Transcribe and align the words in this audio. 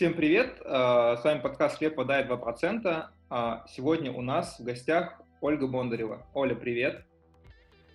Всем 0.00 0.14
привет! 0.14 0.62
А, 0.64 1.18
с 1.18 1.24
вами 1.24 1.40
подкаст 1.40 1.76
«Хлеб 1.76 1.94
вода 1.98 2.22
2%». 2.22 3.04
А, 3.28 3.66
сегодня 3.68 4.10
у 4.10 4.22
нас 4.22 4.58
в 4.58 4.64
гостях 4.64 5.20
Ольга 5.42 5.66
Бондарева. 5.66 6.26
Оля, 6.32 6.54
привет! 6.54 7.04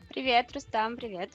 Привет, 0.09 0.51
Рустам, 0.53 0.97
привет! 0.97 1.31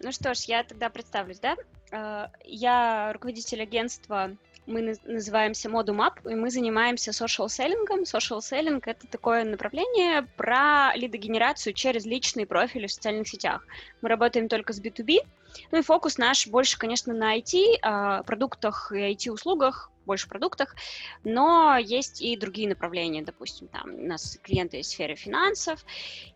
Ну 0.00 0.12
что 0.12 0.32
ж, 0.32 0.44
я 0.44 0.64
тогда 0.64 0.88
представлюсь, 0.88 1.40
да? 1.40 1.56
А, 1.92 2.30
я 2.42 3.12
руководитель 3.12 3.60
агентства 3.60 4.30
мы 4.68 4.96
называемся 5.04 5.70
Modumap, 5.70 6.30
и 6.30 6.34
мы 6.34 6.50
занимаемся. 6.50 7.10
Social 7.10 7.46
selling— 7.48 8.82
это 8.86 9.06
такое 9.08 9.44
направление 9.44 10.22
про 10.36 10.94
лидогенерацию 10.94 11.72
через 11.72 12.04
личные 12.04 12.46
профили 12.46 12.86
в 12.86 12.92
социальных 12.92 13.28
сетях. 13.28 13.66
Мы 14.02 14.10
работаем 14.10 14.48
только 14.48 14.74
с 14.74 14.80
B2B, 14.80 15.20
ну 15.70 15.78
и 15.78 15.82
фокус 15.82 16.18
наш 16.18 16.46
больше, 16.46 16.78
конечно, 16.78 17.14
на 17.14 17.36
IT, 17.38 17.78
а, 17.82 18.22
продуктах 18.22 18.92
и 18.92 19.12
IT-услугах, 19.14 19.90
больше 20.08 20.26
продуктах, 20.26 20.74
но 21.22 21.76
есть 21.76 22.22
и 22.22 22.36
другие 22.36 22.68
направления, 22.68 23.22
допустим, 23.22 23.68
там 23.68 23.94
у 23.94 24.06
нас 24.06 24.38
клиенты 24.42 24.78
есть 24.78 24.88
в 24.88 24.92
сфере 24.94 25.14
финансов, 25.14 25.84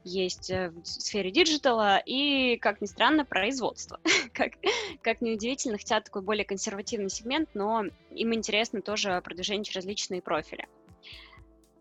есть 0.04 0.50
э, 0.50 0.70
в 0.70 0.84
сфере 0.84 1.30
диджитала 1.30 1.96
и, 2.04 2.58
как 2.58 2.82
ни 2.82 2.86
странно, 2.86 3.24
производство. 3.24 3.98
как, 4.34 4.52
как 5.00 5.22
неудивительно, 5.22 5.78
хотя 5.78 6.02
такой 6.02 6.20
более 6.20 6.44
консервативный 6.44 7.08
сегмент, 7.08 7.48
но 7.54 7.84
им 8.10 8.34
интересно 8.34 8.82
тоже 8.82 9.22
продвижение 9.24 9.64
через 9.64 9.86
личные 9.86 10.20
профили. 10.20 10.68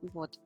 Вот. 0.02 0.40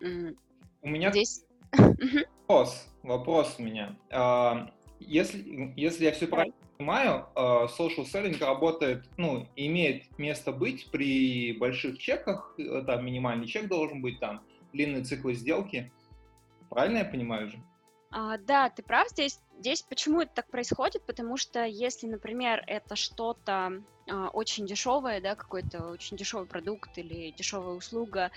У 0.00 0.88
меня 0.88 1.10
Здесь... 1.10 1.44
вопрос, 2.46 2.86
вопрос 3.02 3.56
у 3.58 3.62
меня. 3.62 3.96
А, 4.10 4.70
если, 5.00 5.72
если 5.76 6.04
я 6.04 6.12
все 6.12 6.26
правильно 6.26 6.54
понимаю, 6.78 7.26
э, 7.34 7.40
social 7.78 8.04
selling 8.04 8.38
работает, 8.38 9.08
ну, 9.16 9.48
имеет 9.56 10.18
место 10.18 10.52
быть 10.52 10.90
при 10.90 11.52
больших 11.54 11.98
чеках, 11.98 12.54
э, 12.58 12.82
там 12.86 13.04
минимальный 13.04 13.46
чек 13.46 13.68
должен 13.68 14.00
быть, 14.00 14.20
там 14.20 14.42
длинные 14.72 15.04
циклы 15.04 15.34
сделки. 15.34 15.92
Правильно 16.70 16.98
я 16.98 17.04
понимаю 17.04 17.48
же? 17.48 17.58
А, 18.10 18.38
да, 18.38 18.70
ты 18.70 18.82
прав 18.82 19.08
здесь. 19.08 19.40
Здесь 19.58 19.82
почему 19.82 20.20
это 20.20 20.32
так 20.34 20.50
происходит? 20.50 21.04
Потому 21.06 21.36
что 21.36 21.64
если, 21.64 22.06
например, 22.06 22.62
это 22.66 22.94
что-то 22.94 23.82
а, 24.08 24.28
очень 24.28 24.66
дешевое, 24.66 25.20
да, 25.20 25.34
какой-то 25.34 25.88
очень 25.88 26.16
дешевый 26.16 26.46
продукт 26.46 26.96
или 26.98 27.30
дешевая 27.30 27.74
услуга, 27.74 28.30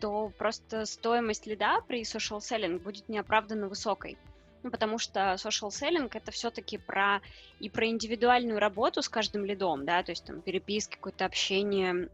то 0.00 0.30
просто 0.38 0.86
стоимость 0.86 1.46
лида 1.46 1.80
при 1.86 2.02
social 2.02 2.38
selling 2.38 2.78
будет 2.78 3.08
неоправданно 3.08 3.68
высокой. 3.68 4.16
Ну, 4.62 4.70
потому 4.70 4.98
что 4.98 5.34
social 5.34 5.68
selling 5.68 6.10
это 6.12 6.30
все-таки 6.30 6.76
про 6.76 7.20
и 7.60 7.70
про 7.70 7.86
индивидуальную 7.86 8.58
работу 8.58 9.02
с 9.02 9.08
каждым 9.08 9.44
лидом, 9.44 9.84
да, 9.84 10.02
то 10.02 10.12
есть 10.12 10.24
там 10.24 10.40
переписки, 10.40 10.94
какое-то 10.94 11.24
общение, 11.24 12.08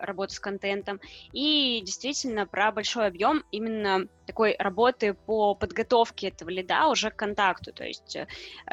работа 0.00 0.34
с 0.34 0.40
контентом, 0.40 1.00
и 1.32 1.80
действительно 1.84 2.46
про 2.46 2.72
большой 2.72 3.06
объем 3.06 3.44
именно 3.50 4.08
такой 4.26 4.56
работы 4.58 5.14
по 5.14 5.54
подготовке 5.54 6.28
этого 6.28 6.48
лида 6.50 6.88
уже 6.88 7.10
к 7.10 7.16
контакту, 7.16 7.72
то 7.72 7.84
есть 7.84 8.16
э, 8.16 8.26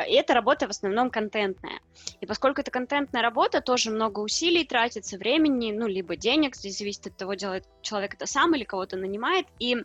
и 0.07 0.13
эта 0.13 0.33
работа 0.33 0.67
в 0.67 0.69
основном 0.69 1.09
контентная. 1.09 1.81
И 2.21 2.25
поскольку 2.25 2.61
это 2.61 2.71
контентная 2.71 3.21
работа, 3.21 3.59
тоже 3.61 3.91
много 3.91 4.21
усилий 4.21 4.63
тратится, 4.63 5.17
времени, 5.17 5.71
ну, 5.71 5.87
либо 5.87 6.15
денег, 6.15 6.55
здесь 6.55 6.77
зависит 6.77 7.07
от 7.07 7.17
того, 7.17 7.33
делает 7.33 7.65
человек 7.81 8.13
это 8.13 8.25
сам 8.25 8.55
или 8.55 8.63
кого-то 8.63 8.95
нанимает, 8.95 9.45
и 9.59 9.83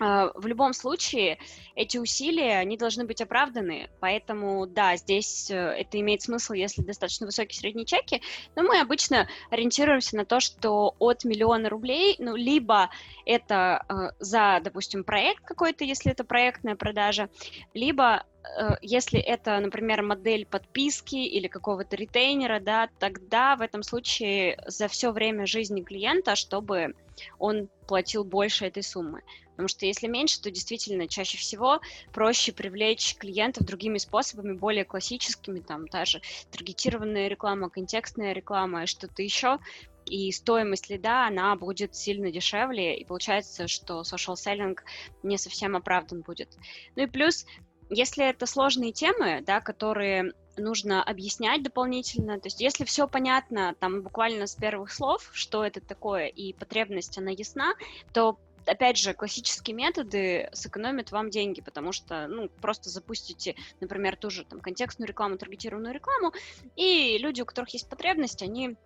в 0.00 0.46
любом 0.46 0.72
случае 0.72 1.38
эти 1.74 1.98
усилия, 1.98 2.58
они 2.58 2.76
должны 2.76 3.04
быть 3.04 3.20
оправданы, 3.20 3.90
поэтому, 4.00 4.66
да, 4.66 4.96
здесь 4.96 5.50
э, 5.50 5.54
это 5.54 6.00
имеет 6.00 6.22
смысл, 6.22 6.54
если 6.54 6.82
достаточно 6.82 7.26
высокие 7.26 7.58
средние 7.58 7.86
чеки, 7.86 8.22
но 8.56 8.62
мы 8.62 8.80
обычно 8.80 9.28
ориентируемся 9.50 10.16
на 10.16 10.24
то, 10.24 10.40
что 10.40 10.94
от 10.98 11.24
миллиона 11.24 11.68
рублей, 11.68 12.16
ну, 12.18 12.36
либо 12.36 12.90
это 13.26 13.84
э, 13.88 13.94
за, 14.18 14.60
допустим, 14.62 15.04
проект 15.04 15.44
какой-то, 15.44 15.84
если 15.84 16.12
это 16.12 16.24
проектная 16.24 16.76
продажа, 16.76 17.28
либо 17.74 18.24
э, 18.44 18.76
если 18.82 19.20
это, 19.20 19.58
например, 19.60 20.02
модель 20.02 20.46
подписки 20.46 21.16
или 21.16 21.48
какого-то 21.48 21.96
ретейнера, 21.96 22.60
да, 22.60 22.88
тогда 22.98 23.56
в 23.56 23.60
этом 23.60 23.82
случае 23.82 24.62
за 24.66 24.88
все 24.88 25.12
время 25.12 25.46
жизни 25.46 25.82
клиента, 25.82 26.34
чтобы 26.34 26.94
он 27.38 27.68
платил 27.86 28.24
больше 28.24 28.66
этой 28.66 28.82
суммы. 28.82 29.22
Потому 29.52 29.68
что 29.68 29.86
если 29.86 30.06
меньше, 30.08 30.40
то 30.40 30.50
действительно 30.50 31.06
чаще 31.08 31.38
всего 31.38 31.80
проще 32.12 32.52
привлечь 32.52 33.16
клиентов 33.16 33.66
другими 33.66 33.98
способами, 33.98 34.54
более 34.54 34.84
классическими, 34.84 35.60
там 35.60 35.86
та 35.88 36.04
же 36.04 36.20
таргетированная 36.50 37.28
реклама, 37.28 37.70
контекстная 37.70 38.32
реклама 38.32 38.84
и 38.84 38.86
что-то 38.86 39.22
еще. 39.22 39.58
И 40.06 40.32
стоимость 40.32 40.90
лида, 40.90 41.26
она 41.26 41.54
будет 41.54 41.94
сильно 41.94 42.32
дешевле, 42.32 42.96
и 42.98 43.04
получается, 43.04 43.68
что 43.68 44.00
social 44.00 44.34
selling 44.34 44.76
не 45.22 45.38
совсем 45.38 45.76
оправдан 45.76 46.22
будет. 46.22 46.56
Ну 46.96 47.04
и 47.04 47.06
плюс, 47.06 47.46
если 47.88 48.28
это 48.28 48.46
сложные 48.46 48.92
темы, 48.92 49.42
да, 49.46 49.60
которые 49.60 50.32
нужно 50.56 51.02
объяснять 51.02 51.62
дополнительно. 51.62 52.38
То 52.40 52.46
есть 52.46 52.60
если 52.60 52.84
все 52.84 53.06
понятно, 53.06 53.74
там 53.78 54.02
буквально 54.02 54.46
с 54.46 54.54
первых 54.54 54.92
слов, 54.92 55.30
что 55.32 55.64
это 55.64 55.80
такое, 55.80 56.26
и 56.26 56.52
потребность, 56.52 57.16
она 57.18 57.30
ясна, 57.30 57.74
то 58.12 58.38
опять 58.66 58.96
же, 58.96 59.14
классические 59.14 59.74
методы 59.74 60.48
сэкономят 60.52 61.12
вам 61.12 61.30
деньги, 61.30 61.60
потому 61.60 61.92
что, 61.92 62.26
ну, 62.28 62.48
просто 62.48 62.90
запустите, 62.90 63.54
например, 63.80 64.16
ту 64.16 64.30
же 64.30 64.44
там 64.44 64.60
контекстную 64.60 65.08
рекламу, 65.08 65.38
таргетированную 65.38 65.94
рекламу, 65.94 66.32
и 66.76 67.18
люди, 67.18 67.42
у 67.42 67.46
которых 67.46 67.70
есть 67.70 67.88
потребность, 67.88 68.42
они 68.42 68.76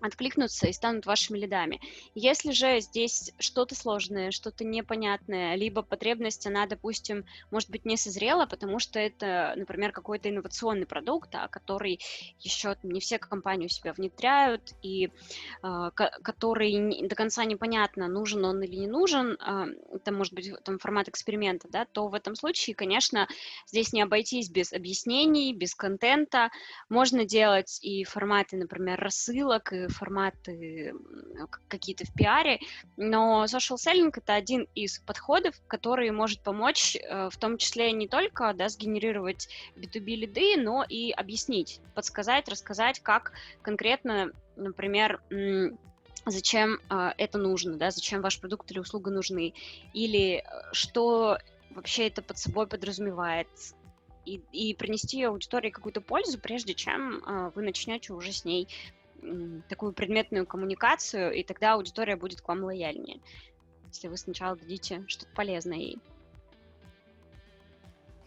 откликнутся 0.00 0.66
и 0.66 0.72
станут 0.72 1.06
вашими 1.06 1.38
лидами. 1.38 1.80
Если 2.14 2.52
же 2.52 2.80
здесь 2.80 3.32
что-то 3.38 3.74
сложное, 3.74 4.30
что-то 4.30 4.64
непонятное, 4.64 5.54
либо 5.54 5.82
потребность, 5.82 6.46
она, 6.46 6.66
допустим, 6.66 7.24
может 7.50 7.70
быть, 7.70 7.84
не 7.84 7.96
созрела, 7.96 8.46
потому 8.46 8.78
что 8.78 8.98
это, 8.98 9.54
например, 9.56 9.92
какой-то 9.92 10.28
инновационный 10.28 10.86
продукт, 10.86 11.34
а, 11.34 11.48
который 11.48 12.00
еще 12.40 12.76
не 12.82 13.00
все 13.00 13.18
компании 13.18 13.66
у 13.66 13.70
себя 13.70 13.92
внедряют, 13.92 14.74
и 14.82 15.10
э, 15.62 15.90
который 15.94 17.06
до 17.08 17.14
конца 17.14 17.44
непонятно, 17.44 18.08
нужен 18.08 18.44
он 18.44 18.62
или 18.62 18.76
не 18.76 18.86
нужен, 18.86 19.32
э, 19.32 19.66
это 19.94 20.12
может 20.12 20.34
быть 20.34 20.52
там, 20.64 20.78
формат 20.78 21.08
эксперимента, 21.08 21.68
да, 21.68 21.86
то 21.86 22.08
в 22.08 22.14
этом 22.14 22.34
случае, 22.34 22.76
конечно, 22.76 23.28
здесь 23.66 23.92
не 23.92 24.02
обойтись 24.02 24.50
без 24.50 24.72
объяснений, 24.72 25.54
без 25.54 25.74
контента. 25.74 26.50
Можно 26.88 27.24
делать 27.24 27.78
и 27.82 28.04
форматы, 28.04 28.56
например, 28.56 29.00
рассылок, 29.00 29.72
и 29.72 29.85
форматы 29.88 30.94
какие-то 31.68 32.04
в 32.04 32.12
пиаре, 32.12 32.60
но 32.96 33.44
social 33.44 33.76
selling— 33.76 34.12
это 34.16 34.34
один 34.34 34.66
из 34.74 34.98
подходов, 35.00 35.54
который 35.66 36.10
может 36.10 36.40
помочь 36.40 36.96
э, 36.96 37.28
в 37.30 37.36
том 37.36 37.58
числе 37.58 37.92
не 37.92 38.08
только 38.08 38.52
да, 38.54 38.68
сгенерировать 38.68 39.48
B2B 39.76 40.14
лиды, 40.16 40.56
но 40.56 40.84
и 40.88 41.10
объяснить, 41.10 41.80
подсказать, 41.94 42.48
рассказать, 42.48 43.00
как 43.00 43.32
конкретно, 43.62 44.30
например, 44.56 45.20
зачем 46.26 46.80
э, 46.90 47.10
это 47.16 47.38
нужно, 47.38 47.76
да, 47.76 47.90
зачем 47.90 48.20
ваш 48.20 48.40
продукт 48.40 48.70
или 48.70 48.78
услуга 48.78 49.10
нужны, 49.10 49.54
или 49.92 50.38
э, 50.38 50.42
что 50.72 51.38
вообще 51.70 52.08
это 52.08 52.22
под 52.22 52.38
собой 52.38 52.66
подразумевает, 52.66 53.48
и, 54.24 54.40
и 54.52 54.74
принести 54.74 55.22
аудитории 55.22 55.70
какую-то 55.70 56.00
пользу, 56.00 56.38
прежде 56.38 56.74
чем 56.74 57.22
э, 57.24 57.52
вы 57.54 57.62
начнете 57.62 58.12
уже 58.12 58.32
с 58.32 58.44
ней 58.44 58.68
такую 59.68 59.92
предметную 59.92 60.46
коммуникацию, 60.46 61.32
и 61.32 61.42
тогда 61.42 61.74
аудитория 61.74 62.16
будет 62.16 62.40
к 62.40 62.48
вам 62.48 62.64
лояльнее, 62.64 63.20
если 63.88 64.08
вы 64.08 64.16
сначала 64.16 64.56
дадите 64.56 65.04
что-то 65.06 65.30
полезное 65.34 65.78
ей. 65.78 65.98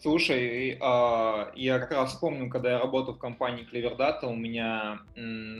Слушай, 0.02 0.72
э, 0.72 1.52
я 1.56 1.80
как 1.80 1.92
раз 1.92 2.16
помню, 2.16 2.50
когда 2.50 2.72
я 2.72 2.80
работал 2.80 3.16
в 3.16 3.20
компании 3.20 3.68
Data, 3.70 4.28
у 4.28 4.36
меня 4.36 5.02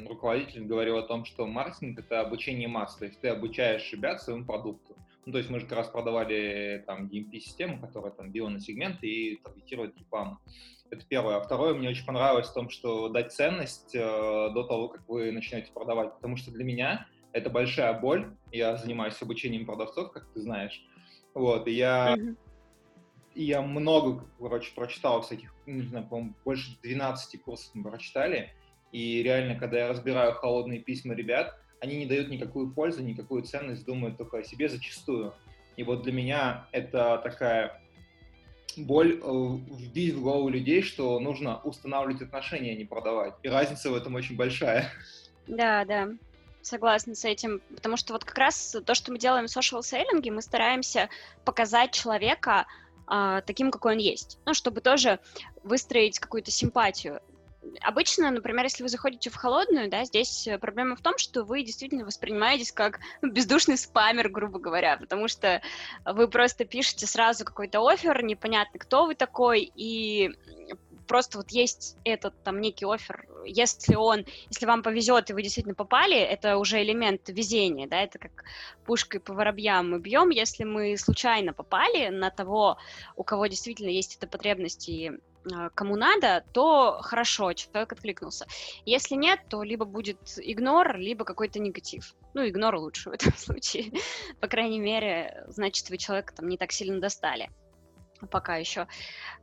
руководитель 0.08 0.64
говорил 0.64 0.98
о 0.98 1.04
том, 1.04 1.26
что 1.26 1.46
маркетинг— 1.46 2.00
это 2.02 2.22
обучение 2.22 2.70
масс, 2.70 2.96
то 2.96 3.06
есть 3.06 3.20
ты 3.20 3.28
обучаешь 3.28 3.92
ребят 3.92 4.22
своему 4.22 4.46
продукту. 4.46 4.96
Ну, 5.30 5.34
то 5.34 5.38
есть 5.38 5.52
мы 5.52 5.60
же 5.60 5.68
как 5.68 5.78
раз 5.78 5.90
продавали 5.90 6.84
там 6.88 7.06
DMP-систему, 7.06 7.80
которая 7.80 8.12
там 8.12 8.32
била 8.32 8.50
на 8.50 8.60
сегменты 8.60 9.06
и 9.06 9.36
таргетирует 9.36 9.96
рекламу. 9.96 10.40
Это 10.90 11.06
первое. 11.08 11.36
А 11.36 11.42
второе, 11.42 11.76
мне 11.76 11.90
очень 11.90 12.04
понравилось 12.04 12.48
в 12.48 12.54
том, 12.56 12.72
что 12.72 13.10
дать 13.10 13.32
ценность 13.32 13.94
э, 13.94 14.00
до 14.00 14.64
того, 14.64 14.88
как 14.88 15.08
вы 15.08 15.32
начнете 15.32 15.72
продавать. 15.72 16.16
Потому 16.16 16.36
что 16.36 16.50
для 16.50 16.64
меня 16.64 17.06
это 17.32 17.52
большая 17.52 17.94
боль. 17.94 18.36
Я 18.52 18.76
занимаюсь 18.76 19.22
обучением 19.22 19.68
продавцов, 19.68 20.12
как 20.14 20.28
ты 20.34 20.42
знаешь. 20.42 20.84
Вот, 21.36 21.68
и 21.68 21.74
я, 21.74 22.16
mm-hmm. 22.18 22.38
и 23.36 23.44
я 23.44 23.62
много, 23.62 24.26
короче, 24.40 24.74
прочитал 24.74 25.22
всяких, 25.22 25.54
не 25.68 25.84
знаю, 25.84 26.08
по-моему, 26.08 26.34
больше 26.44 26.76
12 26.82 27.40
курсов 27.44 27.70
мы 27.76 27.88
прочитали. 27.88 28.52
И 28.92 29.22
реально, 29.22 29.60
когда 29.60 29.78
я 29.78 29.90
разбираю 29.90 30.34
холодные 30.34 30.80
письма 30.80 31.14
ребят, 31.14 31.56
они 31.82 31.98
не 31.98 32.06
дают 32.06 32.30
никакую 32.30 32.72
пользу, 32.72 33.02
никакую 33.04 33.44
ценность, 33.44 33.86
думают 33.86 34.18
только 34.18 34.38
о 34.38 34.44
себе 34.44 34.70
зачастую. 34.70 35.34
И 35.78 35.84
вот 35.84 36.04
для 36.04 36.12
меня 36.12 36.68
это 36.72 37.20
такая 37.24 37.82
боль 38.78 39.20
э, 39.22 39.58
вбить 39.72 40.14
в 40.14 40.22
голову 40.22 40.50
людей, 40.50 40.82
что 40.82 41.20
нужно 41.20 41.60
устанавливать 41.62 42.22
отношения, 42.22 42.74
а 42.74 42.76
не 42.76 42.86
продавать. 42.86 43.34
И 43.44 43.50
разница 43.50 43.90
в 43.90 43.96
этом 43.96 44.16
очень 44.16 44.36
большая. 44.36 44.92
Да, 45.48 45.86
да. 45.86 46.10
Согласна 46.62 47.16
с 47.16 47.24
этим, 47.24 47.62
потому 47.74 47.96
что 47.96 48.14
вот 48.14 48.26
как 48.26 48.38
раз 48.38 48.76
то, 48.86 48.94
что 48.94 49.12
мы 49.12 49.18
делаем 49.18 49.48
в 49.48 49.58
social 49.58 49.80
selling, 49.80 50.30
мы 50.30 50.42
стараемся 50.42 51.10
показать 51.46 51.92
человека 51.92 52.68
а, 53.08 53.42
таким, 53.42 53.72
какой 53.72 53.94
он 53.94 54.00
есть, 54.00 54.38
ну, 54.46 54.54
чтобы 54.54 54.82
тоже 54.82 55.20
выстроить 55.64 56.20
какую-то 56.20 56.52
симпатию. 56.52 57.22
Обычно, 57.82 58.32
например, 58.32 58.64
если 58.64 58.84
вы 58.84 58.90
заходите 58.90 59.30
в 59.30 59.36
холодную, 59.36 59.90
да, 59.90 60.06
здесь 60.06 60.48
проблема 60.62 60.96
в 60.96 61.02
том, 61.02 61.18
что 61.18 61.44
вы 61.44 61.64
действительно 61.64 62.06
воспринимаетесь 62.06 62.72
как 62.72 63.00
ну, 63.22 63.32
бездушный 63.32 63.78
спамер, 63.78 64.30
грубо 64.30 64.60
говоря, 64.60 64.98
потому 64.98 65.28
что 65.28 65.62
вы 66.06 66.28
просто 66.30 66.66
пишете 66.66 67.06
сразу 67.06 67.44
какой-то 67.44 67.86
офер, 67.86 68.24
непонятно, 68.24 68.80
кто 68.80 69.06
вы 69.06 69.16
такой, 69.16 69.70
и 69.76 70.32
просто 71.10 71.38
вот 71.38 71.50
есть 71.50 71.98
этот 72.06 72.42
там 72.44 72.62
некий 72.62 72.86
офер, 72.86 73.28
если 73.44 73.96
он, 73.96 74.26
если 74.50 74.66
вам 74.66 74.84
повезет 74.84 75.30
и 75.30 75.34
вы 75.34 75.42
действительно 75.42 75.76
попали, 75.76 76.18
это 76.18 76.58
уже 76.58 76.82
элемент 76.82 77.28
везения, 77.28 77.88
да, 77.88 78.02
это 78.02 78.20
как 78.20 78.46
пушкой 78.86 79.20
по 79.20 79.34
воробьям 79.34 79.90
мы 79.90 80.00
бьем, 80.00 80.30
если 80.30 80.64
мы 80.64 80.96
случайно 80.98 81.52
попали 81.52 82.10
на 82.10 82.30
того, 82.30 82.78
у 83.16 83.24
кого 83.24 83.48
действительно 83.48 83.90
есть 83.90 84.16
эта 84.16 84.28
потребность 84.28 84.88
и 84.88 85.12
кому 85.76 85.96
надо, 85.96 86.44
то 86.54 87.00
хорошо, 87.02 87.54
человек 87.54 87.92
откликнулся. 87.94 88.46
Если 88.86 89.16
нет, 89.16 89.40
то 89.50 89.64
либо 89.64 89.86
будет 89.86 90.20
игнор, 90.38 90.98
либо 90.98 91.26
какой-то 91.26 91.60
негатив. 91.60 92.16
Ну, 92.34 92.48
игнор 92.48 92.76
лучше 92.76 93.10
в 93.10 93.14
этом 93.14 93.34
случае. 93.38 93.92
По 94.40 94.48
крайней 94.48 94.80
мере, 94.80 95.46
значит, 95.48 95.90
вы 95.90 95.98
человека 95.98 96.34
там 96.36 96.48
не 96.48 96.58
так 96.58 96.72
сильно 96.72 97.00
достали 97.00 97.50
пока 98.28 98.58
еще. 98.58 98.88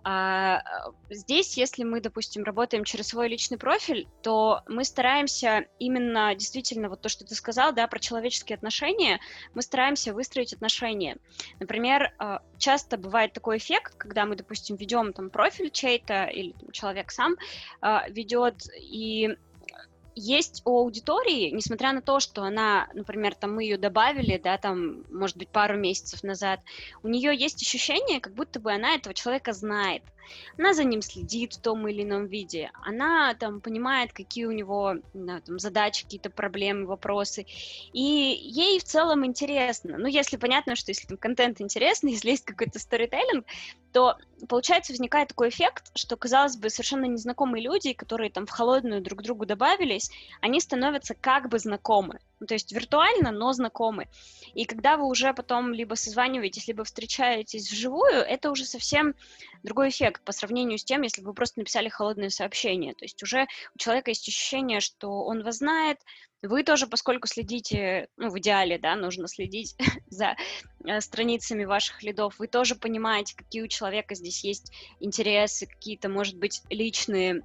А, 0.05 0.63
здесь, 1.11 1.57
если 1.57 1.85
мы, 1.85 2.01
допустим, 2.01 2.45
работаем 2.45 2.85
через 2.85 3.09
свой 3.09 3.29
личный 3.29 3.59
профиль, 3.59 4.09
то 4.23 4.63
мы 4.69 4.85
стараемся 4.85 5.67
именно 5.79 6.35
действительно 6.35 6.89
вот 6.89 7.01
то, 7.01 7.09
что 7.09 7.25
ты 7.25 7.35
сказал, 7.35 7.73
да, 7.73 7.87
про 7.87 7.99
человеческие 7.99 8.57
отношения, 8.57 9.21
мы 9.55 9.63
стараемся 9.63 10.13
выстроить 10.13 10.53
отношения. 10.53 11.17
Например, 11.61 12.15
а, 12.19 12.41
часто 12.59 12.97
бывает 12.99 13.33
такой 13.33 13.59
эффект, 13.59 13.97
когда 13.97 14.27
мы, 14.27 14.37
допустим, 14.37 14.77
ведем 14.77 15.13
там 15.13 15.31
профиль 15.31 15.71
чей-то 15.71 16.25
или 16.25 16.53
там, 16.53 16.71
человек 16.71 17.11
сам 17.11 17.37
а, 17.81 18.09
ведет, 18.09 18.63
и 18.81 19.37
есть 20.17 20.63
у 20.65 20.79
аудитории, 20.79 21.51
несмотря 21.51 21.93
на 21.93 22.01
то, 22.01 22.21
что 22.21 22.43
она, 22.43 22.89
например, 22.95 23.35
там 23.35 23.55
мы 23.55 23.65
ее 23.65 23.77
добавили, 23.77 24.41
да, 24.43 24.57
там, 24.57 25.05
может 25.11 25.37
быть, 25.37 25.51
пару 25.51 25.77
месяцев 25.77 26.23
назад, 26.23 26.61
у 27.03 27.09
нее 27.09 27.37
есть 27.37 27.63
ощущение, 27.63 28.21
как 28.21 28.33
будто 28.33 28.59
бы 28.59 28.73
она 28.73 28.95
этого 28.95 29.15
человека 29.15 29.53
знает 29.53 30.03
она 30.59 30.75
за 30.75 30.85
ним 30.85 31.03
следит 31.03 31.55
в 31.55 31.61
том 31.61 31.87
или 31.89 32.03
ином 32.03 32.27
виде, 32.27 32.71
она 32.85 33.35
там 33.35 33.61
понимает, 33.61 34.13
какие 34.13 34.47
у 34.47 34.53
него 34.53 34.95
да, 35.15 35.41
там, 35.41 35.59
задачи, 35.59 36.05
какие-то 36.05 36.31
проблемы, 36.31 36.87
вопросы, 36.87 37.47
и 37.93 38.01
ей 38.01 38.79
в 38.79 38.85
целом 38.85 39.25
интересно. 39.25 39.99
Ну, 39.99 40.07
если 40.07 40.37
понятно, 40.37 40.77
что 40.77 40.91
если 40.91 41.07
там 41.07 41.17
контент 41.17 41.61
интересный, 41.61 42.13
если 42.13 42.31
есть 42.31 42.45
какой-то 42.45 42.79
сторителлинг, 42.79 43.47
то 43.93 44.17
получается 44.49 44.93
возникает 44.93 45.29
такой 45.29 45.49
эффект, 45.49 45.91
что, 45.95 46.17
казалось 46.17 46.57
бы, 46.57 46.69
совершенно 46.69 47.07
незнакомые 47.07 47.63
люди, 47.63 47.95
которые 47.95 48.31
там 48.31 48.45
в 48.45 48.51
холодную 48.51 49.01
друг 49.01 49.23
другу 49.23 49.47
добавились, 49.47 50.11
они 50.43 50.61
становятся 50.61 51.15
как 51.15 51.49
бы 51.49 51.59
знакомы. 51.59 52.19
Ну, 52.39 52.47
то 52.47 52.53
есть 52.53 52.73
виртуально, 52.73 53.31
но 53.31 53.53
знакомы. 53.55 54.09
И 54.53 54.67
когда 54.67 54.99
вы 54.99 55.07
уже 55.07 55.33
потом 55.33 55.73
либо 55.73 55.95
созваниваетесь, 55.95 56.69
либо 56.69 56.85
встречаетесь 56.85 57.71
вживую, 57.71 58.21
это 58.21 58.51
уже 58.51 58.67
совсем 58.67 59.15
другой 59.63 59.91
эффект 59.91 60.23
по 60.25 60.33
сравнению 60.33 60.79
с 60.79 60.85
тем, 60.85 61.03
если 61.03 61.23
бы 61.23 61.29
вы 61.29 61.35
просто 61.35 61.61
написали 61.61 61.89
холодное 61.89 62.31
сообщение. 62.31 62.95
То 62.95 63.05
есть 63.05 63.23
уже 63.23 63.47
у 63.75 63.79
человека 63.79 64.11
есть 64.11 64.29
ощущение, 64.29 64.81
что 64.81 65.25
он 65.25 65.43
вас 65.43 65.59
знает, 65.59 65.99
вы 66.43 66.63
тоже, 66.63 66.87
поскольку 66.87 67.27
следите, 67.27 68.09
ну, 68.17 68.29
в 68.31 68.39
идеале, 68.39 68.79
да, 68.79 68.95
нужно 68.95 69.29
следить 69.29 69.75
за 70.09 70.37
э, 70.85 71.01
страницами 71.01 71.65
ваших 71.65 72.03
лидов, 72.03 72.39
вы 72.39 72.47
тоже 72.47 72.75
понимаете, 72.75 73.35
какие 73.37 73.63
у 73.63 73.69
человека 73.69 74.15
здесь 74.15 74.45
есть 74.45 74.73
интересы, 75.01 75.67
какие-то, 75.67 76.09
может 76.09 76.37
быть, 76.37 76.63
личные 76.71 77.43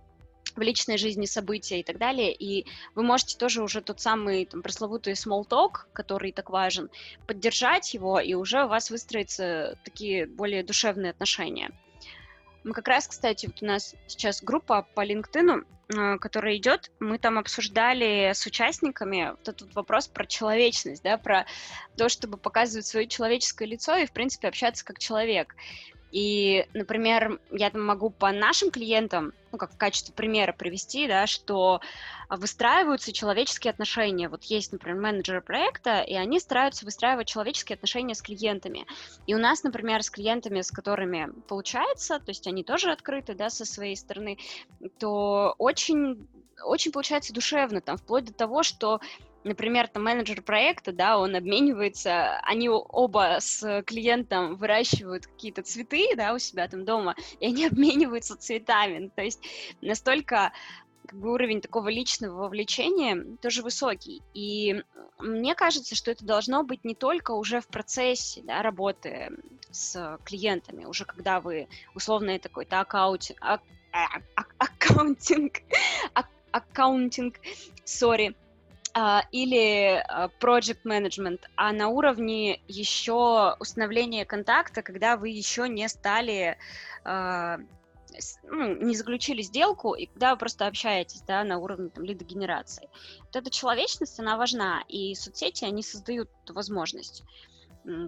в 0.55 0.61
личной 0.61 0.97
жизни 0.97 1.25
события 1.25 1.79
и 1.79 1.83
так 1.83 1.97
далее, 1.97 2.33
и 2.33 2.65
вы 2.93 3.03
можете 3.03 3.37
тоже 3.37 3.63
уже 3.63 3.79
тот 3.79 4.01
самый 4.01 4.45
там, 4.45 4.61
пресловутый 4.61 5.13
small 5.13 5.47
talk, 5.47 5.85
который 5.93 6.33
так 6.33 6.49
важен, 6.49 6.89
поддержать 7.25 7.93
его, 7.93 8.19
и 8.19 8.33
уже 8.33 8.65
у 8.65 8.67
вас 8.67 8.89
выстроятся 8.89 9.77
такие 9.85 10.25
более 10.25 10.63
душевные 10.63 11.11
отношения. 11.11 11.71
Мы 12.63 12.73
как 12.73 12.87
раз, 12.87 13.07
кстати, 13.07 13.47
вот 13.47 13.61
у 13.61 13.65
нас 13.65 13.95
сейчас 14.07 14.43
группа 14.43 14.87
по 14.93 15.05
LinkedIn, 15.05 15.65
а, 15.95 16.17
которая 16.19 16.57
идет, 16.57 16.91
мы 16.99 17.17
там 17.17 17.39
обсуждали 17.39 18.31
с 18.33 18.45
участниками 18.45 19.31
вот 19.31 19.47
этот 19.47 19.73
вопрос 19.75 20.07
про 20.07 20.25
человечность, 20.25 21.03
да, 21.03 21.17
про 21.17 21.45
то, 21.97 22.07
чтобы 22.07 22.37
показывать 22.37 22.85
свое 22.85 23.07
человеческое 23.07 23.65
лицо 23.67 23.95
и, 23.95 24.05
в 24.05 24.11
принципе, 24.11 24.47
общаться 24.47 24.85
как 24.85 24.99
человек. 24.99 25.55
И, 26.11 26.67
например, 26.73 27.39
я 27.51 27.69
там 27.69 27.83
могу 27.83 28.09
по 28.09 28.31
нашим 28.31 28.69
клиентам, 28.69 29.33
ну, 29.51 29.57
как 29.57 29.73
в 29.73 29.77
качестве 29.77 30.13
примера 30.13 30.53
привести, 30.53 31.07
да, 31.07 31.27
что 31.27 31.81
выстраиваются 32.29 33.11
человеческие 33.11 33.71
отношения. 33.71 34.29
Вот 34.29 34.43
есть, 34.45 34.71
например, 34.71 34.99
менеджеры 35.01 35.41
проекта, 35.41 36.01
и 36.01 36.15
они 36.15 36.39
стараются 36.39 36.85
выстраивать 36.85 37.27
человеческие 37.27 37.75
отношения 37.75 38.15
с 38.15 38.21
клиентами. 38.21 38.85
И 39.27 39.35
у 39.35 39.37
нас, 39.37 39.63
например, 39.63 40.03
с 40.03 40.09
клиентами, 40.09 40.61
с 40.61 40.71
которыми 40.71 41.29
получается, 41.47 42.19
то 42.19 42.29
есть 42.29 42.47
они 42.47 42.63
тоже 42.63 42.91
открыты, 42.91 43.33
да, 43.35 43.49
со 43.49 43.65
своей 43.65 43.95
стороны, 43.95 44.37
то 44.99 45.55
очень 45.57 46.27
очень 46.63 46.91
получается 46.91 47.33
душевно, 47.33 47.81
там, 47.81 47.97
вплоть 47.97 48.25
до 48.25 48.33
того, 48.33 48.61
что 48.61 49.01
например, 49.43 49.87
там 49.87 50.03
менеджер 50.03 50.41
проекта, 50.41 50.91
да, 50.91 51.17
он 51.17 51.35
обменивается, 51.35 52.37
они 52.43 52.69
оба 52.69 53.37
с 53.39 53.83
клиентом 53.83 54.55
выращивают 54.55 55.27
какие-то 55.27 55.63
цветы, 55.63 56.15
да, 56.15 56.33
у 56.33 56.39
себя 56.39 56.67
там 56.67 56.85
дома, 56.85 57.15
и 57.39 57.45
они 57.45 57.65
обмениваются 57.67 58.37
цветами. 58.37 59.11
То 59.15 59.21
есть 59.23 59.41
настолько 59.81 60.51
как 61.07 61.19
бы 61.19 61.33
уровень 61.33 61.61
такого 61.61 61.89
личного 61.89 62.43
вовлечения 62.43 63.35
тоже 63.41 63.63
высокий. 63.63 64.21
И 64.33 64.83
мне 65.19 65.55
кажется, 65.55 65.95
что 65.95 66.11
это 66.11 66.23
должно 66.23 66.63
быть 66.63 66.85
не 66.85 66.95
только 66.95 67.31
уже 67.31 67.59
в 67.59 67.67
процессе 67.67 68.41
да, 68.43 68.61
работы 68.61 69.29
с 69.71 70.19
клиентами, 70.23 70.85
уже 70.85 71.05
когда 71.05 71.41
вы 71.41 71.67
условно 71.95 72.31
accounting, 72.69 73.37
а, 73.41 73.59
а, 73.91 74.43
accounting, 74.57 75.57
accounting, 76.51 77.35
sorry, 77.83 78.35
или 79.31 80.03
а, 80.07 80.29
project 80.39 80.83
management, 80.83 81.41
а 81.55 81.71
на 81.71 81.87
уровне 81.87 82.61
еще 82.67 83.55
установления 83.59 84.25
контакта, 84.25 84.81
когда 84.81 85.15
вы 85.15 85.29
еще 85.29 85.69
не 85.69 85.87
стали, 85.87 86.57
а, 87.05 87.59
ну, 88.43 88.75
не 88.75 88.95
заключили 88.95 89.41
сделку, 89.41 89.93
и 89.93 90.07
когда 90.07 90.33
вы 90.33 90.39
просто 90.39 90.67
общаетесь, 90.67 91.21
да, 91.21 91.43
на 91.43 91.57
уровне 91.57 91.89
там, 91.89 92.03
лидогенерации. 92.03 92.89
Вот 93.19 93.35
эта 93.35 93.49
человечность, 93.49 94.19
она 94.19 94.35
важна, 94.35 94.83
и 94.89 95.15
соцсети, 95.15 95.63
они 95.63 95.83
создают 95.83 96.29
возможность 96.49 97.23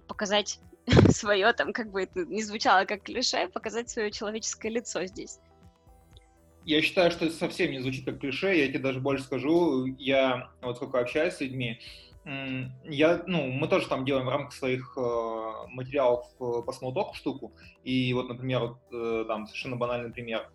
показать 0.07 0.59
свое, 1.09 1.53
там, 1.53 1.71
как 1.71 1.91
бы 1.91 2.03
это 2.03 2.25
не 2.25 2.43
звучало 2.43 2.85
как 2.85 3.03
клише, 3.03 3.47
показать 3.47 3.89
свое 3.89 4.11
человеческое 4.11 4.69
лицо 4.69 5.05
здесь. 5.05 5.39
Я 6.65 6.81
считаю, 6.81 7.11
что 7.11 7.25
это 7.25 7.35
совсем 7.35 7.71
не 7.71 7.79
звучит 7.79 8.05
как 8.05 8.19
клише, 8.19 8.57
я 8.57 8.67
тебе 8.67 8.79
даже 8.79 8.99
больше 8.99 9.23
скажу, 9.23 9.85
я 9.97 10.49
вот 10.61 10.77
сколько 10.77 10.99
общаюсь 10.99 11.33
с 11.33 11.41
людьми, 11.41 11.79
я, 12.85 13.23
ну, 13.27 13.51
мы 13.51 13.67
тоже 13.67 13.87
там 13.89 14.05
делаем 14.05 14.27
в 14.27 14.29
рамках 14.29 14.53
своих 14.53 14.93
э, 14.97 15.67
материалов 15.67 16.25
э, 16.39 16.61
по 16.65 16.71
смолтоку 16.71 17.15
штуку, 17.15 17.51
и 17.83 18.13
вот, 18.13 18.29
например, 18.29 18.61
вот, 18.61 18.77
э, 18.93 19.25
там 19.27 19.45
совершенно 19.45 19.75
банальный 19.75 20.09
пример. 20.09 20.49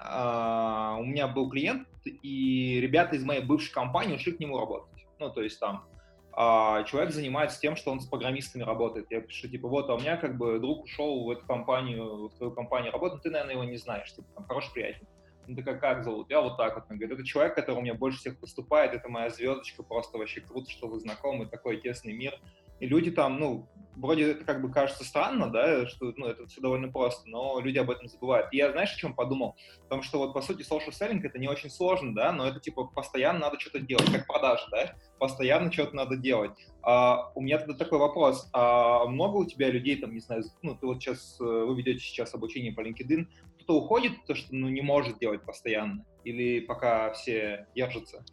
Э, 0.00 0.96
у 0.98 1.04
меня 1.04 1.28
был 1.28 1.50
клиент, 1.50 1.86
и 2.06 2.80
ребята 2.80 3.16
из 3.16 3.24
моей 3.24 3.42
бывшей 3.42 3.70
компании 3.70 4.14
ушли 4.14 4.32
к 4.32 4.40
нему 4.40 4.58
работать. 4.58 5.04
Ну, 5.18 5.28
то 5.28 5.42
есть 5.42 5.60
там 5.60 5.84
э, 6.32 6.84
человек 6.86 7.12
занимается 7.12 7.60
тем, 7.60 7.76
что 7.76 7.90
он 7.90 8.00
с 8.00 8.06
программистами 8.06 8.62
работает. 8.62 9.06
Я 9.10 9.20
пишу, 9.20 9.50
типа, 9.50 9.68
вот, 9.68 9.90
а 9.90 9.96
у 9.96 9.98
меня 9.98 10.16
как 10.16 10.38
бы 10.38 10.58
друг 10.58 10.84
ушел 10.84 11.24
в 11.24 11.30
эту 11.30 11.44
компанию, 11.44 12.28
в 12.28 12.36
твою 12.38 12.52
компанию 12.52 12.92
работать, 12.92 13.22
ты, 13.22 13.28
наверное, 13.28 13.56
его 13.56 13.64
не 13.64 13.76
знаешь, 13.76 14.10
типа, 14.14 14.28
там, 14.34 14.46
хороший 14.46 14.72
приятель. 14.72 15.06
Ну 15.46 15.56
такая, 15.56 15.78
как 15.78 16.04
зовут? 16.04 16.30
Я 16.30 16.40
вот 16.40 16.56
так 16.56 16.74
вот. 16.74 16.84
Он 16.90 16.96
говорит, 16.96 17.18
это 17.18 17.26
человек, 17.26 17.54
который 17.54 17.78
у 17.78 17.82
меня 17.82 17.94
больше 17.94 18.18
всех 18.18 18.38
поступает, 18.38 18.92
это 18.92 19.08
моя 19.08 19.30
звездочка, 19.30 19.82
просто 19.82 20.18
вообще 20.18 20.40
круто, 20.40 20.70
что 20.70 20.88
вы 20.88 21.00
знакомы, 21.00 21.46
такой 21.46 21.80
тесный 21.80 22.12
мир. 22.12 22.38
и 22.80 22.86
люди 22.86 23.10
там, 23.10 23.38
ну, 23.38 23.68
вроде 23.96 24.32
это 24.32 24.44
как 24.44 24.60
бы 24.62 24.70
кажется 24.70 25.04
странно, 25.04 25.50
да, 25.50 25.86
что 25.86 26.12
ну, 26.16 26.26
это 26.26 26.46
все 26.46 26.60
довольно 26.60 26.88
просто, 26.88 27.28
но 27.28 27.60
люди 27.60 27.78
об 27.78 27.90
этом 27.90 28.08
забывают. 28.08 28.48
И 28.52 28.56
я, 28.56 28.72
знаешь, 28.72 28.92
о 28.92 28.98
чем 28.98 29.14
подумал? 29.14 29.56
Потому 29.82 30.02
что 30.02 30.18
вот, 30.18 30.32
по 30.32 30.42
сути, 30.42 30.62
social 30.62 30.90
selling 30.90 31.20
это 31.22 31.38
не 31.38 31.48
очень 31.48 31.70
сложно, 31.70 32.14
да, 32.14 32.32
но 32.32 32.46
это, 32.46 32.60
типа, 32.60 32.84
постоянно 32.84 33.40
надо 33.40 33.60
что-то 33.60 33.80
делать, 33.80 34.10
как 34.10 34.26
продажа, 34.26 34.64
да, 34.70 34.94
постоянно 35.18 35.72
что-то 35.72 35.94
надо 35.94 36.16
делать. 36.16 36.52
А, 36.82 37.30
у 37.34 37.40
меня 37.40 37.58
тогда 37.58 37.74
такой 37.74 37.98
вопрос, 37.98 38.48
а 38.52 39.06
много 39.06 39.36
у 39.36 39.44
тебя 39.44 39.70
людей, 39.70 39.96
там, 39.96 40.12
не 40.12 40.20
знаю, 40.20 40.42
ну, 40.62 40.74
ты 40.74 40.86
вот 40.86 41.02
сейчас, 41.02 41.38
э, 41.40 41.44
вы 41.44 41.76
ведете 41.76 42.00
сейчас 42.00 42.34
обучение 42.34 42.72
по 42.72 42.80
LinkedIn, 42.80 43.26
кто-то 43.64 43.80
уходит, 43.80 44.24
то, 44.26 44.34
что, 44.34 44.54
ну, 44.54 44.68
не 44.68 44.82
может 44.82 45.18
делать 45.18 45.44
постоянно? 45.44 46.04
Или 46.24 46.60
пока 46.60 47.12
все 47.12 47.66
держатся? 47.74 48.24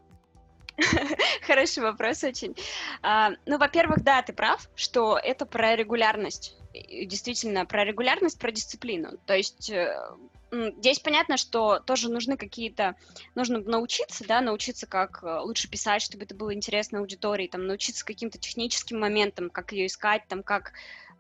Хороший 1.41 1.83
вопрос 1.83 2.23
очень. 2.23 2.55
А, 3.01 3.31
ну, 3.45 3.57
во-первых, 3.57 4.03
да, 4.03 4.21
ты 4.21 4.33
прав, 4.33 4.69
что 4.75 5.17
это 5.17 5.45
про 5.45 5.75
регулярность. 5.75 6.57
Действительно, 6.73 7.65
про 7.65 7.83
регулярность, 7.83 8.39
про 8.39 8.51
дисциплину. 8.51 9.17
То 9.25 9.35
есть 9.35 9.69
э, 9.69 9.93
здесь 10.77 11.00
понятно, 11.00 11.38
что 11.38 11.79
тоже 11.79 12.09
нужны 12.09 12.38
какие-то, 12.38 12.95
нужно 13.35 13.59
научиться, 13.59 14.25
да, 14.25 14.41
научиться, 14.41 14.88
как 14.88 15.21
э, 15.21 15.39
лучше 15.39 15.69
писать, 15.69 16.01
чтобы 16.01 16.23
это 16.23 16.33
было 16.33 16.53
интересно 16.53 17.00
аудитории, 17.00 17.47
там, 17.47 17.67
научиться 17.67 18.05
каким-то 18.05 18.39
техническим 18.39 19.00
моментам, 19.00 19.50
как 19.50 19.73
ее 19.73 19.88
искать, 19.88 20.23
там, 20.29 20.43
как 20.43 20.71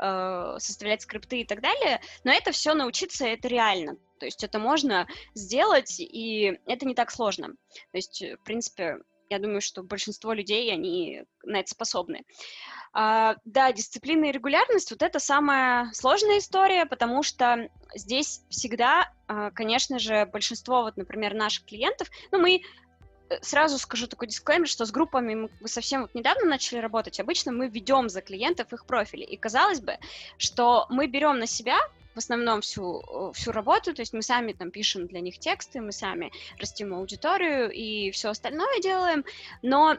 э, 0.01 0.55
составлять 0.57 1.03
скрипты 1.03 1.41
и 1.41 1.45
так 1.45 1.61
далее. 1.61 2.01
Но 2.23 2.31
это 2.31 2.51
все 2.51 2.73
научиться, 2.73 3.25
это 3.25 3.47
реально. 3.47 3.97
То 4.19 4.25
есть 4.25 4.43
это 4.43 4.59
можно 4.59 5.07
сделать, 5.33 5.99
и 5.99 6.59
это 6.65 6.85
не 6.85 6.95
так 6.95 7.11
сложно. 7.11 7.47
То 7.47 7.97
есть, 7.97 8.21
в 8.21 8.43
принципе, 8.43 8.97
я 9.31 9.39
думаю, 9.39 9.61
что 9.61 9.81
большинство 9.81 10.33
людей, 10.33 10.71
они 10.71 11.23
на 11.43 11.61
это 11.61 11.71
способны. 11.71 12.23
А, 12.93 13.35
да, 13.45 13.71
дисциплина 13.71 14.25
и 14.25 14.31
регулярность, 14.31 14.91
вот 14.91 15.01
это 15.01 15.19
самая 15.19 15.91
сложная 15.93 16.39
история, 16.39 16.85
потому 16.85 17.23
что 17.23 17.69
здесь 17.95 18.41
всегда, 18.49 19.13
а, 19.27 19.51
конечно 19.51 19.99
же, 19.99 20.25
большинство, 20.25 20.81
вот, 20.81 20.97
например, 20.97 21.33
наших 21.33 21.65
клиентов, 21.65 22.09
ну, 22.31 22.39
мы 22.39 22.55
э, 22.57 22.61
сразу 23.41 23.77
скажу 23.77 24.07
такой 24.07 24.27
дисклеймер, 24.27 24.67
что 24.67 24.85
с 24.85 24.91
группами 24.91 25.49
мы 25.59 25.67
совсем 25.67 26.01
вот 26.01 26.13
недавно 26.13 26.45
начали 26.45 26.79
работать. 26.79 27.19
Обычно 27.19 27.51
мы 27.51 27.67
ведем 27.67 28.09
за 28.09 28.21
клиентов 28.21 28.73
их 28.73 28.85
профили. 28.85 29.23
И 29.23 29.37
казалось 29.37 29.79
бы, 29.79 29.97
что 30.37 30.85
мы 30.89 31.07
берем 31.07 31.39
на 31.39 31.47
себя 31.47 31.77
в 32.13 32.17
основном 32.17 32.61
всю, 32.61 33.01
э, 33.01 33.31
всю 33.33 33.51
работу, 33.51 33.93
то 33.93 34.01
есть 34.01 34.13
мы 34.13 34.21
сами 34.21 34.51
там 34.53 34.71
пишем 34.71 35.07
для 35.07 35.21
них 35.21 35.39
тексты, 35.39 35.79
мы 35.79 35.91
сами 35.91 36.31
растим 36.59 36.93
аудиторию 36.93 37.71
и 37.71 38.11
все 38.11 38.29
остальное 38.29 38.81
делаем, 38.81 39.23
но 39.61 39.97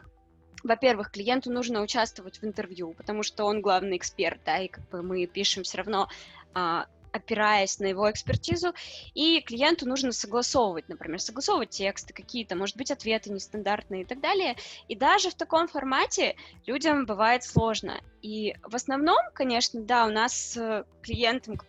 во-первых, 0.63 1.11
клиенту 1.11 1.51
нужно 1.51 1.81
участвовать 1.81 2.41
в 2.41 2.45
интервью, 2.45 2.93
потому 2.93 3.23
что 3.23 3.45
он 3.45 3.61
главный 3.61 3.97
эксперт, 3.97 4.39
да, 4.45 4.59
и 4.59 4.69
как 4.69 4.87
бы 4.89 5.01
мы 5.01 5.25
пишем 5.25 5.63
все 5.63 5.79
равно 5.79 6.07
а, 6.53 6.87
опираясь 7.13 7.79
на 7.79 7.85
его 7.85 8.09
экспертизу, 8.11 8.73
и 9.13 9.39
клиенту 9.41 9.87
нужно 9.87 10.11
согласовывать, 10.11 10.89
например, 10.89 11.21
согласовывать 11.21 11.69
тексты 11.69 12.13
какие-то, 12.13 12.55
может 12.55 12.75
быть, 12.75 12.91
ответы 12.91 13.31
нестандартные 13.31 14.01
и 14.01 14.05
так 14.05 14.19
далее. 14.19 14.55
И 14.87 14.95
даже 14.95 15.29
в 15.29 15.35
таком 15.35 15.67
формате 15.67 16.35
людям 16.65 17.05
бывает 17.05 17.43
сложно. 17.43 18.01
И 18.21 18.55
в 18.63 18.75
основном, 18.75 19.17
конечно, 19.33 19.81
да, 19.81 20.05
у 20.05 20.09
нас 20.09 20.33
с 20.53 20.85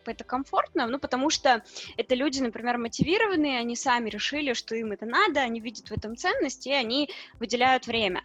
бы 0.04 0.12
это 0.12 0.24
комфортно, 0.24 0.86
ну, 0.86 0.98
потому 0.98 1.28
что 1.28 1.62
это 1.96 2.14
люди, 2.14 2.40
например, 2.40 2.78
мотивированные, 2.78 3.58
они 3.58 3.76
сами 3.76 4.08
решили, 4.08 4.52
что 4.52 4.74
им 4.74 4.92
это 4.92 5.06
надо, 5.06 5.40
они 5.40 5.60
видят 5.60 5.88
в 5.88 5.92
этом 5.92 6.16
ценность, 6.16 6.66
и 6.66 6.72
они 6.72 7.10
выделяют 7.38 7.86
время. 7.86 8.22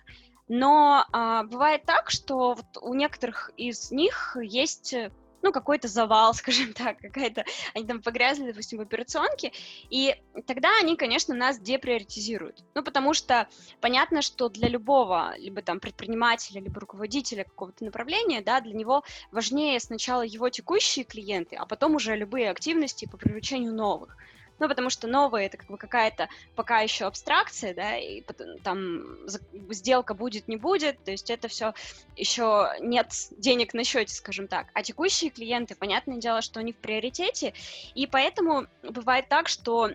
Но 0.48 1.06
а, 1.12 1.44
бывает 1.44 1.84
так, 1.86 2.10
что 2.10 2.54
вот 2.54 2.78
у 2.82 2.94
некоторых 2.94 3.52
из 3.58 3.92
них 3.92 4.36
есть 4.42 4.96
ну, 5.42 5.52
какой-то 5.52 5.88
завал, 5.88 6.34
скажем 6.36 6.74
так, 6.74 7.00
какая-то, 7.00 7.46
они 7.74 7.86
там 7.86 8.02
погрязли, 8.02 8.48
допустим, 8.48 8.80
в 8.80 8.82
операционке, 8.82 9.52
и 9.90 10.16
тогда 10.46 10.70
они, 10.80 10.96
конечно, 10.96 11.36
нас 11.36 11.60
деприоритизируют. 11.60 12.64
Ну, 12.76 12.84
потому 12.84 13.14
что 13.14 13.48
понятно, 13.82 14.22
что 14.22 14.50
для 14.50 14.68
любого, 14.68 15.34
либо 15.38 15.62
там 15.62 15.80
предпринимателя, 15.80 16.62
либо 16.62 16.80
руководителя 16.80 17.44
какого-то 17.44 17.86
направления, 17.86 18.42
да, 18.42 18.62
для 18.62 18.74
него 18.74 19.04
важнее 19.32 19.80
сначала 19.80 20.22
его 20.22 20.50
текущие 20.50 21.06
клиенты, 21.06 21.56
а 21.56 21.66
потом 21.66 21.96
уже 21.96 22.16
любые 22.16 22.50
активности 22.50 23.06
по 23.06 23.18
привлечению 23.18 23.74
новых 23.74 24.18
ну, 24.60 24.68
потому 24.68 24.90
что 24.90 25.08
новое 25.08 25.46
это 25.46 25.58
как 25.58 25.68
бы 25.68 25.78
какая-то 25.78 26.30
пока 26.56 26.82
еще 26.82 27.06
абстракция, 27.06 27.74
да, 27.74 27.98
и 27.98 28.22
там 28.64 29.18
сделка 29.70 30.14
будет, 30.14 30.48
не 30.48 30.58
будет, 30.58 31.04
то 31.04 31.12
есть 31.12 31.30
это 31.30 31.48
все 31.48 31.74
еще 32.16 32.70
нет 32.80 33.12
денег 33.38 33.74
на 33.74 33.84
счете, 33.84 34.14
скажем 34.14 34.48
так. 34.48 34.68
А 34.74 34.84
текущие 34.84 35.32
клиенты, 35.32 35.76
понятное 35.76 36.18
дело, 36.18 36.42
что 36.42 36.60
они 36.60 36.74
в 36.74 36.78
приоритете, 36.78 37.54
и 37.96 38.08
поэтому 38.08 38.68
бывает 38.84 39.28
так, 39.30 39.48
что 39.48 39.92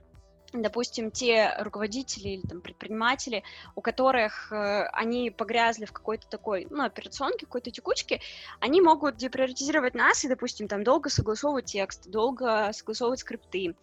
допустим, 0.63 1.11
те 1.11 1.55
руководители 1.59 2.29
или 2.29 2.47
там, 2.47 2.61
предприниматели, 2.61 3.43
у 3.75 3.81
которых 3.81 4.53
э, 4.53 4.87
они 4.93 5.31
погрязли 5.31 5.85
в 5.85 5.93
какой-то 5.93 6.29
такой, 6.29 6.67
ну, 6.71 6.85
операционке, 6.85 7.47
какой-то 7.47 7.71
текучке, 7.71 8.21
они 8.61 8.81
могут 8.81 9.17
деприоритизировать 9.17 9.95
нас 9.95 10.25
и, 10.25 10.29
допустим, 10.29 10.69
там 10.69 10.85
долго 10.85 11.11
согласовывать 11.11 11.67
текст, 11.67 12.09
долго 12.09 12.71
согласовывать 12.73 13.21
скрипты. 13.21 13.75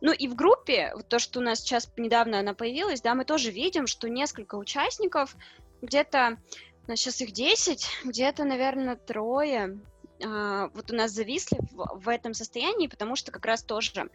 Ну 0.00 0.12
и 0.12 0.28
в 0.28 0.34
группе, 0.34 0.92
вот 0.94 1.08
то, 1.08 1.18
что 1.18 1.40
у 1.40 1.42
нас 1.42 1.60
сейчас 1.60 1.90
недавно 1.96 2.38
она 2.38 2.54
появилась, 2.54 3.00
да, 3.00 3.14
мы 3.14 3.24
тоже 3.24 3.50
видим, 3.50 3.86
что 3.86 4.08
несколько 4.08 4.54
участников, 4.54 5.36
где-то, 5.82 6.38
у 6.86 6.90
нас 6.90 6.98
сейчас 6.98 7.20
их 7.20 7.32
10, 7.32 7.86
где-то, 8.04 8.44
наверное, 8.44 8.96
трое, 8.96 9.78
Uh, 10.20 10.70
вот 10.74 10.92
у 10.92 10.94
нас 10.94 11.10
зависли 11.10 11.58
в, 11.72 12.04
в 12.04 12.08
этом 12.08 12.34
состоянии, 12.34 12.86
потому 12.86 13.16
что 13.16 13.32
как 13.32 13.44
раз 13.44 13.64
тоже 13.64 14.08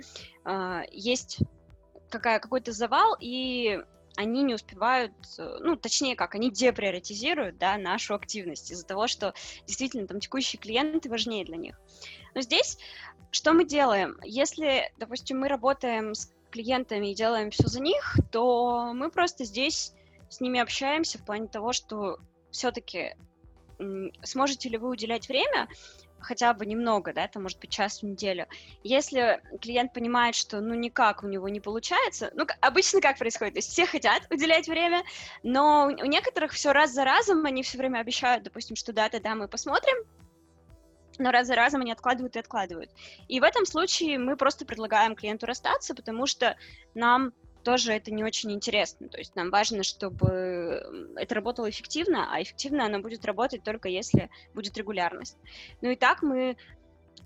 uh, 0.46 0.84
есть 0.92 1.40
какая, 2.10 2.40
какой-то 2.40 2.72
завал, 2.72 3.16
и 3.20 3.80
они 4.16 4.44
не 4.44 4.56
успевают, 4.56 5.14
э, 5.38 5.58
ну, 5.62 5.76
точнее 5.76 6.16
как, 6.16 6.36
они 6.36 6.52
деприоритизируют, 6.52 7.58
да, 7.58 7.78
нашу 7.78 8.16
активность 8.16 8.72
из-за 8.72 8.86
того, 8.86 9.08
что 9.08 9.34
действительно 9.66 10.08
там 10.08 10.20
текущие 10.20 10.60
клиенты 10.60 11.10
важнее 11.10 11.46
для 11.46 11.58
них. 11.58 11.80
Но 12.36 12.42
здесь 12.42 12.78
что 13.32 13.54
мы 13.54 13.64
делаем? 13.64 14.18
Если, 14.24 14.92
допустим, 14.98 15.40
мы 15.40 15.50
работаем 15.50 16.16
с 16.16 16.34
клиентами 16.50 17.12
и 17.12 17.16
делаем 17.16 17.52
все 17.52 17.68
за 17.68 17.80
них, 17.80 18.18
то 18.32 18.92
мы 18.94 19.12
просто 19.12 19.44
здесь 19.46 19.94
с 20.30 20.42
ними 20.42 20.60
общаемся 20.60 21.20
в 21.20 21.26
плане 21.26 21.48
того, 21.48 21.74
что 21.74 22.18
все-таки 22.52 23.16
сможете 24.24 24.70
ли 24.70 24.78
вы 24.78 24.90
уделять 24.90 25.30
время 25.30 25.68
хотя 26.22 26.54
бы 26.54 26.66
немного, 26.66 27.14
да, 27.14 27.26
это 27.26 27.40
может 27.40 27.60
быть 27.60 27.70
час 27.70 28.02
в 28.02 28.04
неделю. 28.04 28.48
Если 28.84 29.42
клиент 29.62 29.94
понимает, 29.94 30.36
что 30.36 30.62
ну 30.62 30.74
никак 30.74 31.24
у 31.24 31.28
него 31.28 31.50
не 31.50 31.60
получается, 31.60 32.32
ну 32.34 32.46
обычно 32.62 33.02
как 33.02 33.18
происходит, 33.18 33.54
то 33.56 33.60
есть 33.60 33.72
все 33.72 33.86
хотят 33.86 34.24
уделять 34.30 34.68
время, 34.68 35.04
но 35.44 35.86
у 35.86 36.06
некоторых 36.06 36.54
все 36.54 36.72
раз 36.72 36.92
за 36.92 37.04
разом, 37.04 37.46
они 37.46 37.64
все 37.64 37.78
время 37.78 38.00
обещают, 38.00 38.44
допустим, 38.44 38.76
что 38.76 38.94
да-да-да, 38.94 39.36
мы 39.36 39.48
посмотрим, 39.48 39.96
но 41.20 41.32
раз 41.32 41.48
за 41.48 41.56
разом 41.56 41.82
они 41.82 41.92
откладывают 41.92 42.36
и 42.36 42.40
откладывают. 42.40 42.90
И 43.28 43.40
в 43.40 43.44
этом 43.44 43.66
случае 43.66 44.18
мы 44.18 44.38
просто 44.38 44.66
предлагаем 44.66 45.16
клиенту 45.16 45.46
расстаться, 45.46 45.94
потому 45.94 46.26
что 46.26 46.56
нам 46.96 47.34
тоже 47.70 47.94
это 47.94 48.10
не 48.12 48.24
очень 48.24 48.52
интересно. 48.52 49.10
То 49.10 49.20
есть 49.20 49.36
нам 49.36 49.52
важно, 49.52 49.84
чтобы 49.84 50.82
это 51.16 51.36
работало 51.36 51.70
эффективно, 51.70 52.28
а 52.34 52.42
эффективно 52.42 52.84
оно 52.86 53.00
будет 53.00 53.26
работать 53.26 53.64
только 53.64 53.90
если 53.90 54.32
будет 54.56 54.76
регулярность. 54.76 55.38
Ну 55.82 55.92
и 55.92 55.96
так 55.96 56.24
мы 56.24 56.58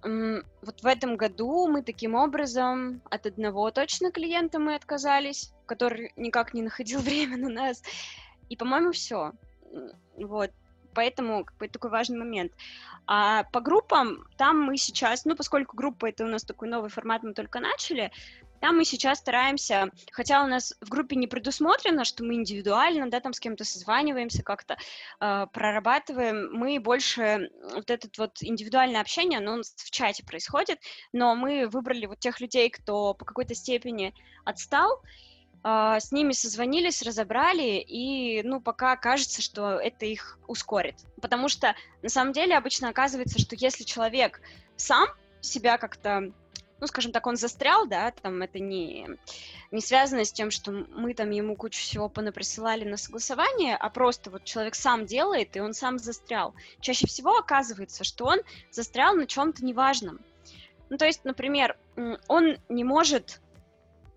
вот 0.03 0.81
в 0.81 0.85
этом 0.85 1.15
году 1.15 1.69
мы 1.69 1.81
таким 1.81 2.15
образом 2.15 3.01
от 3.09 3.25
одного 3.25 3.71
точно 3.71 4.11
клиента 4.11 4.59
мы 4.59 4.75
отказались, 4.75 5.53
который 5.65 6.11
никак 6.17 6.53
не 6.53 6.61
находил 6.61 6.99
время 7.01 7.37
на 7.37 7.47
нас. 7.47 7.81
И, 8.49 8.57
по-моему, 8.57 8.91
все. 8.91 9.31
Вот. 10.17 10.51
Поэтому 10.93 11.45
как 11.45 11.55
бы, 11.55 11.69
такой 11.69 11.89
важный 11.89 12.19
момент. 12.19 12.51
А 13.07 13.45
по 13.45 13.61
группам, 13.61 14.27
там 14.37 14.59
мы 14.59 14.75
сейчас, 14.75 15.23
ну, 15.23 15.37
поскольку 15.37 15.77
группа 15.77 16.07
это 16.07 16.25
у 16.25 16.27
нас 16.27 16.43
такой 16.43 16.67
новый 16.67 16.89
формат, 16.89 17.23
мы 17.23 17.33
только 17.33 17.61
начали, 17.61 18.11
там 18.63 18.77
мы 18.77 18.85
сейчас 18.85 19.17
стараемся, 19.17 19.89
хотя 20.13 20.41
у 20.41 20.47
нас 20.47 20.73
в 20.79 20.87
группе 20.87 21.17
не 21.17 21.27
предусмотрено, 21.27 22.05
что 22.05 22.23
мы 22.23 22.35
индивидуально, 22.35 23.09
да, 23.09 23.19
там 23.19 23.33
с 23.33 23.41
кем-то 23.41 23.65
созваниваемся, 23.65 24.41
как-то 24.41 24.77
э, 25.19 25.47
прорабатываем, 25.51 26.49
мы 26.53 26.79
больше 26.79 27.49
вот 27.75 27.91
этот 27.91 28.17
вот 28.17 28.37
индивидуальное 28.39 29.01
общение, 29.01 29.39
оно 29.39 29.63
в 29.63 29.91
чате 29.91 30.23
происходит, 30.23 30.79
но 31.11 31.35
мы 31.35 31.67
выбрали 31.67 32.05
вот 32.05 32.19
тех 32.19 32.39
людей, 32.39 32.69
кто 32.69 33.13
по 33.13 33.25
какой-то 33.25 33.53
степени 33.53 34.13
отстал, 34.45 35.01
Uh, 35.65 35.97
с 35.97 36.11
ними 36.11 36.33
созвонились, 36.33 37.01
разобрали, 37.03 37.81
и, 37.87 38.43
ну, 38.43 38.59
пока 38.59 38.97
кажется, 38.97 39.41
что 39.41 39.79
это 39.79 40.05
их 40.05 40.37
ускорит. 40.45 40.95
Потому 41.21 41.47
что, 41.47 41.73
на 42.01 42.09
самом 42.09 42.33
деле, 42.33 42.57
обычно 42.57 42.89
оказывается, 42.89 43.39
что 43.39 43.55
если 43.55 43.85
человек 43.85 44.41
сам 44.75 45.07
себя 45.39 45.77
как-то 45.77 46.33
ну, 46.83 46.87
скажем 46.87 47.13
так, 47.13 47.25
он 47.27 47.37
застрял, 47.37 47.87
да, 47.87 48.11
там 48.11 48.41
это 48.41 48.59
не, 48.59 49.07
не 49.71 49.79
связано 49.79 50.25
с 50.25 50.33
тем, 50.33 50.51
что 50.51 50.69
мы 50.73 51.13
там 51.13 51.29
ему 51.29 51.55
кучу 51.55 51.79
всего 51.79 52.09
понаприсылали 52.09 52.83
на 52.83 52.97
согласование, 52.97 53.77
а 53.77 53.89
просто 53.89 54.29
вот 54.29 54.43
человек 54.43 54.75
сам 54.75 55.05
делает, 55.05 55.55
и 55.55 55.61
он 55.61 55.73
сам 55.73 55.97
застрял. 55.97 56.53
Чаще 56.81 57.07
всего 57.07 57.37
оказывается, 57.37 58.03
что 58.03 58.25
он 58.25 58.39
застрял 58.69 59.15
на 59.15 59.27
чем-то 59.27 59.63
неважном. 59.63 60.19
Ну, 60.89 60.97
то 60.97 61.05
есть, 61.05 61.23
например, 61.23 61.77
он 62.27 62.57
не 62.67 62.83
может 62.83 63.39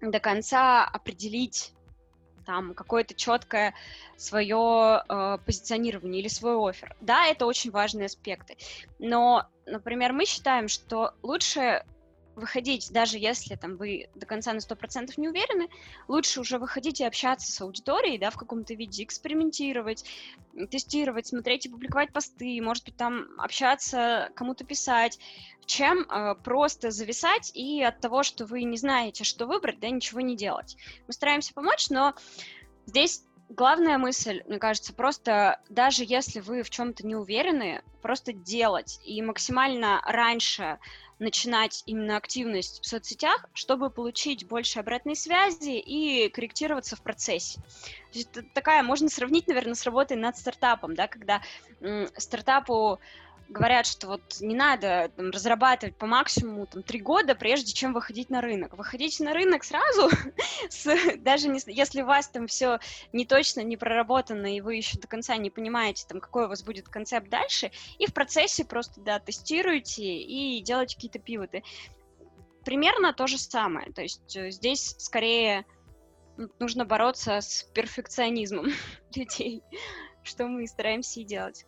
до 0.00 0.18
конца 0.18 0.84
определить 0.84 1.72
там 2.46 2.74
какое-то 2.74 3.14
четкое 3.14 3.74
свое 4.16 5.04
э, 5.08 5.38
позиционирование 5.46 6.20
или 6.20 6.28
свой 6.28 6.56
офер. 6.68 6.96
Да, 7.00 7.26
это 7.26 7.46
очень 7.46 7.70
важные 7.70 8.06
аспекты. 8.06 8.56
Но, 8.98 9.46
например, 9.66 10.12
мы 10.12 10.24
считаем, 10.24 10.66
что 10.66 11.14
лучше 11.22 11.84
выходить, 12.36 12.92
даже 12.92 13.18
если 13.18 13.56
там 13.56 13.76
вы 13.76 14.08
до 14.14 14.26
конца 14.26 14.52
на 14.52 14.58
100% 14.58 15.12
не 15.16 15.28
уверены, 15.28 15.68
лучше 16.06 16.40
уже 16.40 16.58
выходить 16.58 17.00
и 17.00 17.04
общаться 17.04 17.50
с 17.50 17.60
аудиторией, 17.60 18.18
да, 18.18 18.30
в 18.30 18.36
каком-то 18.36 18.74
виде, 18.74 19.02
экспериментировать, 19.02 20.04
тестировать, 20.70 21.26
смотреть 21.26 21.66
и 21.66 21.68
публиковать 21.70 22.12
посты, 22.12 22.60
может 22.62 22.84
быть, 22.84 22.96
там 22.96 23.26
общаться, 23.38 24.30
кому-то 24.34 24.64
писать, 24.64 25.18
чем 25.64 26.02
э, 26.02 26.34
просто 26.36 26.90
зависать 26.90 27.50
и 27.54 27.82
от 27.82 28.00
того, 28.00 28.22
что 28.22 28.44
вы 28.44 28.62
не 28.62 28.76
знаете, 28.76 29.24
что 29.24 29.46
выбрать, 29.46 29.80
да, 29.80 29.88
ничего 29.88 30.20
не 30.20 30.36
делать. 30.36 30.76
Мы 31.06 31.14
стараемся 31.14 31.54
помочь, 31.54 31.90
но 31.90 32.14
здесь 32.86 33.24
главная 33.48 33.98
мысль, 33.98 34.42
мне 34.46 34.58
кажется, 34.58 34.94
просто 34.94 35.60
даже 35.68 36.04
если 36.04 36.40
вы 36.40 36.62
в 36.62 36.70
чем-то 36.70 37.06
не 37.06 37.14
уверены, 37.16 37.82
просто 38.02 38.32
делать 38.32 38.98
и 39.04 39.20
максимально 39.22 40.00
раньше 40.04 40.78
начинать 41.18 41.82
именно 41.86 42.16
активность 42.16 42.82
в 42.82 42.86
соцсетях, 42.86 43.46
чтобы 43.54 43.90
получить 43.90 44.46
больше 44.46 44.78
обратной 44.80 45.16
связи 45.16 45.78
и 45.78 46.28
корректироваться 46.28 46.94
в 46.94 47.02
процессе. 47.02 47.60
То 48.12 48.18
есть 48.18 48.36
это 48.36 48.42
такая, 48.52 48.82
можно 48.82 49.08
сравнить, 49.08 49.46
наверное, 49.46 49.74
с 49.74 49.84
работой 49.84 50.16
над 50.16 50.36
стартапом, 50.36 50.94
да, 50.94 51.08
когда 51.08 51.40
м, 51.80 52.08
стартапу 52.18 53.00
говорят, 53.48 53.86
что 53.86 54.08
вот 54.08 54.22
не 54.40 54.54
надо 54.54 55.10
там, 55.16 55.30
разрабатывать 55.30 55.96
по 55.96 56.06
максимуму 56.06 56.66
там, 56.66 56.82
три 56.82 57.00
года, 57.00 57.34
прежде 57.34 57.72
чем 57.72 57.92
выходить 57.92 58.30
на 58.30 58.40
рынок. 58.40 58.76
Выходите 58.76 59.24
на 59.24 59.32
рынок 59.32 59.64
сразу, 59.64 60.10
с, 60.68 61.16
даже 61.18 61.48
не, 61.48 61.60
если 61.66 62.02
у 62.02 62.06
вас 62.06 62.28
там 62.28 62.46
все 62.46 62.78
не 63.12 63.24
точно, 63.24 63.60
не 63.60 63.76
проработано, 63.76 64.54
и 64.54 64.60
вы 64.60 64.76
еще 64.76 64.98
до 64.98 65.06
конца 65.06 65.36
не 65.36 65.50
понимаете, 65.50 66.06
там, 66.08 66.20
какой 66.20 66.46
у 66.46 66.48
вас 66.48 66.62
будет 66.62 66.88
концепт 66.88 67.28
дальше, 67.28 67.70
и 67.98 68.06
в 68.06 68.14
процессе 68.14 68.64
просто, 68.64 69.00
да, 69.00 69.18
тестируете 69.18 70.02
и 70.04 70.60
делаете 70.62 70.96
какие-то 70.96 71.18
пивоты. 71.18 71.62
Примерно 72.64 73.12
то 73.12 73.26
же 73.26 73.38
самое. 73.38 73.92
То 73.92 74.02
есть 74.02 74.36
э, 74.36 74.50
здесь 74.50 74.96
скорее 74.98 75.64
нужно 76.58 76.84
бороться 76.84 77.40
с 77.40 77.62
перфекционизмом 77.74 78.66
людей, 79.14 79.62
что 80.22 80.46
мы 80.46 80.66
стараемся 80.66 81.20
и 81.20 81.24
делать. 81.24 81.64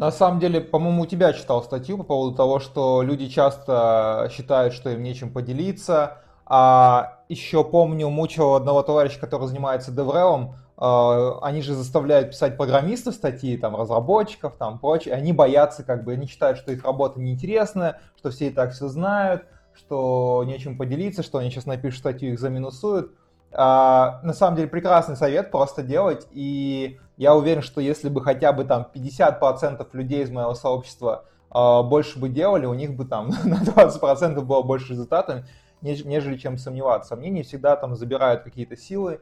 На 0.00 0.10
самом 0.10 0.40
деле, 0.40 0.62
по-моему, 0.62 1.02
у 1.02 1.06
тебя 1.06 1.34
читал 1.34 1.62
статью 1.62 1.98
по 1.98 2.04
поводу 2.04 2.34
того, 2.34 2.58
что 2.58 3.02
люди 3.02 3.28
часто 3.28 4.30
считают, 4.32 4.72
что 4.72 4.88
им 4.88 5.02
нечем 5.02 5.30
поделиться. 5.30 6.22
А 6.46 7.18
еще 7.28 7.62
помню, 7.64 8.08
мучил 8.08 8.54
одного 8.54 8.82
товарища, 8.82 9.20
который 9.20 9.46
занимается 9.46 9.92
DevRel, 9.92 10.54
Uh, 10.80 11.38
они 11.42 11.60
же 11.60 11.74
заставляют 11.74 12.30
писать 12.30 12.56
программистов 12.56 13.14
статьи, 13.14 13.58
там, 13.58 13.76
разработчиков, 13.76 14.54
там, 14.58 14.78
прочее. 14.78 15.12
Они 15.12 15.34
боятся, 15.34 15.82
как 15.82 16.04
бы, 16.04 16.14
они 16.14 16.26
считают, 16.26 16.56
что 16.56 16.72
их 16.72 16.84
работа 16.86 17.20
неинтересная, 17.20 18.00
что 18.16 18.30
все 18.30 18.46
и 18.46 18.50
так 18.50 18.72
все 18.72 18.88
знают, 18.88 19.44
что 19.74 20.42
нечем 20.46 20.78
поделиться, 20.78 21.22
что 21.22 21.36
они 21.36 21.50
сейчас 21.50 21.66
напишут 21.66 21.98
статью, 21.98 22.32
их 22.32 22.40
заминусуют. 22.40 23.12
Uh, 23.52 24.22
на 24.22 24.32
самом 24.32 24.56
деле, 24.56 24.68
прекрасный 24.68 25.16
совет 25.16 25.50
просто 25.50 25.82
делать, 25.82 26.28
и 26.30 27.00
я 27.20 27.34
уверен, 27.34 27.60
что 27.60 27.82
если 27.82 28.08
бы 28.08 28.22
хотя 28.22 28.50
бы 28.50 28.64
там 28.64 28.86
50% 28.94 29.86
людей 29.92 30.22
из 30.22 30.30
моего 30.30 30.54
сообщества 30.54 31.26
э, 31.54 31.82
больше 31.82 32.18
бы 32.18 32.30
делали, 32.30 32.64
у 32.64 32.72
них 32.72 32.94
бы 32.96 33.04
там 33.04 33.28
на 33.44 33.56
20% 33.56 34.40
было 34.40 34.62
больше 34.62 34.92
результатов, 34.92 35.44
нежели 35.82 36.38
чем 36.38 36.56
сомневаться. 36.56 37.10
Сомнения 37.10 37.42
всегда 37.42 37.76
там 37.76 37.94
забирают 37.94 38.42
какие-то 38.42 38.74
силы. 38.74 39.20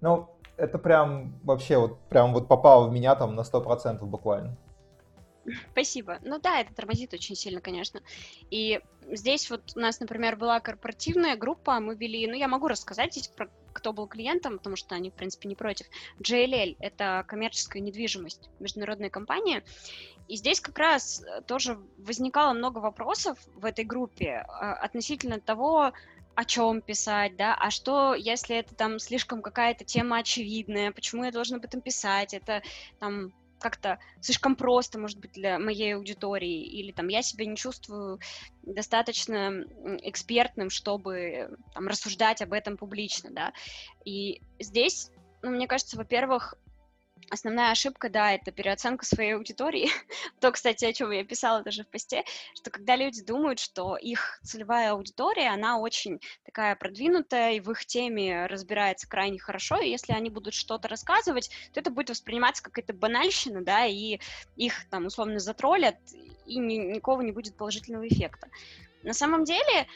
Ну, 0.00 0.30
это 0.56 0.78
прям 0.78 1.34
вообще 1.44 1.76
вот 1.76 1.98
прям 2.08 2.32
вот 2.32 2.48
попало 2.48 2.88
в 2.88 2.92
меня 2.92 3.14
там 3.14 3.34
на 3.34 3.42
100% 3.42 4.02
буквально. 4.06 4.56
Спасибо. 5.72 6.18
Ну 6.22 6.38
да, 6.38 6.60
это 6.60 6.74
тормозит 6.74 7.14
очень 7.14 7.36
сильно, 7.36 7.60
конечно. 7.60 8.00
И 8.50 8.80
здесь 9.10 9.50
вот 9.50 9.72
у 9.74 9.80
нас, 9.80 10.00
например, 10.00 10.36
была 10.36 10.60
корпоративная 10.60 11.36
группа, 11.36 11.80
мы 11.80 11.94
вели, 11.96 12.26
ну 12.26 12.34
я 12.34 12.48
могу 12.48 12.68
рассказать 12.68 13.12
здесь 13.12 13.28
про 13.28 13.48
кто 13.72 13.92
был 13.92 14.06
клиентом, 14.06 14.56
потому 14.56 14.74
что 14.74 14.94
они, 14.94 15.10
в 15.10 15.14
принципе, 15.14 15.50
не 15.50 15.54
против. 15.54 15.86
JLL— 16.20 16.76
это 16.80 17.24
коммерческая 17.28 17.82
недвижимость, 17.82 18.48
международная 18.58 19.10
компания. 19.10 19.62
И 20.28 20.36
здесь 20.36 20.62
как 20.62 20.78
раз 20.78 21.22
э, 21.22 21.42
тоже 21.42 21.78
возникало 21.98 22.54
много 22.54 22.78
вопросов 22.78 23.38
в 23.54 23.66
этой 23.66 23.84
группе 23.84 24.46
а, 24.48 24.72
относительно 24.76 25.40
того, 25.40 25.92
о 26.34 26.44
чем 26.44 26.82
писать, 26.82 27.36
да, 27.36 27.54
а 27.54 27.70
что, 27.70 28.14
если 28.14 28.56
это 28.56 28.74
там 28.74 28.98
слишком 28.98 29.40
какая-то 29.40 29.84
тема 29.84 30.18
очевидная, 30.18 30.92
почему 30.92 31.24
я 31.24 31.30
должна 31.30 31.56
об 31.56 31.64
этом 31.64 31.80
писать, 31.80 32.34
это 32.34 32.62
там 32.98 33.32
как-то 33.58 33.98
слишком 34.20 34.56
просто, 34.56 34.98
может 34.98 35.18
быть, 35.18 35.32
для 35.32 35.58
моей 35.58 35.94
аудитории, 35.96 36.64
или 36.64 36.92
там 36.92 37.08
я 37.08 37.22
себя 37.22 37.46
не 37.46 37.56
чувствую 37.56 38.18
достаточно 38.62 39.64
экспертным, 40.02 40.70
чтобы 40.70 41.50
там 41.74 41.86
рассуждать 41.88 42.42
об 42.42 42.52
этом 42.52 42.76
публично, 42.76 43.30
да. 43.30 43.52
И 44.04 44.40
здесь, 44.58 45.10
ну, 45.42 45.50
мне 45.50 45.66
кажется, 45.66 45.96
во-первых, 45.96 46.54
Основная 47.28 47.72
ошибка, 47.72 48.08
да, 48.08 48.32
это 48.32 48.52
переоценка 48.52 49.04
своей 49.04 49.34
аудитории. 49.34 49.90
То, 50.40 50.52
кстати, 50.52 50.84
о 50.84 50.92
чем 50.92 51.10
я 51.10 51.24
писала 51.24 51.62
даже 51.62 51.82
в 51.82 51.88
посте, 51.88 52.24
что 52.54 52.70
когда 52.70 52.94
люди 52.94 53.20
думают, 53.24 53.58
что 53.58 53.96
их 53.96 54.38
целевая 54.44 54.92
аудитория, 54.92 55.48
она 55.48 55.78
очень 55.78 56.20
такая 56.44 56.76
продвинутая 56.76 57.54
и 57.54 57.60
в 57.60 57.70
их 57.72 57.84
теме 57.84 58.46
разбирается 58.46 59.08
крайне 59.08 59.40
хорошо, 59.40 59.78
и 59.78 59.90
если 59.90 60.12
они 60.12 60.30
будут 60.30 60.54
что-то 60.54 60.86
рассказывать, 60.86 61.50
то 61.72 61.80
это 61.80 61.90
будет 61.90 62.10
восприниматься 62.10 62.62
как 62.62 62.74
какая-то 62.74 62.92
банальщина, 62.92 63.64
да, 63.64 63.86
и 63.86 64.20
их 64.54 64.88
там 64.90 65.06
условно 65.06 65.40
затроллят, 65.40 65.96
и 66.46 66.58
ни, 66.58 66.74
никакого 66.74 67.22
не 67.22 67.32
будет 67.32 67.56
положительного 67.56 68.06
эффекта. 68.06 68.48
На 69.02 69.14
самом 69.14 69.44
деле, 69.44 69.88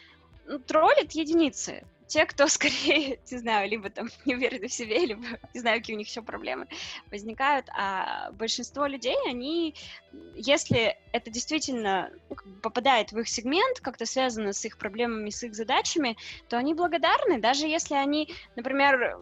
ну, 0.47 0.59
троллят 0.59 1.13
единицы 1.13 1.85
те, 2.11 2.27
кто 2.27 2.47
скорее, 2.49 3.21
не 3.31 3.39
знаю, 3.39 3.71
либо 3.71 3.89
там 3.89 4.09
не 4.27 4.35
уверены 4.35 4.69
в 4.69 4.73
себе, 4.73 5.07
либо 5.07 5.23
не 5.55 5.61
знаю, 5.61 5.79
какие 5.79 5.95
у 5.95 5.99
них 5.99 6.09
еще 6.09 6.23
проблемы 6.23 6.67
возникают, 7.11 7.69
а 7.71 8.33
большинство 8.33 8.87
людей, 8.87 9.17
они, 9.27 9.75
если 10.35 10.97
это 11.13 11.31
действительно 11.31 12.11
ну, 12.29 12.37
попадает 12.63 13.13
в 13.13 13.19
их 13.19 13.29
сегмент, 13.29 13.81
как-то 13.81 14.07
связано 14.07 14.53
с 14.53 14.65
их 14.65 14.77
проблемами, 14.77 15.31
с 15.31 15.43
их 15.45 15.55
задачами, 15.55 16.17
то 16.49 16.59
они 16.59 16.75
благодарны, 16.75 17.41
даже 17.41 17.67
если 17.67 17.95
они, 17.95 18.29
например, 18.57 19.17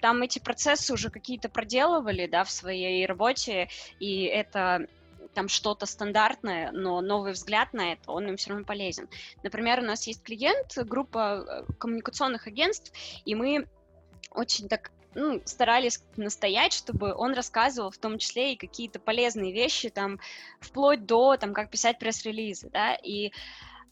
там 0.00 0.22
эти 0.22 0.38
процессы 0.38 0.92
уже 0.92 1.10
какие-то 1.10 1.48
проделывали, 1.50 2.26
да, 2.26 2.44
в 2.44 2.50
своей 2.50 3.04
работе, 3.06 3.68
и 3.98 4.22
это 4.22 4.86
там 5.34 5.48
что-то 5.48 5.86
стандартное, 5.86 6.70
но 6.72 7.00
новый 7.00 7.32
взгляд 7.32 7.72
на 7.72 7.92
это, 7.92 8.10
он 8.10 8.28
им 8.28 8.36
все 8.36 8.50
равно 8.50 8.64
полезен. 8.64 9.08
Например, 9.42 9.80
у 9.80 9.84
нас 9.84 10.06
есть 10.06 10.22
клиент, 10.22 10.76
группа 10.76 11.64
э, 11.68 11.72
коммуникационных 11.78 12.46
агентств, 12.46 12.92
и 13.24 13.34
мы 13.34 13.68
очень 14.32 14.68
так 14.68 14.90
ну, 15.14 15.42
старались 15.44 16.02
настоять, 16.16 16.72
чтобы 16.72 17.14
он 17.14 17.34
рассказывал 17.34 17.90
в 17.90 17.98
том 17.98 18.18
числе 18.18 18.52
и 18.52 18.56
какие-то 18.56 19.00
полезные 19.00 19.52
вещи, 19.52 19.90
там, 19.90 20.20
вплоть 20.60 21.04
до, 21.04 21.36
там, 21.36 21.52
как 21.52 21.70
писать 21.70 21.98
пресс-релизы, 21.98 22.70
да, 22.70 22.94
и 22.94 23.32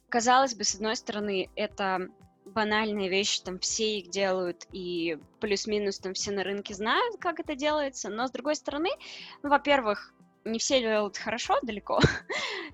казалось 0.09 0.55
бы, 0.55 0.65
с 0.65 0.75
одной 0.75 0.97
стороны, 0.97 1.51
это 1.57 2.09
банальные 2.45 3.09
вещи, 3.09 3.43
там 3.43 3.59
все 3.59 3.99
их 3.99 4.11
делают, 4.11 4.67
и 4.73 5.19
плюс-минус 5.41 5.99
там 5.99 6.15
все 6.15 6.31
на 6.31 6.45
рынке 6.45 6.75
знают, 6.75 7.17
как 7.21 7.41
это 7.41 7.55
делается, 7.55 8.09
но 8.09 8.27
с 8.27 8.31
другой 8.31 8.57
стороны, 8.57 8.91
ну, 9.43 9.51
во-первых, 9.51 10.15
не 10.53 10.59
все 10.59 10.81
делают 10.81 11.17
хорошо 11.17 11.59
далеко, 11.63 12.01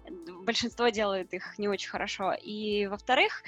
большинство 0.45 0.89
делает 0.89 1.33
их 1.33 1.59
не 1.59 1.69
очень 1.69 1.89
хорошо. 1.89 2.33
И, 2.33 2.87
во-вторых, 2.87 3.43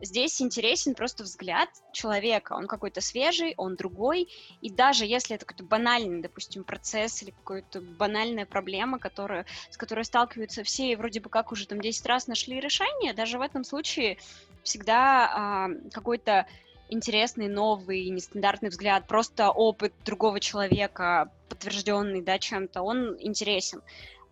здесь 0.00 0.40
интересен 0.40 0.94
просто 0.94 1.24
взгляд 1.24 1.68
человека. 1.92 2.54
Он 2.54 2.66
какой-то 2.66 3.00
свежий, 3.00 3.54
он 3.56 3.76
другой. 3.76 4.28
И 4.60 4.70
даже 4.70 5.04
если 5.04 5.36
это 5.36 5.44
какой-то 5.44 5.64
банальный, 5.64 6.22
допустим, 6.22 6.64
процесс 6.64 7.22
или 7.22 7.30
какая-то 7.30 7.80
банальная 7.80 8.46
проблема, 8.46 8.98
которая, 8.98 9.46
с 9.70 9.76
которой 9.76 10.04
сталкиваются 10.04 10.62
все 10.62 10.92
и 10.92 10.96
вроде 10.96 11.20
бы 11.20 11.30
как 11.30 11.52
уже 11.52 11.66
там 11.66 11.80
10 11.80 12.06
раз 12.06 12.26
нашли 12.26 12.60
решение, 12.60 13.12
даже 13.12 13.38
в 13.38 13.42
этом 13.42 13.64
случае 13.64 14.18
всегда 14.62 15.30
а, 15.32 15.68
какой-то 15.92 16.46
интересный, 16.88 17.48
новый, 17.48 18.08
нестандартный 18.08 18.70
взгляд, 18.70 19.06
просто 19.06 19.50
опыт 19.50 19.92
другого 20.04 20.40
человека, 20.40 21.30
подтвержденный, 21.48 22.22
да, 22.22 22.38
чем-то, 22.38 22.82
он 22.82 23.16
интересен. 23.20 23.82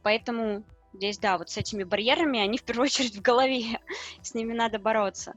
Поэтому 0.03 0.64
здесь, 0.92 1.19
да, 1.19 1.38
вот 1.38 1.51
с 1.51 1.57
этими 1.57 1.85
барьерами, 1.85 2.40
они 2.40 2.59
в 2.59 2.62
первую 2.62 2.87
очередь 2.87 3.16
в 3.16 3.23
голове, 3.23 3.81
с 4.23 4.35
ними 4.35 4.53
надо 4.53 4.79
бороться. 4.79 5.35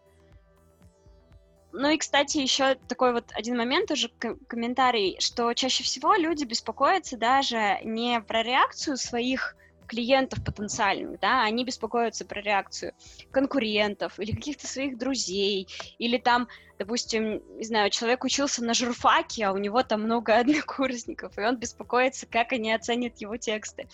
ну 1.71 1.89
и, 1.89 1.97
кстати, 1.97 2.37
еще 2.37 2.75
такой 2.87 3.13
вот 3.13 3.25
один 3.33 3.57
момент, 3.57 3.91
уже 3.91 4.09
комментарий, 4.09 5.17
что 5.19 5.53
чаще 5.53 5.83
всего 5.83 6.15
люди 6.15 6.43
беспокоятся 6.43 7.17
даже 7.17 7.79
не 7.83 8.21
про 8.21 8.43
реакцию 8.43 8.97
своих 8.97 9.55
клиентов 9.89 10.43
потенциальных, 10.43 11.19
да, 11.19 11.43
они 11.43 11.65
беспокоятся 11.65 12.25
про 12.25 12.41
реакцию 12.41 12.93
конкурентов 13.31 14.19
или 14.19 14.31
каких-то 14.31 14.67
своих 14.67 14.97
друзей, 14.97 15.67
или 15.97 16.17
там, 16.17 16.47
допустим, 16.77 17.41
не 17.57 17.65
знаю, 17.65 17.89
человек 17.89 18.23
учился 18.23 18.63
на 18.63 18.73
журфаке, 18.73 19.45
а 19.45 19.53
у 19.53 19.57
него 19.57 19.83
там 19.83 20.03
много 20.03 20.37
однокурсников, 20.39 21.37
и 21.37 21.41
он 21.41 21.57
беспокоится, 21.57 22.27
как 22.27 22.53
они 22.53 22.71
оценят 22.71 23.17
его 23.17 23.35
тексты. 23.37 23.87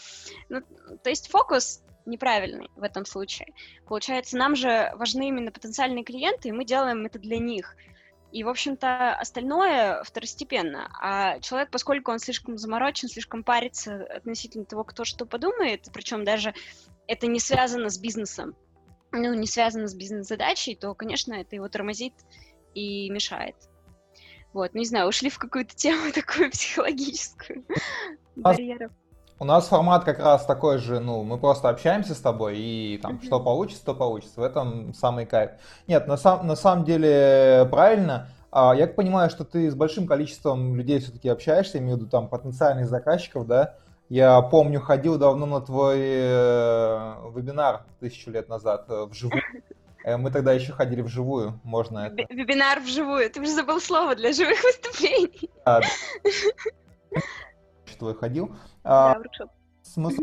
Ну, 0.50 0.62
то 1.02 1.10
есть 1.10 1.30
фокус 1.30 1.82
неправильный 2.06 2.70
в 2.76 2.84
этом 2.84 3.06
случае. 3.06 3.48
Получается, 3.88 4.38
нам 4.38 4.56
же 4.56 4.92
важны 4.96 5.30
именно 5.30 5.52
потенциальные 5.52 6.04
клиенты, 6.04 6.50
и 6.50 6.52
мы 6.52 6.66
делаем 6.66 7.06
это 7.06 7.18
для 7.18 7.40
них. 7.40 7.76
И, 8.32 8.44
в 8.44 8.50
общем-то, 8.50 9.16
остальное 9.16 10.04
второстепенно. 10.04 10.90
А 11.00 11.40
человек, 11.40 11.70
поскольку 11.72 12.12
он 12.12 12.20
слишком 12.20 12.58
заморочен, 12.58 13.08
слишком 13.08 13.44
парится 13.44 14.04
относительно 14.04 14.66
того, 14.66 14.84
кто 14.84 15.06
что 15.06 15.26
подумает, 15.26 15.88
причем 15.94 16.26
даже 16.26 16.54
это 17.08 17.28
не 17.28 17.40
связано 17.40 17.90
с 17.90 17.98
бизнесом, 17.98 18.56
ну, 19.12 19.34
не 19.34 19.48
связано 19.48 19.88
с 19.88 19.96
бизнес-задачей, 19.96 20.76
то, 20.76 20.94
конечно, 20.94 21.34
это 21.34 21.56
его 21.56 21.70
тормозит 21.70 22.14
и 22.74 23.10
мешает. 23.10 23.56
Вот, 24.54 24.74
не 24.74 24.86
знаю, 24.86 25.08
ушли 25.08 25.30
в 25.30 25.38
какую-то 25.38 25.76
тему 25.76 26.12
такую 26.14 26.52
психологическую 26.52 27.66
барьеров. 28.36 28.92
У 29.38 29.44
нас 29.44 29.68
формат 29.68 30.06
как 30.06 30.20
раз 30.20 30.46
такой 30.46 30.78
же, 30.78 31.00
ну, 31.00 31.24
мы 31.24 31.38
просто 31.38 31.68
общаемся 31.68 32.16
с 32.16 32.20
тобой, 32.20 32.58
и 32.58 32.98
там, 33.02 33.22
что 33.22 33.42
получится, 33.42 33.84
то 33.84 33.94
получится. 33.94 34.40
В 34.40 34.44
этом 34.44 34.94
самый 34.94 35.26
кайф. 35.26 35.52
Нет, 35.88 36.08
на, 36.08 36.16
сам, 36.16 36.48
на 36.48 36.56
самом 36.56 36.86
деле 36.86 37.68
правильно. 37.70 38.30
А, 38.50 38.74
я 38.74 38.88
понимаю, 38.88 39.30
что 39.30 39.44
ты 39.44 39.70
с 39.70 39.76
большим 39.76 40.08
количеством 40.08 40.78
людей 40.78 41.00
все-таки 41.00 41.28
общаешься, 41.28 41.80
имею 41.80 41.98
в 41.98 42.00
виду 42.00 42.10
там 42.10 42.30
потенциальных 42.30 42.88
заказчиков, 42.88 43.46
да? 43.46 43.76
Я 44.08 44.42
помню, 44.42 44.80
ходил 44.80 45.18
давно 45.18 45.46
на 45.46 45.60
твой 45.60 46.00
э, 46.00 47.16
вебинар 47.36 47.82
тысячу 48.00 48.32
лет 48.32 48.48
назад 48.48 48.86
э, 48.88 49.06
вживую. 49.06 49.42
Э, 50.06 50.16
мы 50.18 50.32
тогда 50.32 50.54
еще 50.54 50.72
ходили 50.72 51.02
вживую, 51.02 51.60
можно 51.64 52.08
это. 52.08 52.32
Вебинар 52.34 52.80
вживую, 52.80 53.30
ты 53.30 53.42
уже 53.42 53.52
забыл 53.52 53.82
слово 53.82 54.16
для 54.16 54.32
живых 54.32 54.64
выступлений. 54.64 55.50
А, 55.66 55.82
твой 57.98 58.16
ходил. 58.16 58.56
А, 58.84 59.18
смысл 59.84 60.22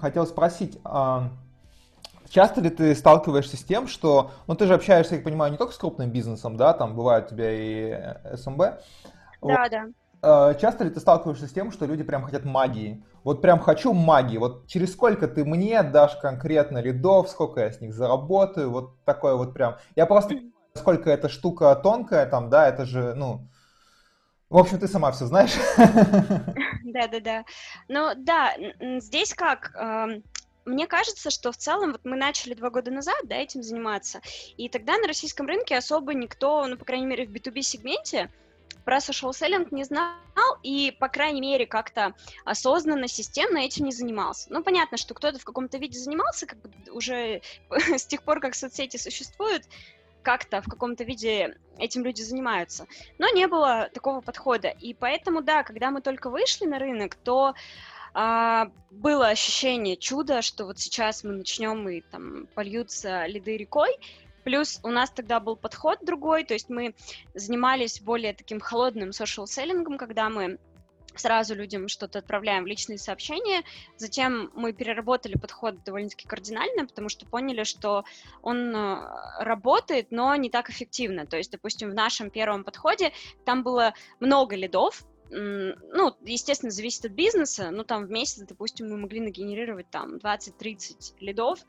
хотел 0.00 0.26
спросить, 0.26 0.78
а, 0.84 1.30
часто 2.28 2.60
ли 2.60 2.70
ты 2.70 2.94
сталкиваешься 2.94 3.56
с 3.56 3.64
тем, 3.64 3.86
что, 3.86 4.30
ну 4.46 4.54
ты 4.54 4.66
же 4.66 4.74
общаешься, 4.74 5.16
я 5.16 5.22
понимаю, 5.22 5.52
не 5.52 5.58
только 5.58 5.72
с 5.72 5.78
крупным 5.78 6.10
бизнесом, 6.10 6.56
да, 6.56 6.72
там 6.72 6.94
бывают 6.94 7.26
у 7.26 7.28
тебя 7.30 7.50
и 7.50 7.90
э, 7.90 8.36
СМБ. 8.36 8.58
Да, 8.58 8.78
вот. 9.40 9.70
да. 9.70 9.86
А, 10.22 10.54
часто 10.54 10.84
ли 10.84 10.90
ты 10.90 11.00
сталкиваешься 11.00 11.48
с 11.48 11.52
тем, 11.52 11.72
что 11.72 11.84
люди 11.84 12.04
прям 12.04 12.24
хотят 12.24 12.44
магии? 12.44 13.04
Вот 13.24 13.42
прям 13.42 13.58
хочу 13.58 13.92
магии. 13.92 14.38
Вот 14.38 14.66
через 14.66 14.92
сколько 14.92 15.28
ты 15.28 15.44
мне 15.44 15.82
дашь 15.82 16.16
конкретно 16.16 16.78
лидов, 16.78 17.28
сколько 17.28 17.60
я 17.60 17.72
с 17.72 17.80
них 17.80 17.92
заработаю, 17.92 18.70
вот 18.70 19.02
такое 19.04 19.34
вот 19.34 19.52
прям. 19.52 19.76
Я 19.96 20.06
просто 20.06 20.36
сколько 20.74 21.10
эта 21.10 21.28
штука 21.28 21.74
тонкая 21.74 22.26
там, 22.26 22.50
да, 22.50 22.68
это 22.68 22.86
же, 22.86 23.14
ну, 23.14 23.48
в 24.52 24.58
общем, 24.58 24.78
ты 24.78 24.86
сама 24.86 25.10
все 25.12 25.24
знаешь. 25.24 25.52
Да-да-да. 26.84 27.44
Ну 27.88 28.12
да, 28.16 28.54
здесь 28.98 29.32
как, 29.32 29.72
мне 30.66 30.86
кажется, 30.86 31.30
что 31.30 31.52
в 31.52 31.56
целом 31.56 31.92
вот 31.92 32.02
мы 32.04 32.16
начали 32.16 32.52
два 32.52 32.68
года 32.68 32.90
назад, 32.90 33.16
да, 33.24 33.36
этим 33.36 33.62
заниматься, 33.62 34.20
и 34.58 34.68
тогда 34.68 34.98
на 34.98 35.06
российском 35.06 35.46
рынке 35.46 35.76
особо 35.76 36.12
никто, 36.12 36.66
ну, 36.66 36.76
по 36.76 36.84
крайней 36.84 37.06
мере, 37.06 37.26
в 37.26 37.30
B2B 37.32 37.62
сегменте 37.62 38.30
про 38.84 38.98
social 38.98 39.30
selling 39.30 39.68
не 39.70 39.84
знал 39.84 40.12
и, 40.62 40.94
по 40.98 41.08
крайней 41.08 41.40
мере, 41.40 41.66
как-то 41.66 42.14
осознанно, 42.44 43.08
системно 43.08 43.58
этим 43.58 43.84
не 43.84 43.92
занимался. 43.92 44.52
Ну, 44.52 44.62
понятно, 44.62 44.96
что 44.96 45.14
кто-то 45.14 45.38
в 45.38 45.44
каком-то 45.44 45.78
виде 45.78 45.98
занимался, 45.98 46.46
как 46.46 46.58
уже 46.90 47.42
с 47.70 48.06
тех 48.06 48.22
пор, 48.22 48.40
как 48.40 48.54
соцсети 48.54 48.96
существуют, 48.96 49.64
как-то 50.22 50.62
в 50.62 50.66
каком-то 50.66 51.04
виде 51.04 51.56
этим 51.78 52.04
люди 52.04 52.22
занимаются. 52.22 52.86
Но 53.18 53.28
не 53.30 53.46
было 53.46 53.90
такого 53.92 54.20
подхода. 54.20 54.68
И 54.68 54.94
поэтому, 54.94 55.42
да, 55.42 55.62
когда 55.62 55.90
мы 55.90 56.00
только 56.00 56.30
вышли 56.30 56.66
на 56.66 56.78
рынок, 56.78 57.14
то 57.16 57.54
а, 58.14 58.70
было 58.90 59.28
ощущение 59.28 59.96
чуда, 59.96 60.42
что 60.42 60.66
вот 60.66 60.78
сейчас 60.78 61.24
мы 61.24 61.32
начнем 61.32 61.88
и 61.88 62.00
там 62.00 62.46
польются 62.54 63.26
лиды 63.26 63.56
рекой. 63.56 63.96
Плюс 64.44 64.80
у 64.82 64.88
нас 64.88 65.10
тогда 65.10 65.38
был 65.38 65.56
подход 65.56 65.98
другой, 66.02 66.44
то 66.44 66.54
есть 66.54 66.68
мы 66.68 66.94
занимались 67.32 68.00
более 68.00 68.34
таким 68.34 68.58
холодным 68.58 69.10
social 69.10 69.46
селлингом, 69.46 69.98
когда 69.98 70.28
мы 70.28 70.58
сразу 71.18 71.54
людям 71.54 71.88
что-то 71.88 72.18
отправляем 72.18 72.64
в 72.64 72.66
личные 72.66 72.98
сообщения. 72.98 73.62
Затем 73.96 74.50
мы 74.54 74.72
переработали 74.72 75.36
подход 75.36 75.82
довольно-таки 75.84 76.26
кардинально, 76.26 76.86
потому 76.86 77.08
что 77.08 77.26
поняли, 77.26 77.64
что 77.64 78.04
он 78.42 78.74
э, 78.74 78.96
работает, 79.40 80.08
но 80.10 80.34
не 80.36 80.50
так 80.50 80.70
эффективно. 80.70 81.26
То 81.26 81.36
есть, 81.36 81.50
допустим, 81.50 81.90
в 81.90 81.94
нашем 81.94 82.30
первом 82.30 82.64
подходе 82.64 83.12
там 83.44 83.62
было 83.62 83.94
много 84.20 84.56
лидов, 84.56 85.04
ну, 85.32 86.14
естественно, 86.20 86.70
зависит 86.70 87.06
от 87.06 87.12
бизнеса, 87.12 87.70
но 87.70 87.84
там 87.84 88.04
в 88.04 88.10
месяц, 88.10 88.42
допустим, 88.46 88.90
мы 88.90 88.98
могли 88.98 89.20
нагенерировать 89.20 89.88
там 89.88 90.16
20-30 90.16 91.14
лидов, 91.20 91.60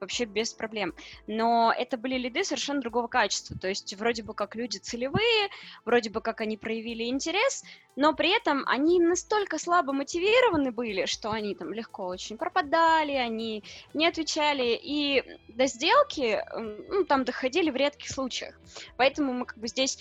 вообще 0.00 0.24
без 0.24 0.52
проблем. 0.52 0.94
Но 1.26 1.72
это 1.76 1.96
были 1.96 2.16
лиды 2.16 2.44
совершенно 2.44 2.80
другого 2.80 3.06
качества, 3.06 3.56
то 3.58 3.68
есть 3.68 3.94
вроде 3.94 4.22
бы 4.22 4.34
как 4.34 4.54
люди 4.56 4.78
целевые, 4.78 5.48
вроде 5.84 6.10
бы 6.10 6.20
как 6.20 6.40
они 6.40 6.56
проявили 6.56 7.04
интерес, 7.04 7.64
но 7.96 8.14
при 8.14 8.34
этом 8.34 8.64
они 8.66 9.00
настолько 9.00 9.58
слабо 9.58 9.92
мотивированы 9.92 10.72
были, 10.72 11.06
что 11.06 11.30
они 11.30 11.54
там 11.54 11.72
легко 11.72 12.06
очень 12.06 12.38
пропадали, 12.38 13.12
они 13.12 13.62
не 13.94 14.06
отвечали, 14.06 14.78
и 14.80 15.22
до 15.48 15.66
сделки 15.66 16.42
ну, 16.88 17.04
там 17.04 17.24
доходили 17.24 17.70
в 17.70 17.76
редких 17.76 18.10
случаях. 18.10 18.58
Поэтому 18.96 19.32
мы 19.32 19.46
как 19.46 19.58
бы 19.58 19.68
здесь 19.68 19.98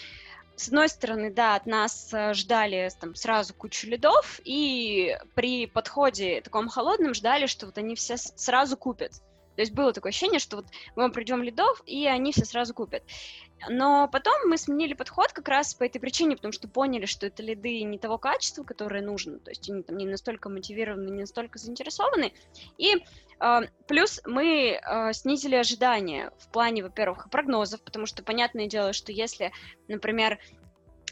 с 0.60 0.68
одной 0.68 0.90
стороны, 0.90 1.32
да, 1.32 1.56
от 1.56 1.66
нас 1.66 2.14
э, 2.14 2.34
ждали 2.34 2.90
там 3.00 3.16
сразу 3.16 3.54
кучу 3.54 3.88
лидов, 3.88 4.42
и 4.44 5.18
при 5.34 5.68
подходе 5.68 6.42
таком 6.42 6.68
холодном 6.68 7.14
ждали, 7.14 7.46
что 7.46 7.66
вот 7.66 7.78
они 7.78 7.96
все 7.96 8.18
сразу 8.18 8.76
купят. 8.76 9.22
То 9.60 9.64
есть 9.64 9.74
было 9.74 9.92
такое 9.92 10.12
ощущение, 10.12 10.40
что 10.40 10.56
вот 10.56 10.68
мы 10.96 11.04
вам 11.04 11.12
придем 11.12 11.44
лидов, 11.44 11.84
и 11.86 12.08
они 12.08 12.32
все 12.32 12.46
сразу 12.46 12.74
купят. 12.74 13.04
Но 13.68 14.08
потом 14.08 14.48
мы 14.48 14.58
сменили 14.58 14.94
подход 14.94 15.34
как 15.34 15.50
раз 15.50 15.74
по 15.74 15.84
этой 15.84 16.00
причине, 16.00 16.38
потому 16.38 16.54
что 16.54 16.70
поняли, 16.70 17.06
что 17.06 17.26
это 17.26 17.44
лиды 17.44 17.82
не 17.84 18.00
того 18.00 18.18
качества, 18.18 18.64
которое 18.64 19.02
нужно, 19.02 19.38
то 19.38 19.52
есть 19.52 19.70
они 19.70 19.84
там 19.84 19.98
не 19.98 20.06
настолько 20.06 20.48
мотивированы, 20.48 21.10
не 21.10 21.20
настолько 21.20 21.60
заинтересованы. 21.60 22.32
И 22.78 23.04
э, 23.42 23.60
плюс 23.86 24.22
мы 24.26 24.80
э, 24.82 25.12
снизили 25.12 25.56
ожидания 25.56 26.32
в 26.38 26.48
плане, 26.54 26.82
во-первых, 26.82 27.30
прогнозов, 27.30 27.82
потому 27.82 28.06
что 28.06 28.24
понятное 28.24 28.68
дело, 28.68 28.94
что 28.94 29.12
если, 29.12 29.52
например, 29.90 30.40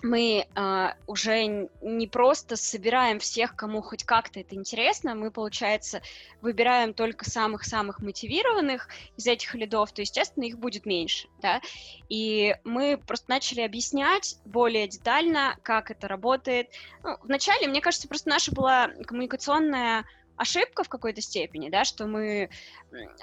мы 0.04 0.48
э, 0.54 0.88
уже 1.08 1.70
не 1.82 2.08
просто 2.08 2.56
собираем 2.56 3.20
всех, 3.20 3.56
кому 3.56 3.82
хоть 3.82 4.04
как-то 4.04 4.40
это 4.40 4.56
интересно, 4.56 5.16
мы, 5.16 5.32
получается, 5.32 6.02
выбираем 6.42 6.94
только 6.94 7.30
самых-самых 7.30 8.00
мотивированных 8.00 8.90
из 9.18 9.28
этих 9.28 9.56
лидов, 9.56 9.92
то, 9.92 10.02
естественно, 10.02 10.46
их 10.46 10.60
будет 10.60 10.86
меньше, 10.86 11.28
да, 11.42 11.62
и 12.10 12.56
мы 12.64 12.98
просто 12.98 13.30
начали 13.30 13.62
объяснять 13.62 14.38
более 14.46 14.88
детально, 14.88 15.58
как 15.64 15.92
это 15.92 16.08
работает. 16.08 16.70
Ну, 17.04 17.18
вначале, 17.24 17.68
мне 17.68 17.82
кажется, 17.82 18.08
просто 18.08 18.30
наша 18.30 18.52
была 18.52 18.90
коммуникационная 19.06 20.06
ошибка 20.38 20.84
в 20.84 20.90
какой-то 20.90 21.22
степени, 21.22 21.70
да, 21.70 21.84
что 21.84 22.06
мы 22.06 22.50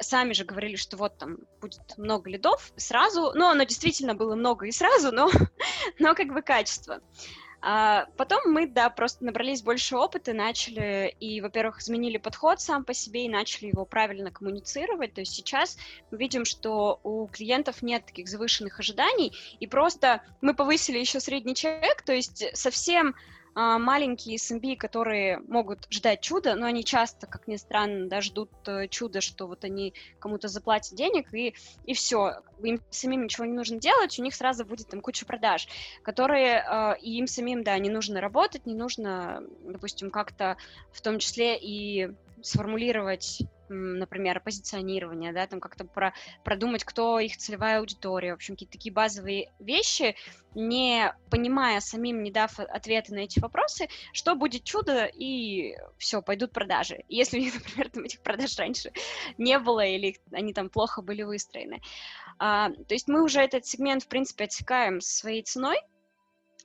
сами 0.01 0.33
же 0.33 0.45
говорили, 0.45 0.77
что 0.77 0.97
вот 0.97 1.17
там 1.19 1.39
будет 1.61 1.97
много 1.97 2.29
лидов 2.29 2.73
сразу, 2.77 3.33
ну, 3.35 3.49
оно 3.49 3.65
действительно 3.65 4.15
было 4.15 4.35
много 4.35 4.67
и 4.67 4.73
сразу, 4.73 5.13
но, 5.13 5.31
но 5.99 6.15
как 6.15 6.29
бы 6.29 6.43
качество. 6.43 7.01
А 7.67 8.09
потом 8.19 8.53
мы, 8.53 8.67
да, 8.67 8.91
просто 8.91 9.25
набрались 9.25 9.63
больше 9.63 9.97
опыта, 9.97 10.35
начали 10.35 11.17
и, 11.19 11.41
во-первых, 11.41 11.81
изменили 11.81 12.19
подход 12.19 12.61
сам 12.61 12.85
по 12.85 12.93
себе 12.93 13.25
и 13.25 13.31
начали 13.31 13.69
его 13.69 13.87
правильно 13.87 14.31
коммуницировать. 14.31 15.15
То 15.15 15.23
есть 15.23 15.33
сейчас 15.33 15.79
мы 16.11 16.19
видим, 16.19 16.45
что 16.45 17.01
у 17.05 17.27
клиентов 17.27 17.81
нет 17.81 18.05
таких 18.05 18.29
завышенных 18.29 18.79
ожиданий, 18.81 19.33
и 19.61 19.67
просто 19.67 20.23
мы 20.43 20.53
повысили 20.53 20.99
еще 20.99 21.21
средний 21.21 21.55
чек, 21.55 22.03
то 22.03 22.13
есть 22.13 22.45
совсем 22.55 23.15
маленькие 23.55 24.37
SMB, 24.37 24.77
которые 24.77 25.39
могут 25.47 25.87
ждать 25.91 26.21
чуда, 26.21 26.55
но 26.55 26.67
они 26.67 26.85
часто, 26.85 27.27
как 27.27 27.47
ни 27.47 27.57
странно, 27.57 28.09
да, 28.09 28.21
ждут 28.21 28.51
э, 28.67 28.89
чуда, 28.89 29.21
что 29.21 29.47
вот 29.47 29.65
они 29.65 29.95
кому-то 30.19 30.49
заплатят 30.49 30.95
денег, 30.95 31.33
и, 31.33 31.55
и 31.85 31.95
все, 31.95 32.43
им 32.63 32.81
самим 32.91 33.25
ничего 33.25 33.45
не 33.45 33.53
нужно 33.53 33.79
делать, 33.79 34.19
у 34.19 34.23
них 34.23 34.35
сразу 34.35 34.65
будет 34.65 34.89
там 34.89 35.01
куча 35.01 35.25
продаж, 35.25 35.69
которые, 36.03 36.65
э, 36.69 36.99
и 37.01 37.19
им 37.19 37.27
самим, 37.27 37.63
да, 37.63 37.79
не 37.79 37.91
нужно 37.91 38.21
работать, 38.21 38.67
не 38.67 38.75
нужно, 38.75 39.43
допустим, 39.63 40.11
как-то 40.11 40.57
в 40.93 41.01
том 41.01 41.19
числе 41.19 41.57
и 41.57 42.11
сформулировать 42.43 43.43
например, 43.69 44.41
позиционирование, 44.41 45.33
да, 45.33 45.47
там 45.47 45.61
как-то 45.61 45.85
про, 45.85 46.15
продумать, 46.45 46.85
кто 46.85 47.19
их 47.19 47.37
целевая 47.37 47.79
аудитория, 47.81 48.33
в 48.33 48.37
общем, 48.37 48.55
какие-то 48.55 48.73
такие 48.73 48.93
базовые 48.93 49.53
вещи, 49.59 50.17
не 50.55 51.15
понимая 51.31 51.81
самим, 51.81 52.23
не 52.23 52.31
дав 52.31 52.59
ответы 52.59 53.15
на 53.15 53.21
эти 53.21 53.41
вопросы, 53.41 53.89
что 54.13 54.35
будет 54.35 54.65
чудо, 54.65 55.05
и 55.07 55.77
все, 55.99 56.23
пойдут 56.23 56.53
продажи. 56.53 57.05
Если 57.09 57.39
у 57.39 57.43
них, 57.43 57.55
например, 57.55 57.91
там 57.91 58.05
этих 58.05 58.21
продаж 58.21 58.57
раньше 58.59 58.93
не 59.39 59.59
было, 59.59 59.85
или 59.85 60.17
они 60.33 60.53
там 60.53 60.69
плохо 60.69 61.03
были 61.03 61.23
выстроены. 61.23 61.81
А, 62.39 62.71
то 62.71 62.95
есть 62.95 63.09
мы 63.09 63.23
уже 63.23 63.41
этот 63.41 63.67
сегмент, 63.67 64.05
в 64.05 64.09
принципе, 64.09 64.45
отсекаем 64.45 65.01
своей 65.01 65.43
ценой, 65.43 65.79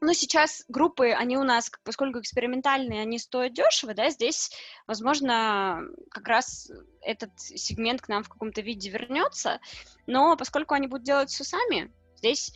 но 0.01 0.13
сейчас 0.13 0.63
группы, 0.67 1.09
они 1.09 1.37
у 1.37 1.43
нас, 1.43 1.71
поскольку 1.83 2.19
экспериментальные, 2.19 3.01
они 3.01 3.19
стоят 3.19 3.53
дешево, 3.53 3.93
да, 3.93 4.09
здесь, 4.09 4.51
возможно, 4.87 5.81
как 6.09 6.27
раз 6.27 6.71
этот 7.01 7.31
сегмент 7.37 8.01
к 8.01 8.07
нам 8.07 8.23
в 8.23 8.29
каком-то 8.29 8.61
виде 8.61 8.89
вернется, 8.89 9.59
но 10.07 10.37
поскольку 10.37 10.73
они 10.73 10.87
будут 10.87 11.05
делать 11.05 11.29
все 11.29 11.43
сами, 11.43 11.91
здесь 12.15 12.53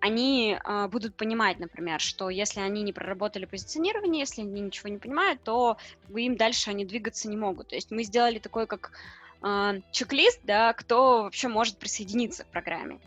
они 0.00 0.58
э, 0.58 0.88
будут 0.88 1.14
понимать, 1.16 1.58
например, 1.58 2.00
что 2.00 2.30
если 2.30 2.60
они 2.60 2.82
не 2.82 2.92
проработали 2.92 3.44
позиционирование, 3.44 4.20
если 4.20 4.40
они 4.40 4.60
ничего 4.60 4.88
не 4.88 4.98
понимают, 4.98 5.42
то 5.42 5.76
им 6.14 6.36
дальше 6.36 6.70
они 6.70 6.86
двигаться 6.86 7.28
не 7.28 7.36
могут. 7.36 7.68
То 7.68 7.74
есть 7.74 7.90
мы 7.90 8.02
сделали 8.04 8.38
такой 8.38 8.66
как 8.66 8.92
э, 9.42 9.80
чек-лист, 9.92 10.40
да, 10.44 10.72
кто 10.72 11.24
вообще 11.24 11.48
может 11.48 11.76
присоединиться 11.76 12.44
к 12.44 12.48
программе. 12.48 12.98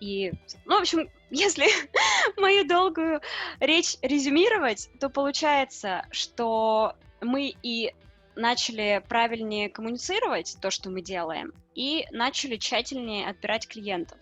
И, 0.00 0.32
ну, 0.64 0.78
в 0.78 0.80
общем, 0.80 1.08
если 1.30 1.66
мою 2.40 2.66
долгую 2.66 3.20
речь 3.60 3.96
резюмировать, 4.02 4.88
то 4.98 5.08
получается, 5.08 6.06
что 6.10 6.94
мы 7.20 7.54
и 7.62 7.94
начали 8.34 9.04
правильнее 9.08 9.68
коммуницировать 9.68 10.56
то, 10.60 10.70
что 10.70 10.90
мы 10.90 11.02
делаем, 11.02 11.52
и 11.74 12.06
начали 12.10 12.56
тщательнее 12.56 13.28
отбирать 13.28 13.68
клиентов. 13.68 14.18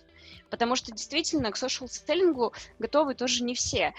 Потому 0.50 0.76
что 0.76 0.92
действительно 0.92 1.52
к 1.52 1.56
social-селлингу 1.56 2.54
готовы 2.78 3.14
тоже 3.14 3.44
не 3.44 3.54
все. 3.54 3.94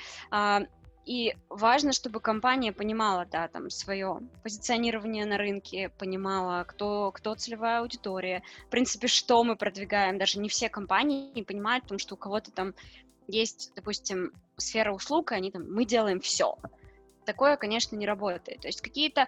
И 1.09 1.35
важно, 1.49 1.91
чтобы 1.91 2.19
компания 2.19 2.71
понимала, 2.71 3.25
да, 3.25 3.47
там, 3.47 3.71
свое 3.71 4.19
позиционирование 4.43 5.25
на 5.25 5.39
рынке, 5.39 5.89
понимала, 5.97 6.63
кто, 6.65 7.11
кто 7.11 7.33
целевая 7.33 7.79
аудитория, 7.79 8.43
в 8.67 8.69
принципе, 8.69 9.07
что 9.07 9.43
мы 9.43 9.55
продвигаем. 9.55 10.19
Даже 10.19 10.37
не 10.37 10.49
все 10.49 10.69
компании 10.69 11.41
понимают, 11.41 11.85
потому 11.85 11.97
что 11.97 12.13
у 12.13 12.17
кого-то 12.17 12.51
там 12.51 12.75
есть, 13.27 13.71
допустим, 13.75 14.33
сфера 14.57 14.93
услуг, 14.93 15.31
и 15.31 15.35
они 15.35 15.49
там, 15.49 15.63
мы 15.73 15.83
делаем 15.83 16.19
все. 16.19 16.59
Такое, 17.25 17.57
конечно, 17.57 17.95
не 17.95 18.05
работает. 18.05 18.61
То 18.61 18.67
есть 18.67 18.81
какие-то 18.81 19.27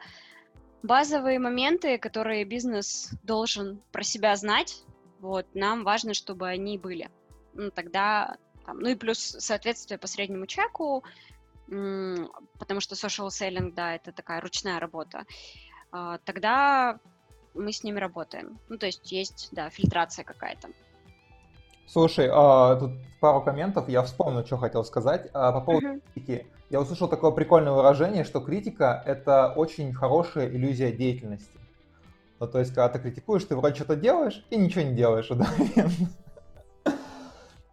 базовые 0.83 1.39
моменты, 1.39 1.97
которые 1.97 2.45
бизнес 2.45 3.09
должен 3.23 3.81
про 3.91 4.03
себя 4.03 4.35
знать, 4.35 4.83
вот, 5.19 5.47
нам 5.55 5.83
важно, 5.83 6.13
чтобы 6.13 6.47
они 6.47 6.77
были. 6.77 7.09
Ну, 7.55 7.71
тогда, 7.71 8.37
там, 8.67 8.77
ну 8.81 8.89
и 8.89 8.95
плюс 8.95 9.17
соответствие 9.17 9.97
по 9.97 10.05
среднему 10.05 10.45
чеку, 10.45 11.03
потому 12.59 12.81
что 12.81 12.95
social 12.95 13.27
selling, 13.29 13.73
да, 13.73 13.95
это 13.95 14.11
такая 14.11 14.41
ручная 14.41 14.79
работа, 14.79 15.25
а, 15.91 16.17
тогда 16.25 16.99
мы 17.53 17.71
с 17.71 17.83
ними 17.83 17.99
работаем. 17.99 18.59
Ну, 18.69 18.77
то 18.77 18.85
есть 18.85 19.11
есть, 19.11 19.49
да, 19.51 19.69
фильтрация 19.69 20.25
какая-то. 20.25 20.69
Слушай, 21.87 22.29
а, 22.31 22.75
тут 22.75 22.91
пару 23.19 23.41
комментов, 23.41 23.89
я 23.89 24.03
вспомнил, 24.03 24.45
что 24.45 24.57
хотел 24.57 24.83
сказать. 24.83 25.29
А, 25.33 25.51
по 25.51 25.61
поводу 25.61 25.87
uh-huh. 25.87 26.01
критики. 26.13 26.47
Я 26.69 26.79
услышал 26.79 27.09
такое 27.09 27.31
прикольное 27.31 27.73
выражение, 27.73 28.23
что 28.23 28.39
критика— 28.39 29.03
это 29.05 29.51
очень 29.55 29.93
хорошая 29.93 30.47
иллюзия 30.49 30.91
деятельности. 30.91 31.59
Ну, 32.39 32.47
то 32.47 32.59
есть, 32.59 32.73
когда 32.73 32.89
ты 32.89 32.99
критикуешь, 32.99 33.43
ты 33.43 33.55
вроде 33.55 33.75
что-то 33.75 33.95
делаешь 33.97 34.45
и 34.49 34.55
ничего 34.55 34.83
не 34.83 34.95
делаешь 34.95 35.29
одновременно. 35.31 36.09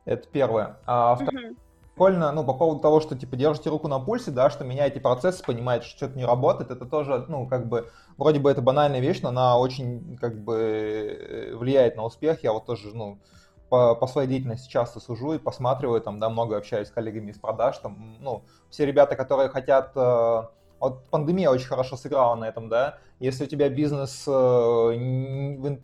Это 0.04 0.26
первое. 0.28 0.78
А 0.84 1.14
второе, 1.14 1.54
прикольно, 1.98 2.30
ну, 2.30 2.44
по 2.44 2.54
поводу 2.54 2.80
того, 2.80 3.00
что, 3.00 3.16
типа, 3.16 3.34
держите 3.34 3.70
руку 3.70 3.88
на 3.88 3.98
пульсе, 3.98 4.30
да, 4.30 4.50
что 4.50 4.64
меняете 4.64 5.00
процесс, 5.00 5.42
понимаете, 5.42 5.86
что 5.86 5.96
что-то 5.96 6.16
не 6.16 6.24
работает, 6.24 6.70
это 6.70 6.86
тоже, 6.86 7.24
ну, 7.26 7.48
как 7.48 7.68
бы, 7.68 7.90
вроде 8.16 8.38
бы 8.38 8.48
это 8.52 8.62
банальная 8.62 9.00
вещь, 9.00 9.20
но 9.20 9.30
она 9.30 9.58
очень, 9.58 10.16
как 10.20 10.38
бы, 10.38 10.54
э, 10.54 11.56
влияет 11.56 11.96
на 11.96 12.04
успех. 12.04 12.44
Я 12.44 12.52
вот 12.52 12.66
тоже, 12.66 12.96
ну, 12.96 13.18
по, 13.68 13.96
по 13.96 14.06
своей 14.06 14.28
деятельности 14.28 14.70
часто 14.70 15.00
сужу 15.00 15.32
и 15.32 15.38
посматриваю, 15.38 16.00
там, 16.00 16.20
да, 16.20 16.30
много 16.30 16.56
общаюсь 16.56 16.86
с 16.86 16.92
коллегами 16.92 17.32
из 17.32 17.38
продаж, 17.38 17.78
там, 17.78 18.16
ну, 18.20 18.44
все 18.70 18.86
ребята, 18.86 19.16
которые 19.16 19.48
хотят 19.48 19.90
э, 19.96 20.42
вот 20.78 21.04
пандемия 21.10 21.50
очень 21.50 21.66
хорошо 21.66 21.96
сыграла 21.96 22.36
на 22.36 22.44
этом, 22.44 22.68
да. 22.68 22.98
Если 23.18 23.44
у 23.44 23.48
тебя 23.48 23.68
бизнес, 23.68 24.24
э, 24.28 24.30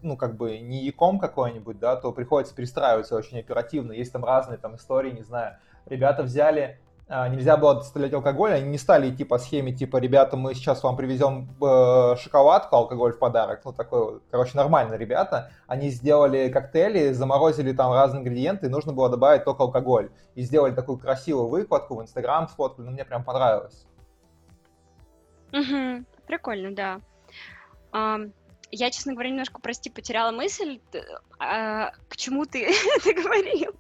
ну, 0.03 0.16
как 0.16 0.37
бы 0.37 0.59
не 0.61 0.85
яком 0.85 1.18
какой-нибудь, 1.18 1.81
да, 1.81 1.96
то 1.96 2.12
приходится 2.12 2.55
перестраиваться 2.55 3.16
очень 3.16 3.40
оперативно. 3.40 3.90
Есть 3.90 4.12
там 4.12 4.24
разные 4.24 4.59
там 4.59 4.77
истории, 4.77 5.11
не 5.11 5.24
знаю, 5.24 5.57
ребята 5.87 6.23
взяли, 6.23 6.79
а, 7.07 7.29
нельзя 7.29 7.59
было 7.59 7.75
доставлять 7.75 8.14
алкоголь, 8.14 8.55
они 8.55 8.70
не 8.70 8.79
стали 8.79 9.11
идти 9.11 9.25
по 9.25 9.38
схеме, 9.38 9.73
типа, 9.73 9.99
ребята, 9.99 10.37
мы 10.38 10.55
сейчас 10.55 10.83
вам 10.83 10.97
привезем 10.97 11.51
э, 11.61 12.16
шоколадку, 12.16 12.77
алкоголь 12.77 13.12
в 13.12 13.18
подарок, 13.18 13.61
ну, 13.64 13.73
такой 13.73 14.20
короче, 14.31 14.57
нормально, 14.57 14.94
ребята. 14.94 15.51
Они 15.66 15.90
сделали 15.90 16.49
коктейли, 16.49 17.12
заморозили 17.12 17.73
там 17.73 17.92
разные 17.92 18.20
ингредиенты, 18.20 18.66
и 18.66 18.70
нужно 18.70 18.94
было 18.94 19.11
добавить 19.11 19.44
только 19.44 19.64
алкоголь. 19.64 20.11
И 20.35 20.42
сделали 20.42 20.75
такую 20.75 20.99
красивую 20.99 21.49
выкладку 21.49 21.97
в 21.97 22.03
Инстаграм, 22.03 22.49
сфоткали, 22.49 22.87
ну, 22.87 22.92
мне 22.92 23.05
прям 23.05 23.23
понравилось. 23.23 23.87
Угу, 25.53 26.05
прикольно, 26.27 26.75
да. 26.75 27.01
Um, 27.92 28.33
я, 28.70 28.90
честно 28.90 29.12
говоря, 29.12 29.31
немножко, 29.31 29.61
прости, 29.61 29.88
потеряла 29.90 30.33
мысль, 30.33 30.81
а, 31.38 31.92
к 32.09 32.16
чему 32.16 32.44
ты 32.44 32.66
это 32.97 33.12
говорил? 33.12 33.73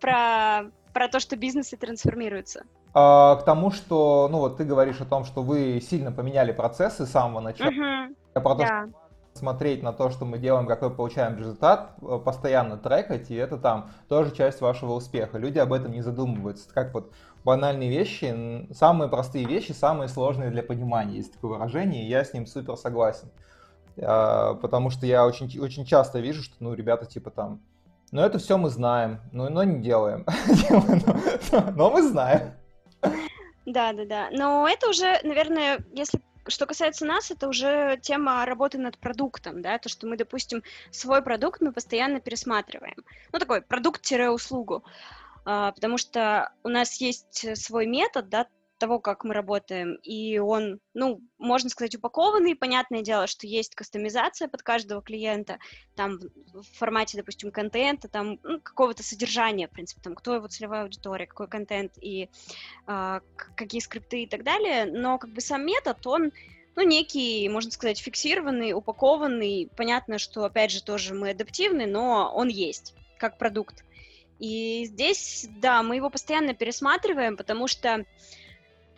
Про 0.00 0.70
про 0.92 1.08
то, 1.08 1.20
что 1.20 1.36
бизнесы 1.36 1.76
трансформируются? 1.76 2.64
А, 2.94 3.36
к 3.36 3.44
тому, 3.44 3.70
что, 3.70 4.28
ну 4.30 4.38
вот 4.38 4.56
ты 4.56 4.64
говоришь 4.64 5.00
о 5.00 5.04
том, 5.04 5.24
что 5.24 5.42
вы 5.42 5.80
сильно 5.80 6.12
поменяли 6.12 6.52
процессы 6.52 7.06
с 7.06 7.10
самого 7.10 7.40
начала. 7.40 7.70
Угу. 7.70 8.14
Я 8.34 8.40
про 8.40 8.54
то, 8.54 8.58
да. 8.58 8.86
что 8.86 9.02
смотреть 9.34 9.82
на 9.82 9.92
то, 9.92 10.10
что 10.10 10.24
мы 10.24 10.38
делаем, 10.38 10.66
какой 10.66 10.90
получаем 10.90 11.36
результат, 11.36 11.94
э, 12.02 12.18
постоянно 12.24 12.76
трекать, 12.76 13.30
и 13.30 13.34
это 13.34 13.56
там 13.56 13.90
тоже 14.08 14.34
часть 14.34 14.60
вашего 14.60 14.92
успеха. 14.92 15.38
Люди 15.38 15.58
об 15.58 15.72
этом 15.72 15.92
не 15.92 16.02
задумываются. 16.02 16.68
Как 16.72 16.92
вот 16.94 17.12
банальные 17.44 17.90
вещи, 17.90 18.68
самые 18.72 19.08
простые 19.08 19.46
вещи, 19.46 19.72
самые 19.72 20.08
сложные 20.08 20.50
для 20.50 20.62
понимания. 20.62 21.16
Есть 21.16 21.34
такое 21.34 21.52
выражение, 21.52 22.04
и 22.04 22.08
я 22.08 22.24
с 22.24 22.32
ним 22.32 22.46
супер 22.46 22.76
согласен. 22.76 23.30
А, 24.00 24.54
потому 24.54 24.90
что 24.90 25.06
я 25.06 25.26
очень, 25.26 25.58
очень 25.60 25.84
часто 25.84 26.20
вижу, 26.20 26.42
что, 26.42 26.54
ну, 26.60 26.74
ребята 26.74 27.06
типа 27.06 27.30
там 27.30 27.60
но 28.12 28.24
это 28.24 28.38
все 28.38 28.58
мы 28.58 28.68
знаем, 28.68 29.20
но, 29.32 29.48
но 29.48 29.64
не 29.64 29.80
делаем. 29.80 30.24
Но 31.76 31.90
мы 31.90 32.02
знаем. 32.02 32.52
Да, 33.66 33.92
да, 33.92 34.04
да. 34.04 34.28
Но 34.30 34.68
это 34.68 34.88
уже, 34.88 35.18
наверное, 35.22 35.84
если 35.92 36.20
что 36.46 36.66
касается 36.66 37.06
нас, 37.06 37.30
это 37.30 37.48
уже 37.48 37.98
тема 38.02 38.44
работы 38.44 38.76
над 38.78 38.98
продуктом, 38.98 39.62
да, 39.62 39.78
то, 39.78 39.88
что 39.88 40.06
мы, 40.06 40.16
допустим, 40.16 40.62
свой 40.90 41.22
продукт 41.22 41.60
мы 41.60 41.72
постоянно 41.72 42.20
пересматриваем. 42.20 42.96
Ну, 43.32 43.38
такой 43.38 43.62
продукт-услугу. 43.62 44.84
А, 45.44 45.72
потому 45.72 45.98
что 45.98 46.52
у 46.64 46.68
нас 46.68 47.00
есть 47.00 47.46
свой 47.56 47.86
метод, 47.86 48.28
да, 48.28 48.46
того, 48.82 48.98
как 48.98 49.22
мы 49.22 49.32
работаем, 49.32 49.94
и 50.02 50.38
он, 50.38 50.80
ну, 50.92 51.20
можно 51.38 51.70
сказать, 51.70 51.94
упакованный. 51.94 52.56
Понятное 52.56 53.02
дело, 53.02 53.28
что 53.28 53.46
есть 53.46 53.76
кастомизация 53.76 54.48
под 54.48 54.64
каждого 54.64 55.00
клиента, 55.00 55.58
там 55.94 56.18
в 56.52 56.64
формате, 56.76 57.16
допустим, 57.16 57.52
контента, 57.52 58.08
там 58.08 58.40
ну, 58.42 58.60
какого-то 58.60 59.04
содержания, 59.04 59.68
в 59.68 59.70
принципе, 59.70 60.00
там 60.02 60.16
кто 60.16 60.34
его 60.34 60.48
целевая 60.48 60.82
аудитория, 60.82 61.28
какой 61.28 61.46
контент 61.46 61.92
и 62.00 62.28
э, 62.88 63.20
какие 63.54 63.80
скрипты 63.80 64.24
и 64.24 64.26
так 64.26 64.42
далее. 64.42 64.86
Но 64.86 65.16
как 65.18 65.30
бы 65.30 65.40
сам 65.40 65.64
метод, 65.64 66.04
он 66.04 66.32
ну, 66.74 66.82
некий, 66.82 67.48
можно 67.48 67.70
сказать, 67.70 68.00
фиксированный, 68.00 68.72
упакованный. 68.72 69.70
Понятно, 69.76 70.18
что, 70.18 70.44
опять 70.44 70.72
же, 70.72 70.82
тоже 70.82 71.14
мы 71.14 71.30
адаптивны, 71.30 71.86
но 71.86 72.32
он 72.34 72.48
есть 72.48 72.96
как 73.16 73.38
продукт. 73.38 73.84
И 74.40 74.86
здесь, 74.86 75.46
да, 75.60 75.84
мы 75.84 75.94
его 75.94 76.10
постоянно 76.10 76.52
пересматриваем, 76.52 77.36
потому 77.36 77.68
что 77.68 78.04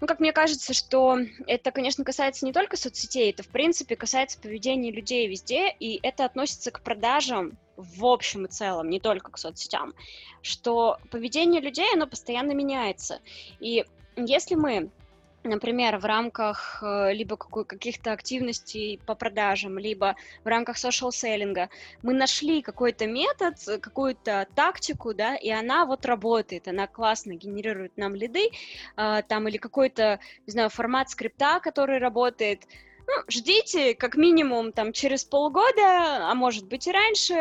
ну, 0.04 0.08
как 0.08 0.20
мне 0.20 0.34
кажется, 0.34 0.74
что 0.74 1.16
это, 1.46 1.70
конечно, 1.70 2.04
касается 2.04 2.44
не 2.44 2.52
только 2.52 2.76
соцсетей, 2.76 3.30
это, 3.30 3.42
в 3.42 3.48
принципе, 3.48 3.96
касается 3.96 4.38
поведения 4.38 4.92
людей 4.92 5.26
везде, 5.26 5.70
и 5.80 5.98
это 6.02 6.26
относится 6.26 6.70
к 6.70 6.82
продажам 6.82 7.56
в 7.78 8.04
общем 8.04 8.44
и 8.44 8.48
целом, 8.48 8.90
не 8.90 9.00
только 9.00 9.32
к 9.32 9.38
соцсетям, 9.38 9.94
что 10.42 10.98
поведение 11.10 11.62
людей, 11.62 11.86
оно 11.94 12.06
постоянно 12.06 12.52
меняется. 12.52 13.20
И 13.60 13.86
если 14.14 14.56
мы 14.56 14.90
например, 15.44 15.98
в 15.98 16.04
рамках 16.04 16.82
э, 16.82 17.12
либо 17.12 17.36
каких-то 17.36 18.12
активностей 18.12 19.00
по 19.06 19.14
продажам, 19.14 19.78
либо 19.78 20.16
в 20.42 20.48
рамках 20.48 20.76
social 20.76 21.12
селлинга 21.12 21.68
мы 22.02 22.14
нашли 22.14 22.62
какой-то 22.62 23.06
метод, 23.06 23.54
какую-то 23.80 24.46
тактику, 24.54 25.14
да, 25.14 25.36
и 25.36 25.50
она 25.50 25.84
вот 25.84 26.06
работает, 26.06 26.68
она 26.68 26.86
классно 26.86 27.34
генерирует 27.34 27.96
нам 27.96 28.14
лиды, 28.14 28.48
э, 28.96 29.22
там 29.28 29.48
или 29.48 29.58
какой-то, 29.58 30.18
не 30.46 30.52
знаю, 30.52 30.70
формат 30.70 31.10
скрипта, 31.10 31.60
который 31.60 31.98
работает, 31.98 32.66
ну, 33.06 33.22
ждите, 33.28 33.94
как 33.94 34.16
минимум, 34.16 34.72
там, 34.72 34.92
через 34.92 35.24
полгода, 35.24 36.30
а 36.30 36.34
может 36.34 36.66
быть 36.66 36.86
и 36.86 36.92
раньше, 36.92 37.34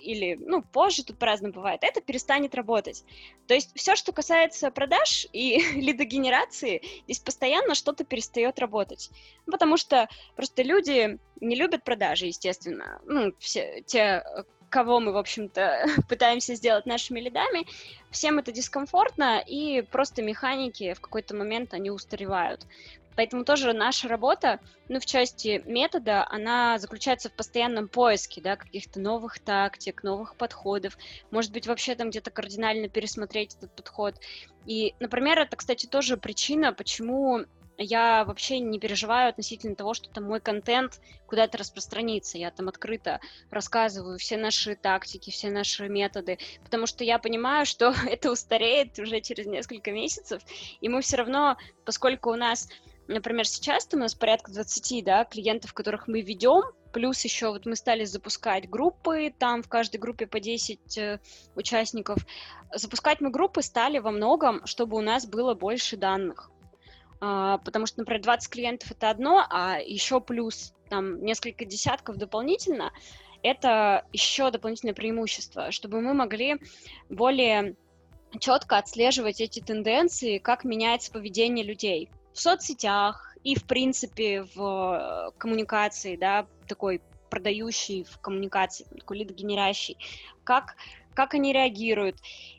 или, 0.00 0.36
ну, 0.40 0.62
позже, 0.62 1.04
тут 1.04 1.18
по-разному 1.18 1.54
бывает, 1.54 1.80
это 1.82 2.00
перестанет 2.00 2.54
работать. 2.54 3.04
То 3.46 3.54
есть 3.54 3.70
все, 3.74 3.96
что 3.96 4.12
касается 4.12 4.70
продаж 4.70 5.26
и 5.32 5.58
лидогенерации, 5.80 6.82
здесь 7.04 7.20
постоянно 7.20 7.74
что-то 7.74 8.04
перестает 8.04 8.58
работать. 8.58 9.10
Потому 9.46 9.76
что 9.76 10.08
просто 10.34 10.62
люди 10.62 11.18
не 11.40 11.56
любят 11.56 11.84
продажи, 11.84 12.26
естественно. 12.26 13.00
Ну, 13.06 13.32
все 13.38 13.82
те, 13.86 14.24
кого 14.68 15.00
мы, 15.00 15.12
в 15.12 15.16
общем-то, 15.16 15.86
пытаемся 16.08 16.54
сделать 16.54 16.86
нашими 16.86 17.20
лидами, 17.20 17.66
всем 18.10 18.38
это 18.38 18.52
дискомфортно, 18.52 19.42
и 19.46 19.82
просто 19.82 20.22
механики 20.22 20.92
в 20.94 21.00
какой-то 21.00 21.34
момент 21.34 21.74
они 21.74 21.90
устаревают. 21.90 22.66
Поэтому 23.16 23.44
тоже 23.44 23.72
наша 23.72 24.08
работа, 24.08 24.60
ну, 24.88 25.00
в 25.00 25.06
части 25.06 25.62
метода, 25.66 26.26
она 26.28 26.78
заключается 26.78 27.28
в 27.28 27.32
постоянном 27.32 27.88
поиске, 27.88 28.40
да, 28.40 28.56
каких-то 28.56 29.00
новых 29.00 29.38
тактик, 29.38 30.02
новых 30.02 30.36
подходов. 30.36 30.96
Может 31.30 31.52
быть, 31.52 31.66
вообще 31.66 31.94
там 31.94 32.10
где-то 32.10 32.30
кардинально 32.30 32.88
пересмотреть 32.88 33.54
этот 33.56 33.74
подход. 33.74 34.14
И, 34.66 34.94
например, 35.00 35.38
это, 35.38 35.56
кстати, 35.56 35.86
тоже 35.86 36.16
причина, 36.16 36.72
почему 36.72 37.46
я 37.78 38.24
вообще 38.24 38.58
не 38.58 38.78
переживаю 38.78 39.28
относительно 39.28 39.74
того, 39.74 39.94
что 39.94 40.08
там 40.08 40.24
мой 40.24 40.40
контент 40.40 41.00
куда-то 41.26 41.58
распространится. 41.58 42.38
Я 42.38 42.50
там 42.50 42.68
открыто 42.68 43.20
рассказываю 43.50 44.18
все 44.18 44.36
наши 44.36 44.76
тактики, 44.76 45.30
все 45.30 45.50
наши 45.50 45.88
методы, 45.88 46.38
потому 46.64 46.86
что 46.86 47.04
я 47.04 47.18
понимаю, 47.18 47.66
что 47.66 47.94
это 48.08 48.30
устареет 48.30 48.98
уже 48.98 49.20
через 49.20 49.46
несколько 49.46 49.92
месяцев, 49.92 50.42
и 50.80 50.88
мы 50.88 51.02
все 51.02 51.16
равно, 51.16 51.56
поскольку 51.84 52.30
у 52.30 52.36
нас 52.36 52.68
Например, 53.08 53.46
сейчас 53.46 53.88
у 53.92 53.96
нас 53.96 54.14
порядка 54.14 54.50
20 54.50 55.04
да, 55.04 55.24
клиентов, 55.24 55.72
которых 55.72 56.08
мы 56.08 56.22
ведем, 56.22 56.62
плюс 56.92 57.22
еще 57.24 57.50
вот 57.50 57.66
мы 57.66 57.76
стали 57.76 58.04
запускать 58.04 58.68
группы, 58.68 59.32
там 59.38 59.62
в 59.62 59.68
каждой 59.68 59.98
группе 59.98 60.26
по 60.26 60.40
10 60.40 60.98
э, 60.98 61.20
участников. 61.54 62.18
Запускать 62.74 63.20
мы 63.20 63.30
группы 63.30 63.62
стали 63.62 63.98
во 63.98 64.10
многом, 64.10 64.66
чтобы 64.66 64.96
у 64.96 65.00
нас 65.00 65.26
было 65.26 65.54
больше 65.54 65.96
данных. 65.96 66.50
А, 67.20 67.58
потому 67.58 67.86
что, 67.86 68.00
например, 68.00 68.22
20 68.22 68.50
клиентов 68.50 68.90
это 68.90 69.10
одно, 69.10 69.46
а 69.48 69.78
еще 69.78 70.20
плюс 70.20 70.74
там 70.88 71.22
несколько 71.22 71.64
десятков 71.64 72.16
дополнительно, 72.16 72.92
это 73.42 74.04
еще 74.12 74.50
дополнительное 74.50 74.94
преимущество, 74.94 75.70
чтобы 75.70 76.00
мы 76.00 76.14
могли 76.14 76.56
более 77.08 77.76
четко 78.40 78.78
отслеживать 78.78 79.40
эти 79.40 79.60
тенденции, 79.60 80.38
как 80.38 80.64
меняется 80.64 81.12
поведение 81.12 81.64
людей 81.64 82.10
в 82.36 82.40
соцсетях 82.40 83.34
и, 83.44 83.54
в 83.54 83.64
принципе, 83.64 84.42
в 84.54 84.60
э, 84.60 85.30
коммуникации, 85.38 86.16
да, 86.16 86.46
такой 86.68 87.00
продающий 87.30 88.04
в 88.04 88.18
коммуникации, 88.18 88.84
такой 88.84 89.20
лидогенерящий, 89.20 89.96
как, 90.44 90.76
как 91.16 91.34
они 91.34 91.52
реагируют. 91.52 92.16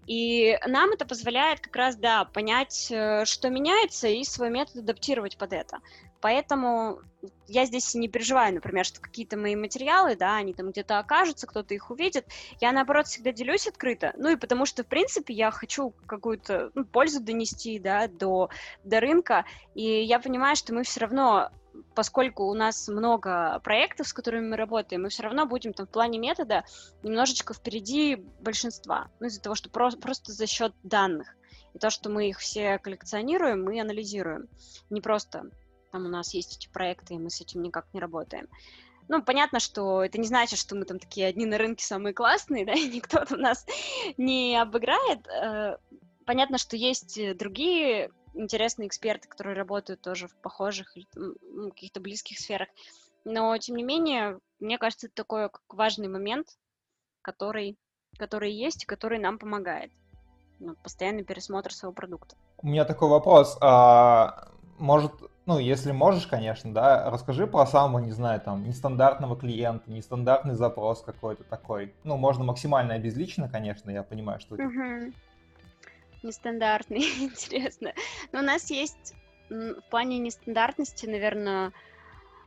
И 0.07 0.57
нам 0.65 0.91
это 0.91 1.05
позволяет 1.05 1.59
как 1.61 1.75
раз, 1.75 1.95
да, 1.95 2.25
понять, 2.25 2.87
э, 2.91 3.23
что 3.25 3.49
меняется, 3.49 4.07
и 4.07 4.23
свой 4.23 4.49
метод 4.49 4.77
адаптировать 4.77 5.37
под 5.37 5.53
это. 5.53 5.79
Поэтому 6.19 6.99
я 7.47 7.65
здесь 7.65 7.93
не 7.93 8.07
переживаю, 8.07 8.53
например, 8.55 8.85
что 8.85 8.99
какие-то 8.99 9.37
мои 9.37 9.55
материалы, 9.55 10.15
да, 10.15 10.37
они 10.37 10.53
там 10.53 10.71
где-то 10.71 10.97
окажутся, 10.97 11.45
кто-то 11.45 11.73
их 11.73 11.91
увидит. 11.91 12.25
Я, 12.59 12.71
наоборот, 12.71 13.07
всегда 13.07 13.31
делюсь 13.31 13.67
открыто. 13.67 14.13
Ну 14.17 14.29
и 14.29 14.35
потому 14.35 14.65
что, 14.65 14.83
в 14.83 14.87
принципе, 14.87 15.33
я 15.33 15.51
хочу 15.51 15.93
какую-то 16.07 16.71
ну, 16.73 16.85
пользу 16.85 17.21
донести, 17.21 17.79
да, 17.79 18.07
до, 18.07 18.49
до 18.83 18.99
рынка. 18.99 19.45
И 19.75 19.83
я 19.83 20.19
понимаю, 20.19 20.55
что 20.55 20.73
мы 20.73 20.83
все 20.83 21.01
равно 21.01 21.51
поскольку 21.95 22.45
у 22.45 22.53
нас 22.53 22.87
много 22.87 23.59
проектов, 23.63 24.07
с 24.07 24.13
которыми 24.13 24.49
мы 24.49 24.55
работаем, 24.55 25.03
мы 25.03 25.09
все 25.09 25.23
равно 25.23 25.45
будем 25.45 25.73
там 25.73 25.87
в 25.87 25.89
плане 25.89 26.19
метода 26.19 26.63
немножечко 27.03 27.53
впереди 27.53 28.15
большинства. 28.41 29.09
Ну, 29.19 29.27
из-за 29.27 29.41
того, 29.41 29.55
что 29.55 29.69
про- 29.69 29.91
просто 29.91 30.31
за 30.31 30.47
счет 30.47 30.73
данных. 30.83 31.35
И 31.73 31.79
то, 31.79 31.89
что 31.89 32.09
мы 32.09 32.29
их 32.29 32.39
все 32.39 32.79
коллекционируем, 32.79 33.63
мы 33.63 33.79
анализируем. 33.79 34.47
Не 34.89 35.01
просто 35.01 35.49
там 35.91 36.05
у 36.05 36.09
нас 36.09 36.33
есть 36.33 36.57
эти 36.57 36.69
проекты, 36.69 37.15
и 37.15 37.17
мы 37.17 37.29
с 37.29 37.41
этим 37.41 37.61
никак 37.61 37.87
не 37.93 37.99
работаем. 37.99 38.47
Ну, 39.09 39.23
понятно, 39.23 39.59
что 39.59 40.03
это 40.03 40.17
не 40.17 40.27
значит, 40.27 40.59
что 40.59 40.75
мы 40.75 40.85
там 40.85 40.99
такие 40.99 41.27
одни 41.27 41.45
на 41.45 41.57
рынке 41.57 41.85
самые 41.85 42.13
классные, 42.13 42.65
да, 42.67 42.73
и 42.73 42.89
никто 42.89 43.23
там 43.25 43.39
нас 43.39 43.65
не 44.17 44.61
обыграет. 44.61 45.25
Э, 45.27 45.77
понятно, 46.25 46.57
что 46.57 46.75
есть 46.75 47.19
другие 47.37 48.11
интересные 48.37 48.87
эксперты, 48.87 49.27
которые 49.27 49.55
работают 49.55 50.01
тоже 50.01 50.27
в 50.27 50.35
похожих 50.37 50.93
каких-то 50.93 51.99
близких 51.99 52.39
сферах. 52.39 52.69
Но, 53.25 53.57
тем 53.57 53.75
не 53.75 53.83
менее, 53.83 54.39
мне 54.59 54.77
кажется, 54.77 55.07
это 55.07 55.15
такой 55.15 55.49
важный 55.69 56.07
момент, 56.07 56.47
который, 57.21 57.77
который 58.17 58.53
есть 58.53 58.83
и 58.83 58.87
который 58.87 59.19
нам 59.19 59.37
помогает. 59.37 59.91
Ну, 60.59 60.75
постоянный 60.75 61.23
пересмотр 61.23 61.73
своего 61.73 61.93
продукта. 61.93 62.35
У 62.57 62.67
меня 62.67 62.85
такой 62.85 63.09
вопрос. 63.09 63.57
А, 63.61 64.49
может, 64.79 65.11
ну, 65.45 65.59
если 65.59 65.91
можешь, 65.91 66.25
конечно, 66.25 66.73
да, 66.73 67.09
расскажи 67.09 67.45
про 67.47 67.65
самого, 67.67 67.99
не 67.99 68.11
знаю, 68.11 68.41
там, 68.41 68.63
нестандартного 68.63 69.37
клиента, 69.37 69.91
нестандартный 69.91 70.55
запрос 70.55 71.01
какой-то 71.03 71.43
такой. 71.43 71.93
Ну, 72.03 72.17
можно 72.17 72.43
максимально 72.43 72.95
обезлично, 72.95 73.49
конечно, 73.49 73.91
я 73.91 74.03
понимаю, 74.03 74.39
что... 74.39 74.55
Угу. 74.55 75.13
Нестандартный, 76.23 77.01
интересно. 77.19 77.93
Но 78.31 78.39
у 78.39 78.43
нас 78.43 78.69
есть 78.69 79.15
в 79.49 79.81
плане 79.89 80.19
нестандартности, 80.19 81.05
наверное, 81.05 81.71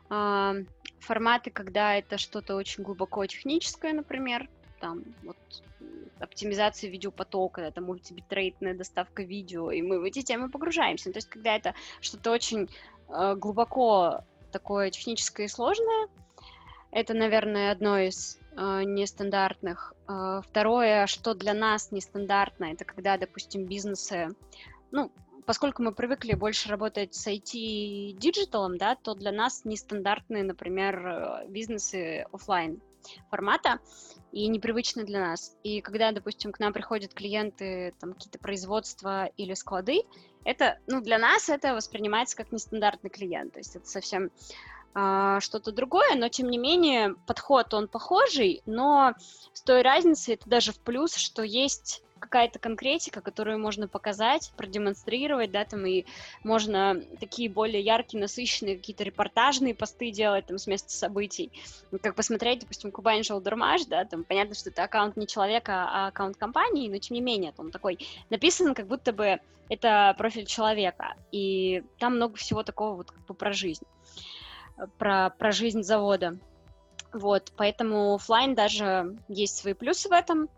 а, 0.09 0.54
форматы, 0.98 1.50
когда 1.50 1.96
это 1.96 2.18
что-то 2.18 2.56
очень 2.56 2.85
глубоко 2.85 3.24
техническое, 3.26 3.92
например, 3.92 4.48
там 4.80 5.04
вот 5.22 5.37
оптимизация 6.18 6.90
видеопотока, 6.90 7.62
это 7.62 7.80
мультибитрейтная 7.80 8.74
доставка 8.74 9.22
видео, 9.22 9.70
и 9.70 9.83
мы 9.83 10.00
в 10.00 10.04
эти 10.04 10.22
темы 10.22 10.50
погружаемся. 10.50 11.12
То 11.12 11.18
есть, 11.18 11.28
когда 11.28 11.56
это 11.56 11.74
что-то 12.00 12.30
очень 12.30 12.68
э, 13.09 13.35
глубоко 13.37 14.24
такое 14.52 14.90
техническое 14.90 15.44
и 15.44 15.48
сложное, 15.48 16.09
это, 16.90 17.14
наверное, 17.14 17.70
одно 17.70 17.98
из 17.98 18.39
э, 18.57 18.83
нестандартных. 18.85 19.95
Э, 20.09 20.41
второе, 20.47 21.07
что 21.07 21.35
для 21.35 21.55
нас 21.55 21.93
нестандартно, 21.93 22.67
это 22.67 22.85
когда, 22.85 23.17
допустим, 23.17 23.67
бизнесы, 23.67 24.29
ну, 24.91 25.11
поскольку 25.47 25.83
мы 25.83 25.93
привыкли 25.93 26.35
больше 26.35 26.69
работать 26.69 27.15
с 27.15 27.27
IT 27.27 27.51
и 27.55 28.17
диджиталом, 28.19 28.79
да, 28.79 28.97
то 28.97 29.15
для 29.15 29.33
нас 29.33 29.65
нестандартные, 29.65 30.45
например, 30.45 31.07
э, 31.07 31.49
бизнесы 31.49 32.27
офлайн 32.33 32.81
формата 33.31 33.79
и 34.33 34.47
непривычны 34.49 35.05
для 35.05 35.21
нас. 35.21 35.57
И 35.65 35.81
когда, 35.81 36.13
допустим, 36.13 36.53
к 36.53 36.61
нам 36.61 36.73
приходят 36.73 37.15
клиенты, 37.15 37.95
там 37.99 38.13
какие-то 38.13 38.39
производства 38.39 39.27
или 39.37 39.55
склады, 39.55 40.03
это, 40.45 40.79
ну, 40.87 41.01
для 41.01 41.19
нас 41.19 41.49
это 41.49 41.75
воспринимается 41.75 42.37
как 42.37 42.53
нестандартный 42.53 43.11
клиент, 43.11 43.53
то 43.53 43.59
есть 43.59 43.77
это 43.77 43.87
совсем 43.87 44.25
а, 44.25 44.80
что-то 44.92 45.72
другое, 45.72 46.16
но 46.16 46.29
тем 46.29 46.50
не 46.50 46.59
менее 46.59 47.14
подход 47.26 47.72
он 47.74 47.88
похожий, 47.88 48.62
но 48.66 49.14
с 49.53 49.62
той 49.62 49.83
разницей 49.83 50.35
это 50.35 50.48
даже 50.48 50.72
в 50.72 50.81
плюс, 50.81 51.14
что 51.14 51.42
есть 51.42 52.03
какая-то 52.18 52.59
конкретика, 52.59 53.20
которую 53.22 53.59
можно 53.59 53.88
показать, 53.88 54.53
продемонстрировать, 54.57 55.50
да, 55.50 55.64
там 55.64 55.87
и 55.87 56.05
можно 56.44 57.00
такие 57.18 57.48
более 57.48 57.81
яркие, 57.81 58.20
насыщенные 58.20 58.76
какие-то 58.76 59.05
репортажные 59.05 59.74
посты 59.74 60.11
делать 60.11 60.46
там 60.46 60.59
с 60.59 60.66
места 60.66 60.92
событий. 60.92 61.50
Как 62.03 62.14
посмотреть, 62.14 62.61
допустим, 62.61 62.92
Кубань 62.92 63.24
Шелдермаш, 63.24 63.87
да, 63.87 64.05
там 64.05 64.24
понятно, 64.24 64.55
что 64.55 64.70
это 64.70 64.85
аккаунт 64.85 65.16
не 65.16 65.26
человека, 65.26 65.88
а 65.88 66.09
аккаунт 66.09 66.37
компании, 66.37 66.90
но 66.90 66.98
тем 66.98 67.14
не 67.14 67.22
менее, 67.22 67.55
он 67.57 67.70
такой 67.70 67.98
написан, 68.29 68.74
как 68.74 68.87
будто 68.87 69.12
бы 69.12 69.40
это 69.70 70.14
профиль 70.18 70.46
человека, 70.46 71.14
и 71.33 71.83
там 71.98 72.16
много 72.16 72.37
всего 72.37 72.62
такого 72.62 72.96
вот 72.96 73.11
как 73.11 73.24
бы 73.24 73.35
про 73.35 73.53
жизнь, 73.53 73.87
про, 74.99 75.31
про 75.31 75.53
жизнь 75.53 75.83
завода. 75.83 76.38
Вот, 77.12 77.53
поэтому 77.57 78.14
офлайн 78.14 78.55
даже 78.55 79.16
есть 79.29 79.57
свои 79.57 79.75
плюсы 79.75 80.09
в 80.09 80.12
этом, 80.12 80.49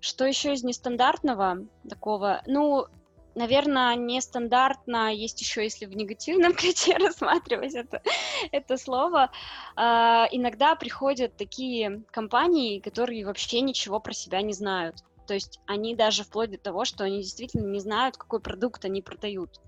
что 0.00 0.24
еще 0.24 0.52
из 0.52 0.62
нестандартного 0.64 1.58
такого? 1.88 2.42
Ну, 2.46 2.86
наверное, 3.34 3.94
нестандартно 3.94 5.12
есть 5.14 5.40
еще, 5.40 5.62
если 5.62 5.86
в 5.86 5.96
негативном 5.96 6.54
ключе 6.56 6.96
рассматривать 6.96 7.74
это, 7.74 8.02
это 8.50 8.76
слово. 8.76 9.30
А, 9.76 10.26
иногда 10.32 10.74
приходят 10.74 11.36
такие 11.36 12.02
компании, 12.10 12.80
которые 12.80 13.24
вообще 13.24 13.60
ничего 13.60 14.00
про 14.00 14.12
себя 14.12 14.42
не 14.42 14.52
знают. 14.52 14.96
То 15.26 15.34
есть 15.34 15.60
они 15.66 15.94
даже 15.94 16.24
вплоть 16.24 16.50
до 16.50 16.58
того, 16.58 16.84
что 16.84 17.04
они 17.04 17.22
действительно 17.22 17.66
не 17.66 17.80
знают, 17.80 18.16
какой 18.16 18.40
продукт 18.40 18.84
они 18.84 19.02
продают. 19.02 19.60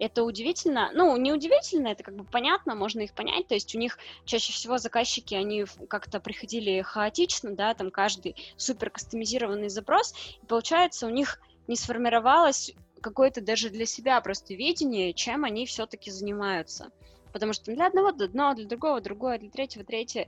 Это 0.00 0.24
удивительно. 0.24 0.90
Ну, 0.94 1.14
не 1.18 1.30
удивительно, 1.30 1.88
это 1.88 2.02
как 2.02 2.16
бы 2.16 2.24
понятно, 2.24 2.74
можно 2.74 3.00
их 3.00 3.12
понять. 3.12 3.46
То 3.48 3.54
есть 3.54 3.74
у 3.74 3.78
них 3.78 3.98
чаще 4.24 4.50
всего 4.50 4.78
заказчики, 4.78 5.34
они 5.34 5.66
как-то 5.88 6.20
приходили 6.20 6.80
хаотично, 6.80 7.54
да, 7.54 7.74
там 7.74 7.90
каждый 7.90 8.34
супер 8.56 8.88
кастомизированный 8.88 9.68
запрос, 9.68 10.14
и 10.42 10.46
получается 10.46 11.06
у 11.06 11.10
них 11.10 11.38
не 11.68 11.76
сформировалось 11.76 12.72
какое-то 13.02 13.42
даже 13.42 13.68
для 13.68 13.84
себя 13.84 14.18
просто 14.22 14.54
видение, 14.54 15.12
чем 15.12 15.44
они 15.44 15.66
все-таки 15.66 16.10
занимаются. 16.10 16.90
потому 17.32 17.52
что 17.52 17.72
для 17.72 17.86
одного 17.86 18.08
одно, 18.08 18.54
для 18.54 18.64
другого 18.64 19.00
другое, 19.00 19.38
для 19.38 19.50
третьего 19.50 19.84
третье. 19.84 20.26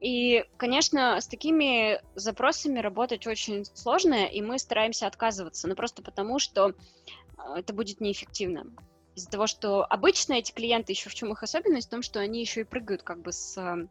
И, 0.00 0.44
конечно, 0.56 1.20
с 1.20 1.26
такими 1.26 2.00
запросами 2.14 2.78
работать 2.78 3.26
очень 3.26 3.64
сложно, 3.64 4.26
и 4.26 4.40
мы 4.40 4.58
стараемся 4.58 5.06
отказываться, 5.06 5.68
ну 5.68 5.74
просто 5.74 6.02
потому, 6.02 6.38
что 6.38 6.72
а, 7.36 7.58
это 7.58 7.72
будет 7.74 8.00
неэффективно. 8.00 8.66
Из-за 9.14 9.30
того, 9.30 9.46
что 9.46 9.84
обычно 9.84 10.34
эти 10.34 10.52
клиенты, 10.52 10.92
еще 10.92 11.10
в 11.10 11.14
чем 11.14 11.32
их 11.32 11.42
особенность, 11.42 11.88
в 11.88 11.90
том, 11.90 12.02
что 12.02 12.20
они 12.20 12.40
еще 12.40 12.62
и 12.62 12.64
прыгают 12.64 13.02
как 13.02 13.20
бы 13.20 13.32
с 13.32 13.58
э, 13.58 13.86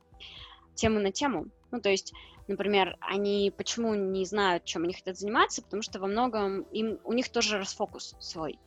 темы 0.76 1.00
на 1.00 1.12
тему. 1.12 1.48
Ну, 1.72 1.80
то 1.80 1.90
есть, 1.90 2.14
например, 2.48 2.98
они 3.00 3.54
почему 3.56 3.94
не 3.94 4.26
знают, 4.26 4.66
чем 4.66 4.84
они 4.84 4.94
хотят 4.94 5.18
заниматься, 5.18 5.62
потому 5.62 5.84
что 5.84 6.00
во 6.00 6.08
многом 6.08 6.62
им, 6.72 7.00
у 7.04 7.14
них 7.14 7.30
тоже 7.30 7.58
расфокус 7.58 8.16
свой. 8.20 8.60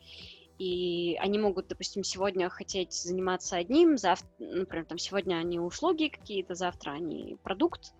И 0.59 1.17
они 1.21 1.39
могут, 1.39 1.67
допустим, 1.67 2.05
сегодня 2.05 2.49
хотеть 2.49 2.93
заниматься 2.93 3.57
одним, 3.57 3.99
завтра, 3.99 4.29
например, 4.39 4.87
там 4.87 4.99
сегодня 4.99 5.37
они 5.37 5.59
услуги 5.59 6.09
какие-то, 6.09 6.55
завтра 6.55 6.93
они 6.93 7.37
продукт 7.43 7.93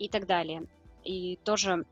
и 0.00 0.08
так 0.08 0.26
далее. 0.26 0.66
И 1.04 1.36
тоже 1.44 1.84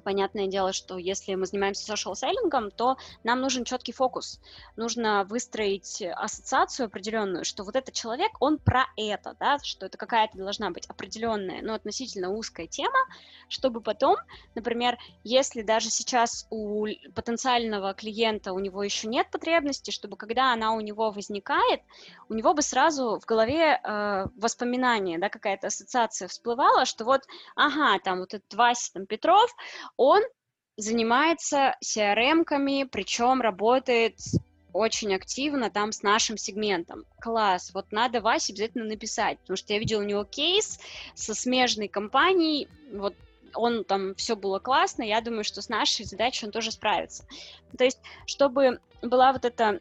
Понятное 0.00 0.46
дело, 0.46 0.72
что 0.72 0.96
если 0.96 1.34
мы 1.34 1.46
занимаемся 1.46 1.92
social 1.92 2.14
селлингом, 2.14 2.70
то 2.70 2.96
нам 3.24 3.40
нужен 3.40 3.64
четкий 3.64 3.92
фокус. 3.92 4.40
Нужно 4.76 5.24
выстроить 5.24 6.02
ассоциацию 6.02 6.86
определенную, 6.86 7.44
что 7.44 7.64
вот 7.64 7.76
этот 7.76 7.94
человек, 7.94 8.32
он 8.40 8.58
про 8.58 8.86
это, 8.96 9.36
да, 9.38 9.58
что 9.62 9.86
это 9.86 9.98
какая-то 9.98 10.38
должна 10.38 10.70
быть 10.70 10.86
определенная, 10.86 11.62
но 11.62 11.74
относительно 11.74 12.30
узкая 12.30 12.66
тема, 12.66 12.98
чтобы 13.48 13.80
потом, 13.80 14.16
например, 14.54 14.98
если 15.24 15.62
даже 15.62 15.90
сейчас 15.90 16.46
у 16.50 16.86
потенциального 17.14 17.94
клиента 17.94 18.52
у 18.52 18.58
него 18.58 18.82
еще 18.82 19.08
нет 19.08 19.30
потребности, 19.30 19.90
чтобы 19.90 20.16
когда 20.16 20.52
она 20.52 20.72
у 20.72 20.80
него 20.80 21.10
возникает, 21.10 21.82
у 22.28 22.34
него 22.34 22.54
бы 22.54 22.62
сразу 22.62 23.18
в 23.20 23.26
голове 23.26 23.80
э, 23.82 24.26
воспоминание, 24.36 25.18
да, 25.18 25.28
какая-то 25.28 25.68
ассоциация 25.68 26.28
всплывала, 26.28 26.84
что 26.84 27.04
вот, 27.04 27.22
ага, 27.56 27.98
там 28.02 28.20
вот 28.20 28.34
этот 28.34 28.52
Вася 28.54 28.92
там, 28.94 29.06
Петров, 29.06 29.54
он 29.96 30.22
занимается 30.76 31.76
CRM-ками, 31.84 32.84
причем 32.84 33.40
работает 33.40 34.18
очень 34.72 35.14
активно 35.14 35.70
там 35.70 35.92
с 35.92 36.02
нашим 36.02 36.36
сегментом. 36.36 37.04
Класс, 37.20 37.72
вот 37.74 37.92
надо 37.92 38.20
Васе 38.20 38.52
обязательно 38.52 38.84
написать, 38.84 39.38
потому 39.40 39.56
что 39.56 39.72
я 39.72 39.78
видела 39.78 40.00
у 40.00 40.06
него 40.06 40.24
кейс 40.24 40.80
со 41.14 41.34
смежной 41.34 41.88
компанией, 41.88 42.68
вот 42.92 43.14
он 43.54 43.84
там 43.84 44.14
все 44.14 44.34
было 44.34 44.58
классно, 44.58 45.02
я 45.02 45.20
думаю, 45.20 45.44
что 45.44 45.60
с 45.60 45.68
нашей 45.68 46.06
задачей 46.06 46.46
он 46.46 46.52
тоже 46.52 46.72
справится. 46.72 47.26
То 47.76 47.84
есть, 47.84 47.98
чтобы 48.26 48.80
была 49.02 49.32
вот 49.32 49.44
эта 49.44 49.80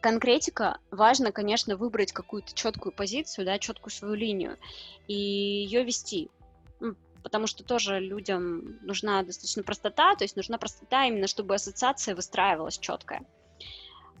конкретика, 0.00 0.78
важно, 0.90 1.32
конечно, 1.32 1.76
выбрать 1.76 2.12
какую-то 2.12 2.52
четкую 2.54 2.92
позицию, 2.92 3.46
да, 3.46 3.58
четкую 3.58 3.92
свою 3.92 4.14
линию 4.14 4.58
и 5.06 5.14
ее 5.14 5.84
вести 5.84 6.28
потому 7.22 7.46
что 7.46 7.64
тоже 7.64 8.00
людям 8.00 8.78
нужна 8.82 9.22
достаточно 9.22 9.62
простота, 9.62 10.14
то 10.14 10.24
есть 10.24 10.36
нужна 10.36 10.58
простота 10.58 11.06
именно, 11.06 11.26
чтобы 11.26 11.54
ассоциация 11.54 12.14
выстраивалась 12.14 12.78
четкая. 12.78 13.24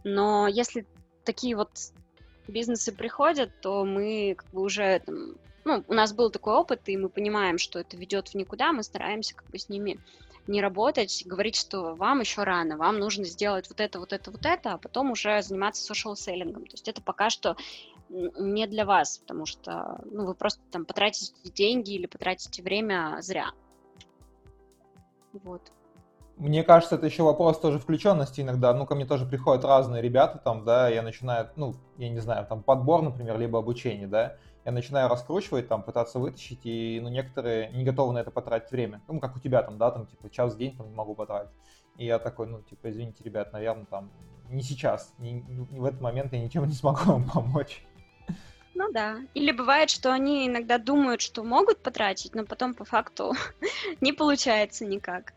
Но 0.04 0.46
если 0.46 0.86
такие 1.24 1.56
вот 1.56 1.70
бизнесы 2.46 2.92
приходят, 2.92 3.60
то 3.60 3.84
мы 3.84 4.34
как 4.36 4.50
бы 4.50 4.62
уже 4.62 5.00
там, 5.00 5.36
ну, 5.64 5.84
у 5.86 5.94
нас 5.94 6.12
был 6.12 6.30
такой 6.30 6.54
опыт, 6.54 6.88
и 6.88 6.96
мы 6.96 7.08
понимаем, 7.08 7.58
что 7.58 7.78
это 7.78 7.96
ведет 7.96 8.28
в 8.28 8.34
никуда, 8.34 8.72
мы 8.72 8.82
стараемся 8.82 9.34
как 9.34 9.48
бы 9.50 9.58
с 9.58 9.68
ними 9.68 10.00
не 10.46 10.62
работать, 10.62 11.24
говорить, 11.26 11.56
что 11.56 11.94
вам 11.94 12.20
еще 12.20 12.42
рано, 12.42 12.78
вам 12.78 12.98
нужно 12.98 13.24
сделать 13.24 13.68
вот 13.68 13.80
это, 13.80 14.00
вот 14.00 14.14
это, 14.14 14.30
вот 14.30 14.46
это, 14.46 14.72
а 14.72 14.78
потом 14.78 15.10
уже 15.10 15.42
заниматься 15.42 15.92
social 15.92 16.16
селлингом. 16.16 16.64
То 16.64 16.72
есть 16.72 16.88
это 16.88 17.02
пока 17.02 17.28
что 17.28 17.56
не 18.08 18.66
для 18.66 18.84
вас, 18.84 19.18
потому 19.18 19.46
что 19.46 20.00
ну, 20.10 20.26
вы 20.26 20.34
просто 20.34 20.62
там 20.70 20.84
потратите 20.84 21.32
деньги 21.50 21.92
или 21.92 22.06
потратите 22.06 22.62
время 22.62 23.18
зря. 23.20 23.50
Вот. 25.32 25.72
Мне 26.36 26.62
кажется, 26.62 26.94
это 26.94 27.06
еще 27.06 27.24
вопрос 27.24 27.58
тоже 27.58 27.80
включенности 27.80 28.40
иногда. 28.40 28.72
Ну, 28.72 28.86
ко 28.86 28.94
мне 28.94 29.04
тоже 29.04 29.26
приходят 29.26 29.64
разные 29.64 30.00
ребята 30.00 30.38
там, 30.38 30.64
да, 30.64 30.88
я 30.88 31.02
начинаю, 31.02 31.50
ну, 31.56 31.74
я 31.96 32.08
не 32.08 32.20
знаю, 32.20 32.46
там 32.46 32.62
подбор, 32.62 33.02
например, 33.02 33.38
либо 33.38 33.58
обучение, 33.58 34.06
да, 34.06 34.36
я 34.64 34.70
начинаю 34.70 35.08
раскручивать, 35.08 35.66
там, 35.66 35.82
пытаться 35.82 36.20
вытащить, 36.20 36.60
и, 36.64 37.00
ну, 37.02 37.08
некоторые 37.08 37.70
не 37.70 37.84
готовы 37.84 38.12
на 38.12 38.18
это 38.18 38.30
потратить 38.30 38.70
время. 38.70 39.02
Ну, 39.08 39.18
как 39.18 39.34
у 39.34 39.40
тебя 39.40 39.62
там, 39.62 39.78
да, 39.78 39.90
там, 39.90 40.06
типа, 40.06 40.30
час 40.30 40.54
в 40.54 40.58
день 40.58 40.76
там 40.76 40.94
могу 40.94 41.14
потратить. 41.16 41.50
И 41.96 42.06
я 42.06 42.20
такой, 42.20 42.46
ну, 42.46 42.62
типа, 42.62 42.90
извините, 42.90 43.24
ребят, 43.24 43.52
наверное, 43.52 43.86
там, 43.86 44.12
не 44.48 44.62
сейчас, 44.62 45.14
не, 45.18 45.32
не 45.32 45.80
в 45.80 45.84
этот 45.84 46.00
момент 46.00 46.32
я 46.32 46.40
ничем 46.40 46.66
не 46.66 46.74
смогу 46.74 47.00
вам 47.04 47.28
помочь. 47.28 47.84
Ну 48.74 48.92
да. 48.92 49.18
Или 49.34 49.50
бывает, 49.50 49.90
что 49.90 50.12
они 50.12 50.46
иногда 50.46 50.78
думают, 50.78 51.20
что 51.20 51.42
могут 51.42 51.82
потратить, 51.82 52.34
но 52.34 52.44
потом 52.44 52.74
по 52.74 52.84
факту 52.84 53.34
не 54.00 54.12
получается 54.12 54.84
никак. 54.84 55.32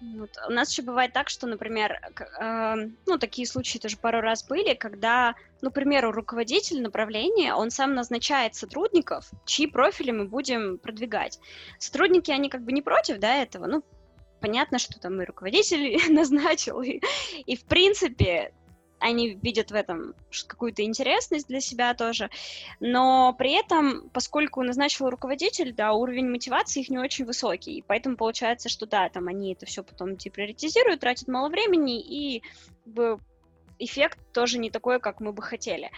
Вот. 0.00 0.30
У 0.48 0.52
нас 0.52 0.70
еще 0.70 0.82
бывает 0.82 1.12
так, 1.12 1.28
что, 1.28 1.46
например, 1.46 2.00
э, 2.40 2.74
ну, 3.06 3.18
такие 3.18 3.46
случаи 3.46 3.78
тоже 3.78 3.98
пару 3.98 4.22
раз 4.22 4.46
были, 4.46 4.72
когда, 4.72 5.34
ну, 5.60 5.70
к 5.70 5.74
примеру, 5.74 6.10
руководитель 6.10 6.82
направления, 6.82 7.54
он 7.54 7.70
сам 7.70 7.94
назначает 7.94 8.54
сотрудников, 8.54 9.30
чьи 9.44 9.66
профили 9.66 10.10
мы 10.10 10.24
будем 10.24 10.78
продвигать. 10.78 11.38
Сотрудники, 11.78 12.30
они 12.30 12.48
как 12.48 12.62
бы 12.62 12.72
не 12.72 12.80
против, 12.80 13.18
да, 13.18 13.42
этого, 13.42 13.66
ну, 13.66 13.84
понятно, 14.40 14.78
что 14.78 14.98
там 14.98 15.20
и 15.20 15.26
руководитель 15.26 16.00
назначил, 16.12 16.80
и, 16.80 17.00
и 17.44 17.56
в 17.56 17.64
принципе 17.64 18.54
они 19.00 19.34
видят 19.42 19.70
в 19.70 19.74
этом 19.74 20.14
какую-то 20.46 20.82
интересность 20.82 21.48
для 21.48 21.60
себя 21.60 21.94
тоже, 21.94 22.30
но 22.78 23.34
при 23.36 23.52
этом, 23.52 24.08
поскольку 24.12 24.62
назначил 24.62 25.10
руководитель, 25.10 25.72
да, 25.72 25.92
уровень 25.92 26.30
мотивации 26.30 26.80
их 26.80 26.90
не 26.90 26.98
очень 26.98 27.24
высокий, 27.24 27.78
и 27.78 27.84
поэтому 27.86 28.16
получается, 28.16 28.68
что 28.68 28.86
да, 28.86 29.08
там 29.08 29.28
они 29.28 29.54
это 29.54 29.66
все 29.66 29.82
потом 29.82 30.16
деприоритизируют, 30.16 31.00
тратят 31.00 31.28
мало 31.28 31.48
времени, 31.48 32.00
и 32.00 32.42
как 32.84 32.92
бы, 32.94 33.20
эффект 33.78 34.18
тоже 34.32 34.58
не 34.58 34.70
такой, 34.70 35.00
как 35.00 35.20
мы 35.20 35.32
бы 35.32 35.42
хотели. 35.42 35.90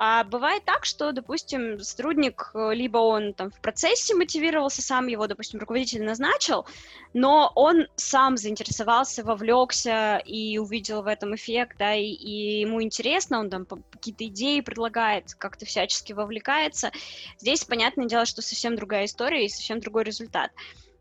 А 0.00 0.22
бывает 0.22 0.64
так, 0.64 0.84
что, 0.84 1.10
допустим, 1.10 1.80
сотрудник, 1.80 2.52
э, 2.54 2.70
либо 2.72 2.98
он 2.98 3.34
там 3.34 3.50
в 3.50 3.60
процессе 3.60 4.14
мотивировался, 4.14 4.80
сам 4.80 5.08
его, 5.08 5.26
допустим, 5.26 5.58
руководитель 5.58 6.04
назначил, 6.04 6.66
но 7.14 7.50
он 7.56 7.88
сам 7.96 8.36
заинтересовался, 8.36 9.24
вовлекся 9.24 10.22
и 10.24 10.56
увидел 10.58 11.02
в 11.02 11.08
этом 11.08 11.34
эффект, 11.34 11.78
да, 11.78 11.96
и, 11.96 12.04
и 12.04 12.60
ему 12.60 12.80
интересно, 12.80 13.40
он 13.40 13.50
там 13.50 13.66
какие-то 13.90 14.24
идеи 14.26 14.60
предлагает, 14.60 15.34
как-то 15.34 15.66
всячески 15.66 16.12
вовлекается. 16.12 16.92
Здесь, 17.40 17.64
понятное 17.64 18.06
дело, 18.06 18.24
что 18.24 18.40
совсем 18.40 18.76
другая 18.76 19.06
история 19.06 19.46
и 19.46 19.48
совсем 19.48 19.80
другой 19.80 20.04
результат. 20.04 20.52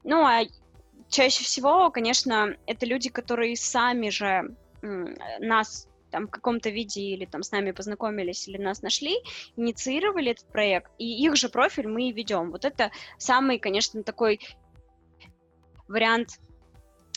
Ну, 0.04 0.26
а 0.26 0.42
чаще 1.08 1.44
всего, 1.44 1.92
конечно, 1.92 2.58
это 2.66 2.88
люди, 2.88 3.10
которые 3.10 3.58
сами 3.58 4.10
же 4.10 4.56
нас 5.40 5.88
там 6.18 6.28
в 6.28 6.32
каком-то 6.32 6.72
виде 6.72 7.02
или 7.02 7.26
там 7.26 7.44
с 7.44 7.52
нами 7.52 7.70
познакомились 7.70 8.48
или 8.48 8.58
нас 8.58 8.82
нашли, 8.82 9.18
инициировали 9.56 10.32
этот 10.32 10.52
проект, 10.52 10.92
и 10.98 11.06
их 11.06 11.36
же 11.36 11.48
профиль 11.48 11.88
мы 11.88 12.10
и 12.10 12.12
ведем. 12.12 12.50
Вот 12.52 12.66
это 12.66 12.90
самый, 13.20 13.60
конечно, 13.60 14.02
такой 14.02 14.40
вариант 15.88 16.40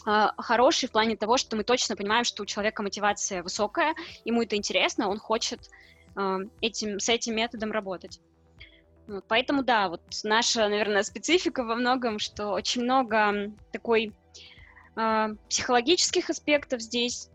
э, 0.06 0.26
хороший 0.36 0.90
в 0.90 0.92
плане 0.92 1.16
того, 1.16 1.38
что 1.38 1.56
мы 1.56 1.64
точно 1.64 1.96
понимаем, 1.96 2.24
что 2.24 2.42
у 2.42 2.46
человека 2.46 2.82
мотивация 2.82 3.42
высокая, 3.42 3.94
ему 4.26 4.42
это 4.42 4.56
интересно, 4.56 5.08
он 5.08 5.18
хочет 5.18 5.60
э, 6.16 6.38
этим, 6.60 7.00
с 7.00 7.08
этим 7.08 7.36
методом 7.36 7.72
работать. 7.72 8.20
Вот, 9.06 9.24
поэтому, 9.28 9.62
да, 9.62 9.88
вот 9.88 10.02
наша, 10.24 10.68
наверное, 10.68 11.04
специфика 11.04 11.64
во 11.64 11.74
многом, 11.74 12.18
что 12.18 12.48
очень 12.48 12.82
много 12.82 13.50
такой 13.72 14.12
э, 14.96 15.28
психологических 15.48 16.28
аспектов 16.28 16.82
здесь, 16.82 17.30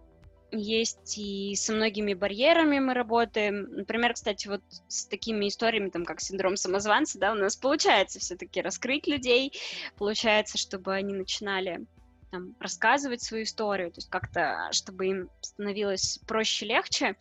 есть 0.52 1.18
и 1.18 1.56
со 1.56 1.74
многими 1.74 2.14
барьерами 2.14 2.80
мы 2.80 2.94
работаем. 2.94 3.68
Например, 3.72 4.14
кстати, 4.14 4.48
вот 4.48 4.62
с 4.88 5.06
такими 5.06 5.48
историями, 5.48 5.90
там, 5.90 6.06
как 6.06 6.22
синдром 6.22 6.58
самозванца, 6.58 7.20
да, 7.20 7.32
у 7.32 7.36
нас 7.36 7.56
получается 7.56 8.20
все-таки 8.20 8.62
раскрыть 8.62 9.08
людей, 9.08 9.54
получается, 9.98 10.58
чтобы 10.58 10.94
они 10.94 11.14
начинали 11.14 11.86
там, 12.32 12.56
рассказывать 12.60 13.22
свою 13.22 13.44
историю, 13.44 13.92
то 13.92 14.00
есть 14.00 14.10
как-то, 14.10 14.68
чтобы 14.72 15.08
им 15.08 15.30
становилось 15.42 16.20
проще, 16.28 16.66
легче. 16.66 17.16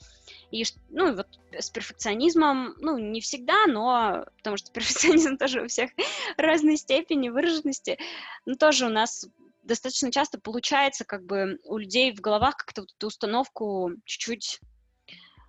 И, 0.50 0.64
ну, 0.90 1.14
вот 1.14 1.28
с 1.52 1.70
перфекционизмом, 1.70 2.74
ну, 2.80 2.98
не 2.98 3.20
всегда, 3.20 3.66
но, 3.66 4.26
потому 4.38 4.56
что 4.56 4.72
перфекционизм 4.72 5.36
тоже 5.38 5.62
у 5.62 5.68
всех 5.68 5.90
разной 6.36 6.76
степени 6.76 7.28
выраженности, 7.28 7.98
но 8.44 8.54
тоже 8.54 8.86
у 8.86 8.90
нас 8.90 9.26
достаточно 9.64 10.12
часто 10.12 10.38
получается 10.38 11.04
как 11.04 11.24
бы 11.24 11.58
у 11.64 11.78
людей 11.78 12.14
в 12.14 12.20
головах 12.20 12.56
как-то 12.56 12.82
вот 12.82 12.90
эту 12.96 13.06
установку 13.06 13.90
чуть-чуть 14.04 14.60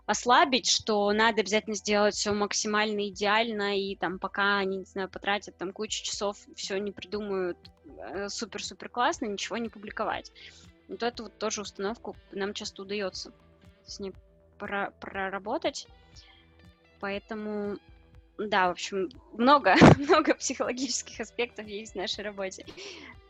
ослабить, 0.06 0.70
что 0.70 1.12
надо 1.14 1.42
обязательно 1.42 1.76
сделать 1.76 2.16
все 2.16 2.32
максимально 2.32 3.10
идеально, 3.10 3.78
и 3.78 3.96
там 3.96 4.20
пока 4.20 4.60
они, 4.60 4.78
не 4.78 4.86
знаю, 4.86 5.10
потратят 5.10 5.58
там 5.58 5.74
кучу 5.74 6.04
часов, 6.04 6.38
все 6.56 6.78
не 6.78 6.92
придумают 6.92 7.58
э, 7.98 8.30
супер-супер 8.30 8.90
классно, 8.90 9.26
ничего 9.26 9.58
не 9.58 9.70
публиковать. 9.70 10.32
Вот 10.88 11.02
эту 11.02 11.24
вот 11.24 11.38
тоже 11.40 11.62
установку 11.62 12.16
нам 12.32 12.54
часто 12.54 12.84
удается 12.84 13.32
с 13.86 14.00
ней 14.00 14.14
проработать. 14.60 15.88
поэтому, 17.00 17.78
да, 18.38 18.68
в 18.68 18.72
общем, 18.72 19.10
много, 19.34 19.76
много 19.98 20.36
психологических 20.36 21.20
аспектов 21.20 21.68
есть 21.68 21.94
в 21.94 21.98
нашей 21.98 22.24
работе. 22.24 22.66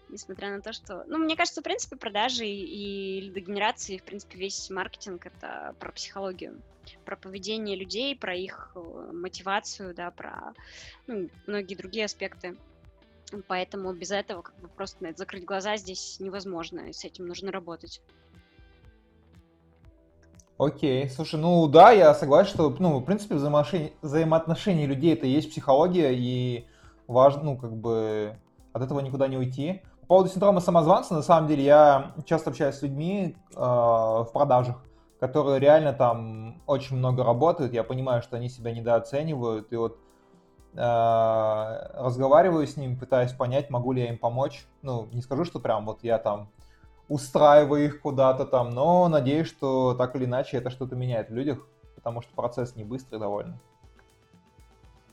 Несмотря 0.10 0.52
на 0.52 0.62
то, 0.62 0.72
что... 0.72 1.04
Ну, 1.08 1.18
мне 1.18 1.36
кажется, 1.36 1.62
в 1.62 1.64
принципе, 1.64 1.96
продажи 1.96 2.46
и 2.46 3.22
лидогенерации, 3.22 3.98
в 3.98 4.04
принципе, 4.04 4.38
весь 4.38 4.70
маркетинг— 4.70 5.26
это 5.28 5.76
про 5.80 5.92
психологию, 5.92 6.62
про 7.06 7.16
поведение 7.16 7.76
людей, 7.76 8.16
про 8.16 8.36
их 8.36 8.72
э, 8.76 9.10
мотивацию, 9.12 9.96
да, 9.96 10.12
про 10.12 10.54
ну, 11.08 11.30
многие 11.48 11.76
другие 11.76 12.06
аспекты. 12.06 12.56
Поэтому 13.48 13.94
без 13.94 14.12
этого 14.12 14.44
как 14.44 14.56
бы 14.58 14.68
просто 14.68 15.04
на 15.04 15.08
это 15.08 15.18
закрыть 15.18 15.46
глаза 15.46 15.78
здесь 15.78 16.20
невозможно, 16.20 16.82
и 16.82 16.94
с 16.94 17.04
этим 17.04 17.26
нужно 17.26 17.52
работать. 17.52 18.02
Окей, 20.58 21.10
слушай, 21.10 21.38
ну 21.38 21.68
да, 21.68 21.92
я 21.92 22.14
согласен, 22.14 22.52
что, 22.54 22.70
ну, 22.80 23.00
в 23.00 23.04
принципе, 23.04 23.36
взаимоотношения, 23.36 23.92
взаимоотношения 24.02 24.86
людей 24.86 25.14
это 25.14 25.26
и 25.28 25.32
есть 25.32 25.50
психология, 25.50 26.14
и 26.14 26.66
важно, 27.08 27.44
ну, 27.44 27.58
как 27.58 27.76
бы 27.76 28.38
от 28.72 28.82
этого 28.82 29.02
никуда 29.02 29.28
не 29.28 29.38
уйти. 29.38 29.82
По 30.06 30.10
поводу 30.10 30.30
синдрома 30.30 30.62
самозванца, 30.62 31.16
на 31.16 31.24
самом 31.24 31.48
деле, 31.48 31.64
я 31.64 32.14
часто 32.26 32.52
общаюсь 32.52 32.76
с 32.76 32.84
людьми 32.84 33.36
э, 33.56 33.60
в 33.60 34.30
продажах, 34.32 34.76
которые 35.20 35.60
реально 35.60 35.94
там 35.94 36.62
очень 36.68 36.96
много 36.96 37.24
работают, 37.24 37.74
я 37.74 37.84
понимаю, 37.84 38.22
что 38.22 38.36
они 38.36 38.48
себя 38.48 38.72
недооценивают, 38.72 39.74
и 39.74 39.76
вот 39.76 39.98
э, 40.76 40.78
разговариваю 41.96 42.68
с 42.68 42.78
ними, 42.78 42.94
пытаюсь 42.94 43.32
понять, 43.32 43.72
могу 43.72 43.94
ли 43.94 44.04
я 44.04 44.10
им 44.10 44.20
помочь. 44.20 44.68
Ну, 44.84 45.08
не 45.12 45.24
скажу, 45.24 45.44
что 45.44 45.60
прям 45.60 45.88
вот 45.88 46.04
я 46.04 46.20
там 46.20 46.50
устраиваю 47.08 47.86
их 47.86 48.02
куда-то 48.02 48.46
там, 48.46 48.70
но 48.70 49.08
надеюсь, 49.08 49.48
что 49.48 49.96
так 49.96 50.16
или 50.16 50.26
иначе 50.26 50.58
это 50.58 50.70
что-то 50.70 50.96
меняет 50.96 51.32
в 51.32 51.34
людях, 51.34 51.68
потому 51.96 52.22
что 52.22 52.32
процесс 52.36 52.76
не 52.76 52.84
быстрый 52.84 53.18
довольно. 53.18 53.58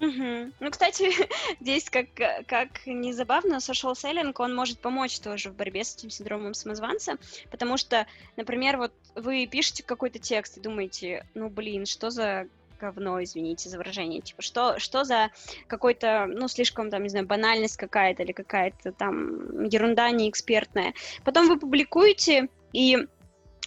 Угу. 0.03 0.53
Ну, 0.59 0.71
кстати, 0.71 1.13
здесь 1.61 1.89
как, 1.89 2.09
как 2.47 2.87
не 2.87 3.13
забавно, 3.13 3.57
social 3.57 3.93
selling, 3.93 4.35
он 4.37 4.55
может 4.55 4.81
помочь 4.81 5.21
тоже 5.21 5.51
в 5.51 5.55
борьбе 5.55 5.85
с 5.85 5.95
этим 5.95 6.11
синдромом 6.11 6.55
самозванца, 6.55 7.19
потому 7.53 7.77
что, 7.77 8.07
например, 8.37 8.79
вот 8.79 8.93
вы 9.15 9.47
пишете 9.47 9.85
какой-то 9.85 10.19
текст 10.19 10.57
и 10.57 10.61
думаете, 10.61 11.25
ну, 11.35 11.49
блин, 11.49 11.87
что 11.87 12.11
за 12.11 12.49
говно, 12.81 13.23
извините 13.23 13.69
за 13.69 13.79
выражение. 13.79 14.21
Типа, 14.21 14.43
что, 14.43 14.81
что 14.81 15.05
за 15.05 15.31
какой-то, 15.69 16.27
ну, 16.27 16.49
слишком, 16.49 16.91
там, 16.91 17.05
не 17.05 17.09
знаю, 17.09 17.25
банальность 17.25 17.77
какая-то 17.77 18.25
или 18.25 18.33
какая-то 18.33 18.91
там 18.91 19.63
ерунда 19.67 20.11
неэкспертная. 20.11 20.93
Потом 21.23 21.47
вы 21.47 21.61
публикуете 21.61 22.49
и 22.73 23.07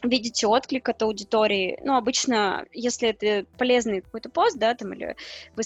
видите 0.03 0.47
отклик 0.47 0.89
от 0.89 1.01
аудитории. 1.01 1.79
Ну, 1.83 1.95
обычно, 1.95 2.65
если 2.73 3.09
это 3.09 3.47
полезный 3.57 4.01
какой-то 4.01 4.29
пост, 4.29 4.57
да, 4.57 4.75
там, 4.75 4.93
или 4.93 5.15
вы 5.55 5.63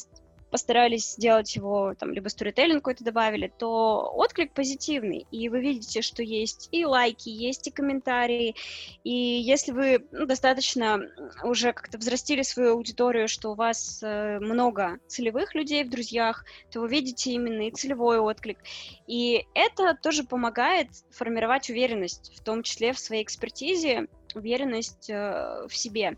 постарались 0.50 1.14
сделать 1.14 1.56
его, 1.56 1.94
там, 1.98 2.12
либо 2.12 2.28
сторителлинг 2.30 2.84
какой-то 2.84 3.04
добавили, 3.04 3.52
то 3.58 4.12
отклик 4.16 4.54
позитивный, 4.54 5.28
и 5.32 5.50
вы 5.50 5.62
видите, 5.62 6.02
что 6.02 6.24
есть 6.24 6.70
и 6.72 6.86
лайки, 6.86 7.30
есть 7.30 7.68
и 7.68 7.72
комментарии, 7.72 8.56
и 9.04 9.12
если 9.12 9.72
вы 9.72 10.08
ну, 10.12 10.26
достаточно 10.26 11.02
уже 11.44 11.74
как-то 11.74 11.98
взрастили 11.98 12.42
свою 12.42 12.74
аудиторию, 12.74 13.28
что 13.28 13.52
у 13.52 13.56
вас 13.56 14.02
э, 14.02 14.40
много 14.40 15.00
целевых 15.08 15.56
людей 15.56 15.84
в 15.84 15.90
друзьях, 15.90 16.46
то 16.72 16.82
вы 16.82 16.90
видите 16.90 17.32
именно 17.32 17.68
и 17.68 17.72
целевой 17.72 18.20
отклик, 18.20 18.60
и 19.08 19.46
это 19.54 19.98
тоже 20.02 20.24
помогает 20.24 20.90
формировать 21.12 21.70
уверенность, 21.70 22.32
в 22.36 22.44
том 22.44 22.64
числе 22.64 22.94
в 22.94 23.00
своей 23.00 23.24
экспертизе, 23.24 24.08
уверенность 24.36 25.10
э, 25.10 25.66
в 25.68 25.76
себе. 25.76 26.18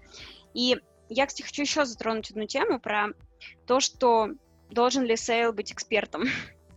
И 0.53 0.77
я, 1.09 1.25
кстати, 1.25 1.45
хочу 1.45 1.61
еще 1.63 1.85
затронуть 1.85 2.31
одну 2.31 2.45
тему 2.45 2.79
про 2.79 3.09
то, 3.65 3.79
что 3.79 4.29
должен 4.69 5.03
ли 5.03 5.15
сейл 5.15 5.53
быть 5.53 5.71
экспертом. 5.71 6.25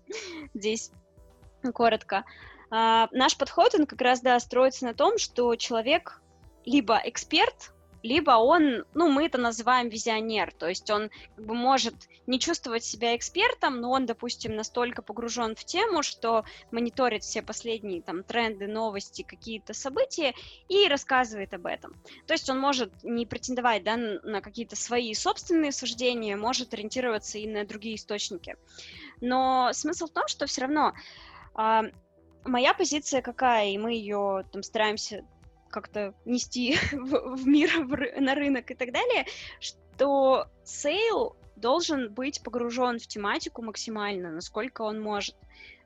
Здесь 0.54 0.90
коротко. 1.74 2.24
А, 2.70 3.08
наш 3.12 3.36
подход, 3.36 3.74
он 3.74 3.86
как 3.86 4.00
раз, 4.00 4.20
да, 4.20 4.38
строится 4.40 4.84
на 4.84 4.94
том, 4.94 5.18
что 5.18 5.54
человек 5.56 6.20
либо 6.64 7.00
эксперт, 7.04 7.72
либо 8.04 8.32
он, 8.32 8.84
ну, 8.92 9.08
мы 9.08 9.24
это 9.24 9.38
называем 9.38 9.88
визионер, 9.88 10.52
то 10.52 10.68
есть 10.68 10.90
он 10.90 11.10
как 11.36 11.46
бы 11.46 11.54
может 11.54 11.94
не 12.26 12.38
чувствовать 12.38 12.84
себя 12.84 13.16
экспертом, 13.16 13.80
но 13.80 13.90
он, 13.90 14.04
допустим, 14.04 14.54
настолько 14.54 15.00
погружен 15.00 15.56
в 15.56 15.64
тему, 15.64 16.02
что 16.02 16.44
мониторит 16.70 17.22
все 17.22 17.40
последние 17.40 18.02
там 18.02 18.22
тренды, 18.22 18.66
новости, 18.66 19.22
какие-то 19.22 19.72
события 19.72 20.34
и 20.68 20.86
рассказывает 20.86 21.54
об 21.54 21.64
этом. 21.64 21.94
То 22.26 22.34
есть 22.34 22.50
он 22.50 22.60
может 22.60 22.92
не 23.02 23.24
претендовать 23.24 23.82
да, 23.84 23.96
на 23.96 24.42
какие-то 24.42 24.76
свои 24.76 25.14
собственные 25.14 25.72
суждения, 25.72 26.36
может 26.36 26.74
ориентироваться 26.74 27.38
и 27.38 27.48
на 27.48 27.64
другие 27.64 27.96
источники. 27.96 28.56
Но 29.22 29.70
смысл 29.72 30.08
в 30.08 30.12
том, 30.12 30.28
что 30.28 30.44
все 30.44 30.60
равно 30.60 30.92
а, 31.54 31.84
моя 32.44 32.74
позиция 32.74 33.22
какая, 33.22 33.70
и 33.70 33.78
мы 33.78 33.94
ее 33.94 34.44
там 34.52 34.62
стараемся 34.62 35.24
как-то 35.74 36.14
нести 36.24 36.76
в, 36.92 37.36
в 37.36 37.46
мир, 37.46 37.70
в, 37.84 38.20
на 38.20 38.36
рынок 38.36 38.70
и 38.70 38.74
так 38.74 38.92
далее, 38.92 39.26
что 39.58 40.48
сейл 40.62 41.36
должен 41.56 42.14
быть 42.14 42.42
погружен 42.42 43.00
в 43.00 43.06
тематику 43.08 43.60
максимально, 43.62 44.30
насколько 44.30 44.82
он 44.82 45.00
может. 45.00 45.34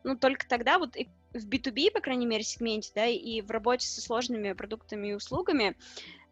Ну, 0.05 0.17
только 0.17 0.47
тогда 0.47 0.79
вот 0.79 0.95
в 1.33 1.49
B2B, 1.49 1.91
по 1.91 2.01
крайней 2.01 2.27
мере, 2.27 2.43
сегменте, 2.43 2.93
да, 2.95 3.07
и 3.07 3.41
в 3.41 3.51
работе 3.51 3.87
со 3.87 4.03
сложными 4.03 4.53
продуктами 4.53 5.09
и 5.09 5.15
услугами 5.15 5.75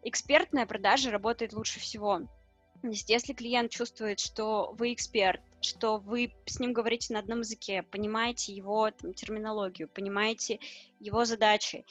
экспертная 0.03 0.67
продажа 0.67 1.09
работает 1.09 1.53
лучше 1.53 1.79
всего. 1.79 2.21
Если 2.83 3.33
клиент 3.33 3.71
чувствует, 3.71 4.19
что 4.19 4.75
вы 4.77 4.93
эксперт, 4.93 5.41
что 5.61 5.97
вы 5.97 6.31
с 6.45 6.59
ним 6.59 6.73
говорите 6.73 7.11
на 7.13 7.19
одном 7.19 7.39
языке, 7.39 7.81
понимаете 7.81 8.53
его 8.53 8.91
там, 8.91 9.13
терминологию, 9.13 9.89
понимаете 9.89 10.59
его 10.99 11.25
задачи, 11.25 11.85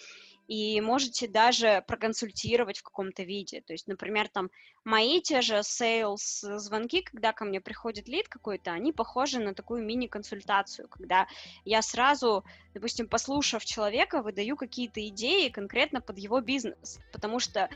и 0.49 0.81
можете 0.81 1.27
даже 1.27 1.83
проконсультировать 1.87 2.79
в 2.79 2.83
каком-то 2.83 3.23
виде. 3.23 3.63
То 3.63 3.73
есть, 3.73 3.87
например, 3.87 4.29
там 4.29 4.51
мои 4.85 5.21
те 5.21 5.41
же 5.41 5.57
sales 5.57 6.59
звонки, 6.59 7.03
когда 7.03 7.33
ко 7.33 7.45
мне 7.45 7.61
приходит 7.61 8.09
лид 8.09 8.29
какой-то, 8.29 8.73
они 8.73 8.93
похожи 8.93 9.41
на 9.41 9.55
такую 9.55 9.85
мини-консультацию, 9.85 10.89
когда 10.89 11.27
я 11.65 11.83
сразу, 11.83 12.45
допустим, 12.75 13.09
послушав 13.09 13.65
человека, 13.65 14.23
выдаю 14.23 14.57
какие-то 14.57 15.07
идеи 15.09 15.49
конкретно 15.49 16.01
под 16.01 16.19
его 16.19 16.41
бизнес, 16.41 16.99
потому 17.13 17.41
что 17.41 17.69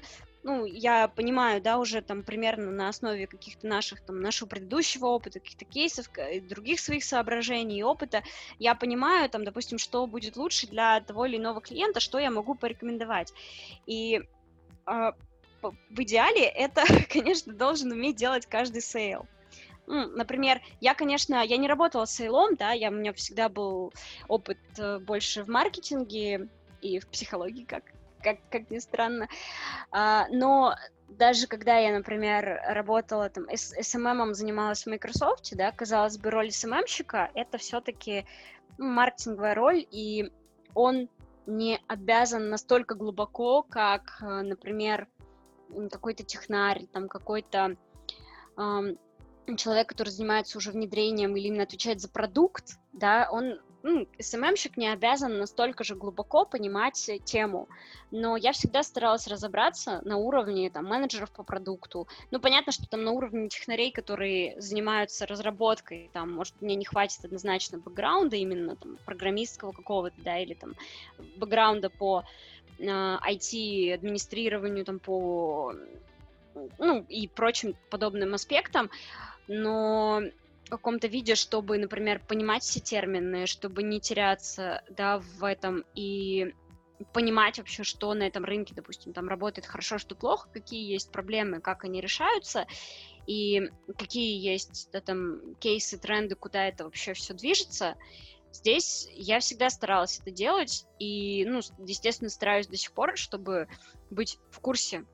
ну, 0.42 0.64
я 0.64 1.08
понимаю, 1.08 1.60
да, 1.60 1.78
уже 1.78 2.00
там 2.00 2.22
примерно 2.22 2.70
на 2.70 2.88
основе 2.88 3.26
каких-то 3.26 3.66
наших, 3.66 4.00
там, 4.00 4.20
нашего 4.20 4.48
предыдущего 4.48 5.06
опыта, 5.06 5.38
каких-то 5.38 5.64
кейсов, 5.64 6.08
других 6.48 6.80
своих 6.80 7.04
соображений 7.04 7.80
и 7.80 7.82
опыта, 7.82 8.22
я 8.58 8.74
понимаю, 8.74 9.28
там, 9.28 9.44
допустим, 9.44 9.78
что 9.78 10.06
будет 10.06 10.36
лучше 10.36 10.66
для 10.66 11.00
того 11.00 11.26
или 11.26 11.36
иного 11.36 11.60
клиента, 11.60 12.00
что 12.00 12.18
я 12.18 12.30
могу 12.30 12.54
порекомендовать. 12.54 13.32
И 13.86 14.20
э, 14.86 15.12
в 15.62 16.02
идеале 16.02 16.44
это, 16.44 16.84
конечно, 17.10 17.52
должен 17.52 17.92
уметь 17.92 18.16
делать 18.16 18.46
каждый 18.46 18.80
сейл. 18.80 19.26
Например, 19.86 20.62
я, 20.80 20.94
конечно, 20.94 21.44
я 21.44 21.56
не 21.56 21.66
работала 21.66 22.04
с 22.04 22.14
сейлом, 22.14 22.54
да, 22.54 22.72
я, 22.72 22.90
у 22.90 22.94
меня 22.94 23.12
всегда 23.12 23.48
был 23.48 23.92
опыт 24.28 24.58
э, 24.78 25.00
больше 25.00 25.42
в 25.42 25.48
маркетинге 25.48 26.48
и 26.80 27.00
в 27.00 27.08
психологии, 27.08 27.64
как 27.64 27.82
как, 28.22 28.38
как 28.50 28.70
ни 28.70 28.78
странно. 28.78 29.28
А, 29.90 30.26
но 30.28 30.74
даже 31.08 31.46
когда 31.46 31.78
я, 31.78 31.92
например, 31.92 32.60
работала 32.68 33.28
там, 33.28 33.46
с 33.48 33.76
SMM 33.76 34.32
занималась 34.34 34.84
в 34.84 34.86
Microsoft, 34.86 35.54
да, 35.56 35.72
казалось 35.72 36.18
бы, 36.18 36.30
роль 36.30 36.48
SMM-щика— 36.48 37.30
это 37.34 37.58
все-таки 37.58 38.26
маркетинговая 38.78 39.54
роль, 39.54 39.86
и 39.90 40.32
он 40.74 41.08
не 41.46 41.80
обязан 41.88 42.48
настолько 42.48 42.94
глубоко, 42.94 43.62
как, 43.62 44.18
э, 44.20 44.42
например, 44.42 45.08
какой-то 45.90 46.24
технарь, 46.24 46.86
там 46.86 47.08
какой-то 47.08 47.76
эм, 48.56 48.98
человек, 49.56 49.88
который 49.88 50.10
занимается 50.10 50.58
уже 50.58 50.70
внедрением 50.70 51.36
или 51.36 51.48
именно 51.48 51.62
отвечает 51.62 52.00
за 52.00 52.08
продукт, 52.08 52.78
да, 52.92 53.28
он 53.30 53.60
ну, 53.82 54.06
СММщик 54.18 54.76
не 54.76 54.88
обязан 54.88 55.38
настолько 55.38 55.84
же 55.84 55.94
глубоко 55.94 56.44
понимать 56.44 57.10
тему, 57.24 57.68
но 58.10 58.36
я 58.36 58.52
всегда 58.52 58.82
старалась 58.82 59.26
разобраться 59.26 60.00
на 60.04 60.16
уровне 60.16 60.70
там, 60.70 60.86
менеджеров 60.86 61.30
по 61.30 61.42
продукту. 61.42 62.06
Ну, 62.30 62.40
понятно, 62.40 62.72
что 62.72 62.88
там 62.88 63.04
на 63.04 63.12
уровне 63.12 63.48
технарей, 63.48 63.90
которые 63.90 64.60
занимаются 64.60 65.26
разработкой, 65.26 66.10
там, 66.12 66.32
может, 66.32 66.54
мне 66.60 66.74
не 66.74 66.84
хватит 66.84 67.24
однозначно 67.24 67.78
бэкграунда 67.78 68.36
именно 68.36 68.76
там 68.76 68.98
программистского 69.04 69.72
какого-то, 69.72 70.16
да, 70.22 70.38
или 70.38 70.54
там 70.54 70.74
бэкграунда 71.36 71.90
по 71.90 72.24
э, 72.78 72.84
IT-администрированию, 72.84 74.84
там, 74.84 74.98
по 74.98 75.74
ну, 76.78 77.04
и 77.08 77.28
прочим 77.28 77.74
подобным 77.90 78.34
аспектам, 78.34 78.90
но 79.48 80.22
каком-то 80.70 81.06
виде, 81.06 81.34
чтобы, 81.34 81.76
например, 81.78 82.20
понимать 82.26 82.62
все 82.62 82.80
термины, 82.80 83.46
чтобы 83.46 83.82
не 83.82 84.00
теряться, 84.00 84.82
да, 84.88 85.18
в 85.18 85.44
этом 85.44 85.84
и 85.94 86.54
понимать 87.12 87.58
вообще, 87.58 87.82
что 87.82 88.12
на 88.14 88.24
этом 88.24 88.44
рынке, 88.44 88.74
допустим, 88.74 89.12
там 89.12 89.28
работает 89.28 89.66
хорошо, 89.66 89.98
что 89.98 90.14
плохо, 90.14 90.48
какие 90.52 90.90
есть 90.90 91.10
проблемы, 91.10 91.60
как 91.60 91.84
они 91.84 92.00
решаются. 92.00 92.66
и 93.26 93.70
какие 93.96 94.38
есть 94.40 94.88
да, 94.92 95.00
там 95.00 95.54
кейсы, 95.56 95.98
тренды, 95.98 96.34
куда 96.34 96.66
это 96.66 96.84
вообще 96.84 97.12
все 97.12 97.34
движется. 97.34 97.96
Здесь 98.52 99.08
я 99.14 99.38
всегда 99.38 99.70
старалась 99.70 100.18
это 100.18 100.30
делать, 100.32 100.86
и, 100.98 101.44
ну, 101.44 101.60
естественно, 101.78 102.30
стараюсь 102.30 102.66
до 102.66 102.76
сих 102.76 102.92
пор, 102.92 103.16
чтобы 103.16 103.68
быть 104.10 104.38
в 104.50 104.58
курсе 104.58 105.04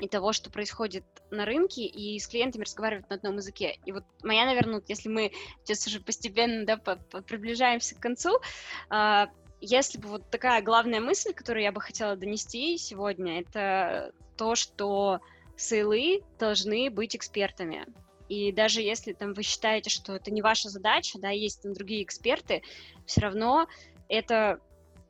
и 0.00 0.08
того, 0.08 0.32
что 0.32 0.50
происходит 0.50 1.04
на 1.30 1.44
рынке, 1.44 1.84
и 1.84 2.18
с 2.18 2.26
клиентами 2.26 2.64
разговаривать 2.64 3.08
на 3.10 3.16
одном 3.16 3.36
языке. 3.36 3.78
И 3.84 3.92
вот 3.92 4.04
моя, 4.22 4.44
наверное, 4.44 4.82
если 4.88 5.08
мы 5.08 5.32
сейчас 5.64 5.86
уже 5.86 6.00
постепенно 6.00 6.64
да, 6.66 6.76
по 6.76 6.92
-по 6.92 7.22
приближаемся 7.22 7.94
к 7.94 8.00
концу, 8.00 8.38
э, 8.90 9.26
если 9.60 9.98
бы 9.98 10.08
вот 10.08 10.30
такая 10.30 10.62
главная 10.62 11.00
мысль, 11.00 11.32
которую 11.32 11.62
я 11.62 11.72
бы 11.72 11.80
хотела 11.80 12.16
донести 12.16 12.76
сегодня, 12.78 13.40
это 13.40 14.12
то, 14.36 14.54
что 14.54 15.20
сейлы 15.56 16.22
должны 16.38 16.90
быть 16.90 17.16
экспертами. 17.16 17.86
И 18.28 18.52
даже 18.52 18.82
если 18.82 19.12
там 19.12 19.32
вы 19.32 19.42
считаете, 19.42 19.88
что 19.88 20.16
это 20.16 20.30
не 20.30 20.42
ваша 20.42 20.68
задача, 20.68 21.18
да, 21.18 21.30
есть 21.30 21.62
там 21.62 21.72
другие 21.72 22.02
эксперты, 22.02 22.62
все 23.06 23.20
равно 23.22 23.68
это 24.08 24.60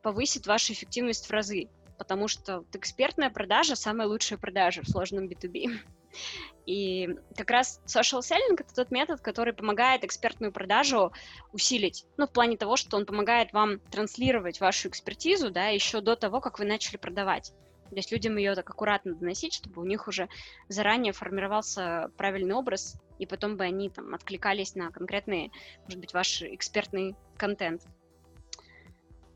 повысит 0.03 0.47
вашу 0.47 0.73
эффективность 0.73 1.27
в 1.27 1.31
разы, 1.31 1.69
потому 1.99 2.29
что 2.29 2.59
вот 2.59 2.75
экспертная 2.77 3.31
продажа 3.31 3.77
самая 3.77 4.07
лучшая 4.07 4.39
продажа 4.39 4.83
в 4.83 4.89
сложном 4.89 5.27
B2B. 5.27 5.79
И 6.67 7.09
как 7.37 7.51
раз 7.51 7.81
social 7.87 8.21
selling— 8.21 8.57
это 8.59 8.75
тот 8.75 8.91
метод, 8.91 9.21
который 9.21 9.53
помогает 9.53 10.03
экспертную 10.03 10.53
продажу 10.53 11.13
усилить. 11.53 12.05
Ну, 12.17 12.27
в 12.27 12.33
плане 12.33 12.57
того, 12.57 12.77
что 12.77 12.97
он 12.97 13.07
помогает 13.07 13.53
вам 13.53 13.79
транслировать 13.79 14.61
вашу 14.61 14.89
экспертизу, 14.89 15.51
да, 15.51 15.69
еще 15.69 16.01
до 16.01 16.17
того, 16.17 16.41
как 16.41 16.59
вы 16.59 16.65
начали 16.65 16.97
продавать. 16.97 17.53
То 17.91 17.97
есть 17.97 18.11
людям 18.11 18.37
ее 18.37 18.55
так 18.55 18.69
аккуратно 18.69 19.15
доносить, 19.15 19.55
чтобы 19.55 19.81
у 19.81 19.85
них 19.85 20.09
уже 20.09 20.29
заранее 20.69 21.13
формировался 21.13 22.11
правильный 22.17 22.55
образ, 22.55 22.97
и 23.19 23.27
потом 23.27 23.57
бы 23.57 23.65
они 23.65 23.91
там 23.91 24.15
откликались 24.15 24.75
на 24.75 24.91
конкретный, 24.91 25.53
может 25.85 26.01
быть, 26.01 26.13
ваш 26.13 26.43
экспертный 26.43 27.15
контент. 27.37 27.83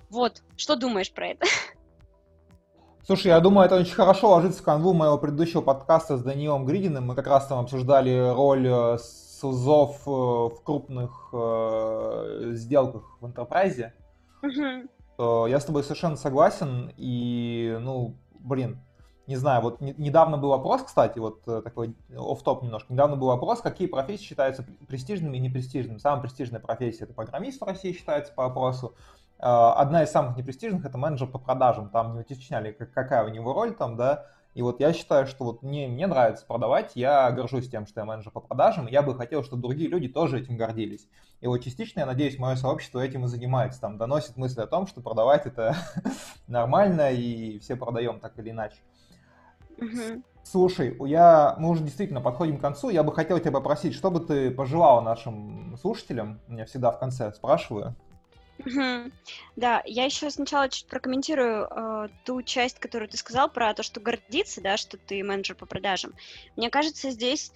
Вот, 0.09 0.43
что 0.57 0.75
думаешь 0.75 1.13
про 1.13 1.29
это? 1.29 1.47
Слушай, 3.03 3.29
я 3.29 3.41
думаю, 3.41 3.65
это 3.65 3.77
очень 3.77 3.95
хорошо 3.95 4.31
ложится 4.31 4.61
в 4.61 4.65
канву 4.65 4.93
моего 4.93 5.17
предыдущего 5.17 5.63
подкаста 5.63 6.19
с 6.19 6.23
Даниилом 6.23 6.67
Гридиным. 6.67 7.07
Мы 7.07 7.15
как 7.15 7.27
раз 7.27 7.47
там 7.47 7.59
обсуждали 7.61 8.31
роль 8.35 8.69
э, 8.69 8.99
СУЗов 8.99 10.03
э, 10.07 10.11
в 10.11 10.63
крупных 10.63 11.31
э, 11.33 12.51
сделках 12.53 13.17
в. 13.21 13.95
Угу. 14.43 15.49
Я 15.49 15.61
с 15.61 15.65
тобой 15.65 15.83
совершенно 15.83 16.17
согласен. 16.17 16.93
И, 16.97 17.77
ну, 17.81 18.17
блин, 18.39 18.81
не 19.27 19.37
знаю, 19.37 19.63
вот 19.63 19.81
не, 19.81 19.95
недавно 19.97 20.37
был 20.37 20.51
вопрос, 20.51 20.83
кстати, 20.83 21.19
вот 21.19 21.43
такой 21.45 21.97
оф 22.15 22.43
топ 22.43 22.63
немножко, 22.63 22.93
недавно 22.93 23.17
был 23.17 23.29
вопрос, 23.29 23.61
какие 23.61 23.89
профессии 23.89 24.25
считаются 24.25 24.65
престижными 24.89 25.39
и 25.39 25.41
непрестижными. 25.41 25.99
Самая 25.99 26.21
престижная 26.21 26.61
профессия 26.61 27.05
это 27.05 27.15
программист 27.15 27.61
в 27.61 27.65
России 27.65 27.93
считается 27.93 28.33
по 28.35 28.45
опросу. 28.45 28.95
Э, 29.43 29.73
одна 29.77 30.03
из 30.03 30.11
самых 30.11 30.37
непрестижных 30.37 30.85
это 30.85 30.99
менеджер 30.99 31.27
по 31.27 31.39
продажам, 31.39 31.89
там 31.89 32.15
не 32.15 32.21
уточняли, 32.21 32.73
какая 32.73 33.25
у 33.25 33.29
него 33.29 33.55
роль 33.55 33.75
там, 33.75 33.97
да, 33.97 34.27
и 34.53 34.63
вот 34.63 34.81
я 34.81 34.93
считаю, 34.93 35.27
что 35.27 35.45
вот 35.45 35.63
мне, 35.63 35.89
мне 35.89 36.07
нравится 36.07 36.45
продавать, 36.45 36.93
я 36.95 37.31
горжусь 37.31 37.71
тем, 37.71 37.87
что 37.87 38.01
я 38.01 38.05
менеджер 38.05 38.33
по 38.33 38.41
продажам, 38.41 38.87
я 38.87 39.01
бы 39.01 39.15
хотел, 39.15 39.43
чтобы 39.43 39.63
другие 39.63 39.89
люди 39.89 40.09
тоже 40.09 40.41
этим 40.41 40.57
гордились. 40.57 41.09
И 41.41 41.47
вот 41.47 41.59
частично, 41.59 42.01
я 42.01 42.07
надеюсь, 42.07 42.39
мое 42.39 42.57
сообщество 42.57 43.01
этим 43.01 43.25
и 43.25 43.29
занимается, 43.29 43.81
там 43.81 43.97
доносит 43.97 44.37
мысль 44.37 44.61
о 44.61 44.67
том, 44.67 44.87
что 44.87 45.01
продавать 45.01 45.47
это 45.47 45.75
нормально, 46.47 47.11
и 47.11 47.59
все 47.61 47.77
продаем 47.77 48.21
так 48.21 48.39
или 48.39 48.51
иначе. 48.51 48.77
Угу. 49.79 50.23
Слушай, 50.43 50.97
я, 51.09 51.55
мы 51.59 51.71
уже 51.71 51.83
действительно 51.83 52.21
подходим 52.21 52.59
к 52.59 52.61
концу. 52.61 52.91
Я 52.91 53.05
бы 53.05 53.15
хотел 53.15 53.39
тебя 53.39 53.53
попросить, 53.53 53.95
что 53.95 54.11
бы 54.11 54.21
ты 54.21 54.51
пожелала 54.51 55.01
нашим 55.01 55.77
слушателям? 55.81 56.41
Я 56.49 56.67
всегда 56.67 56.91
в 56.91 56.99
конце 56.99 57.33
спрашиваю. 57.33 57.95
Да, 59.57 59.83
я 59.87 60.05
еще 60.05 60.31
сначала 60.31 60.69
чуть 60.69 60.87
прокомментирую 60.87 61.67
э, 61.67 62.09
ту 62.25 62.43
часть, 62.43 62.79
которую 62.79 63.09
ты 63.09 63.17
сказал 63.17 63.51
про 63.51 63.75
то, 63.75 63.83
что 63.83 64.01
гордиться, 64.01 64.61
да, 64.61 64.77
что 64.77 64.97
ты 64.99 65.23
менеджер 65.23 65.57
по 65.57 65.67
продажам. 65.67 66.15
Мне 66.57 66.71
кажется, 66.71 67.11
здесь 67.11 67.53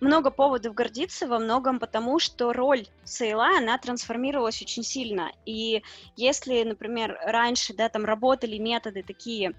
много 0.00 0.30
поводов 0.30 0.74
гордиться 0.74 1.28
во 1.28 1.38
многом 1.38 1.78
потому, 1.78 2.18
что 2.18 2.52
роль 2.52 2.86
сейла, 3.04 3.58
она 3.58 3.78
трансформировалась 3.78 4.60
очень 4.60 4.82
сильно. 4.82 5.30
И 5.46 5.82
если, 6.16 6.64
например, 6.64 7.16
раньше, 7.24 7.72
да, 7.72 7.88
там 7.88 8.04
работали 8.04 8.58
методы 8.58 9.04
такие, 9.04 9.54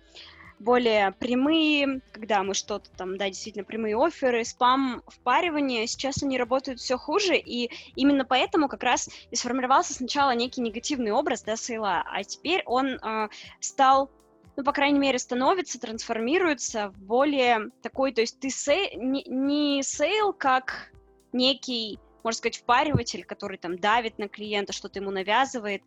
более 0.64 1.12
прямые, 1.12 2.02
когда 2.12 2.42
мы 2.44 2.54
что-то 2.54 2.90
там, 2.92 3.18
да, 3.18 3.28
действительно 3.28 3.64
прямые 3.66 3.98
оферы, 3.98 4.46
спам, 4.46 5.04
впаривание, 5.08 5.86
сейчас 5.88 6.24
они 6.24 6.38
работают 6.38 6.80
все 6.80 6.98
хуже, 6.98 7.36
и 7.38 7.70
именно 7.96 8.26
поэтому 8.26 8.68
как 8.68 8.84
раз 8.84 9.10
и 9.30 9.36
сформировался 9.36 9.94
сначала 9.94 10.34
некий 10.34 10.62
негативный 10.62 11.12
образ, 11.12 11.44
да, 11.44 11.56
сейла, 11.56 12.04
а 12.10 12.24
теперь 12.24 12.64
он 12.66 12.88
э, 12.88 13.30
стал 13.60 14.10
ну, 14.56 14.64
по 14.64 14.72
крайней 14.72 15.00
мере, 15.00 15.18
становится, 15.18 15.80
трансформируется 15.80 16.90
в 16.90 17.00
более 17.00 17.72
такой, 17.82 18.14
то 18.14 18.22
есть 18.22 18.40
ты 18.40 18.52
сей, 18.52 18.96
не, 18.96 19.24
не 19.24 19.82
сейл 19.82 20.32
как 20.32 20.92
некий, 21.32 21.98
можно 22.24 22.38
сказать, 22.38 22.58
впариватель, 22.58 23.26
который 23.26 23.58
там 23.58 23.80
давит 23.80 24.20
на 24.20 24.28
клиента, 24.28 24.72
что-то 24.72 25.00
ему 25.00 25.10
навязывает. 25.10 25.82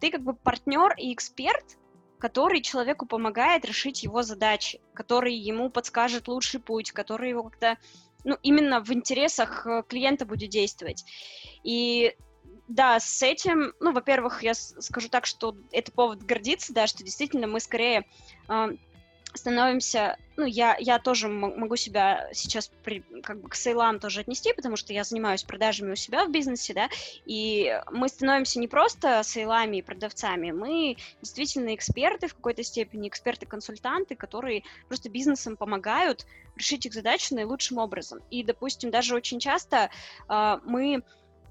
Ты 0.00 0.10
как 0.10 0.22
бы 0.22 0.34
партнер 0.34 0.94
и 0.98 1.14
эксперт, 1.14 1.78
который 2.24 2.62
человеку 2.62 3.04
помогает 3.04 3.66
решить 3.66 4.02
его 4.02 4.22
задачи, 4.22 4.80
который 4.94 5.34
ему 5.34 5.68
подскажет 5.68 6.26
лучший 6.26 6.58
путь, 6.58 6.90
который 6.90 7.28
его 7.28 7.42
как-то, 7.42 7.76
ну, 8.24 8.38
именно 8.42 8.80
в 8.80 8.90
интересах 8.94 9.66
э, 9.66 9.82
клиента 9.86 10.24
будет 10.24 10.48
действовать. 10.48 11.04
И 11.64 12.16
да, 12.66 12.98
с 12.98 13.22
этим, 13.22 13.74
ну, 13.78 13.92
во-первых, 13.92 14.42
я 14.42 14.54
скажу 14.54 15.10
так, 15.10 15.26
что 15.26 15.54
это 15.70 15.92
повод 15.92 16.22
гордиться, 16.22 16.72
да, 16.72 16.86
что 16.86 17.04
действительно 17.04 17.46
мы 17.46 17.60
скорее 17.60 18.06
э, 18.48 18.68
становимся, 19.34 20.16
ну, 20.36 20.44
я, 20.44 20.76
я 20.78 20.98
тоже 20.98 21.28
могу 21.28 21.76
себя 21.76 22.28
сейчас 22.32 22.70
при, 22.82 23.00
как 23.22 23.40
бы 23.40 23.48
к 23.48 23.54
сейлам 23.54 23.98
тоже 23.98 24.20
отнести, 24.20 24.52
потому 24.52 24.76
что 24.76 24.92
я 24.92 25.04
занимаюсь 25.04 25.42
продажами 25.42 25.92
у 25.92 25.96
себя 25.96 26.24
в 26.24 26.30
бизнесе, 26.30 26.74
да, 26.74 26.88
и 27.26 27.80
мы 27.90 28.08
становимся 28.08 28.58
не 28.60 28.68
просто 28.68 29.22
сейлами 29.24 29.78
и 29.78 29.82
продавцами, 29.82 30.50
мы 30.50 30.96
действительно 31.20 31.74
эксперты 31.74 32.28
в 32.28 32.34
какой-то 32.34 32.62
степени, 32.62 33.08
эксперты-консультанты, 33.08 34.14
которые 34.16 34.62
просто 34.88 35.08
бизнесам 35.08 35.56
помогают 35.56 36.26
решить 36.56 36.86
их 36.86 36.94
задачи 36.94 37.32
наилучшим 37.34 37.78
образом. 37.78 38.20
И, 38.30 38.44
допустим, 38.44 38.90
даже 38.90 39.14
очень 39.14 39.40
часто 39.40 39.90
э, 40.28 40.58
мы 40.64 41.02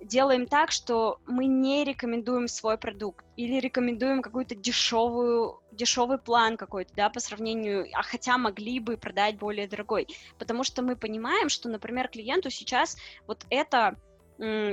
делаем 0.03 0.45
так, 0.45 0.71
что 0.71 1.19
мы 1.25 1.45
не 1.45 1.83
рекомендуем 1.83 2.47
свой 2.47 2.77
продукт 2.77 3.25
или 3.35 3.59
рекомендуем 3.59 4.21
какую-то 4.21 4.55
дешевую, 4.55 5.61
дешевый 5.71 6.17
план 6.17 6.57
какой-то, 6.57 6.93
да, 6.95 7.09
по 7.09 7.19
сравнению, 7.19 7.87
а 7.93 8.03
хотя 8.03 8.37
могли 8.37 8.79
бы 8.79 8.97
продать 8.97 9.37
более 9.37 9.67
дорогой, 9.67 10.07
потому 10.37 10.63
что 10.63 10.81
мы 10.81 10.95
понимаем, 10.95 11.49
что, 11.49 11.69
например, 11.69 12.07
клиенту 12.07 12.49
сейчас 12.49 12.97
вот 13.27 13.45
это 13.49 13.97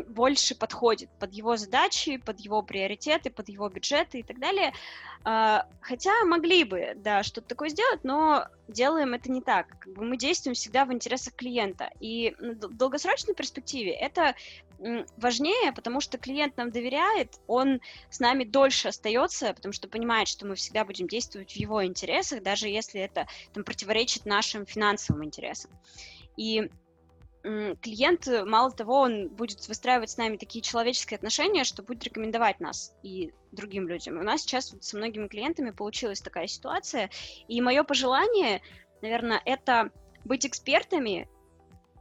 больше 0.09 0.55
подходит 0.55 1.11
под 1.19 1.33
его 1.33 1.57
задачи, 1.57 2.17
под 2.17 2.41
его 2.41 2.63
приоритеты, 2.63 3.31
под 3.31 3.49
его 3.49 3.69
бюджеты 3.69 4.21
и 4.21 4.23
так 4.23 4.39
далее. 4.39 4.73
А, 5.23 5.67
хотя 5.81 6.25
могли 6.25 6.65
бы, 6.65 6.95
да, 6.97 7.23
что-то 7.23 7.49
такое 7.49 7.69
сделать, 7.69 8.03
но 8.03 8.47
делаем 8.69 9.15
это 9.15 9.31
не 9.31 9.43
так. 9.43 9.69
Как 9.79 9.93
бы 9.93 10.05
мы 10.05 10.17
действуем 10.17 10.55
всегда 10.55 10.85
в 10.85 10.93
интересах 10.93 11.35
клиента. 11.35 11.91
И 12.01 12.35
в 12.39 12.75
долгосрочной 12.75 13.35
перспективе 13.35 13.93
это 13.93 14.35
важнее, 15.19 15.73
потому 15.73 16.01
что 16.01 16.17
клиент 16.17 16.57
нам 16.57 16.71
доверяет, 16.71 17.39
он 17.47 17.81
с 18.09 18.19
нами 18.19 18.45
дольше 18.45 18.89
остается, 18.89 19.53
потому 19.53 19.73
что 19.73 19.89
понимает, 19.89 20.27
что 20.27 20.47
мы 20.47 20.55
всегда 20.55 20.87
будем 20.87 21.07
действовать 21.07 21.53
в 21.53 21.57
его 21.57 21.85
интересах, 21.85 22.43
даже 22.43 22.69
если 22.69 23.01
это 23.01 23.27
там, 23.53 23.63
противоречит 23.63 24.25
нашим 24.25 24.65
финансовым 24.65 25.25
интересам. 25.25 25.71
И 26.39 26.71
клиент, 27.43 28.27
мало 28.47 28.71
того, 28.71 29.01
он 29.01 29.29
будет 29.29 29.67
выстраивать 29.69 30.11
с 30.11 30.17
нами 30.17 30.37
такие 30.37 30.63
человеческие 30.63 31.17
отношения, 31.17 31.65
что 31.65 31.83
будет 31.83 32.05
рекомендовать 32.05 32.61
нас 32.61 32.95
и 33.03 33.33
другим 33.53 33.89
людям. 33.89 34.19
у 34.19 34.23
нас 34.23 34.43
сейчас 34.43 34.73
вот 34.73 34.85
со 34.85 34.97
многими 34.97 35.27
клиентами 35.27 35.71
получилась 35.71 36.21
такая 36.21 36.47
ситуация, 36.47 37.11
и 37.49 37.61
мое 37.61 37.83
пожелание, 37.83 38.61
наверное, 39.01 39.41
это 39.45 39.91
быть 40.25 40.47
экспертами 40.47 41.29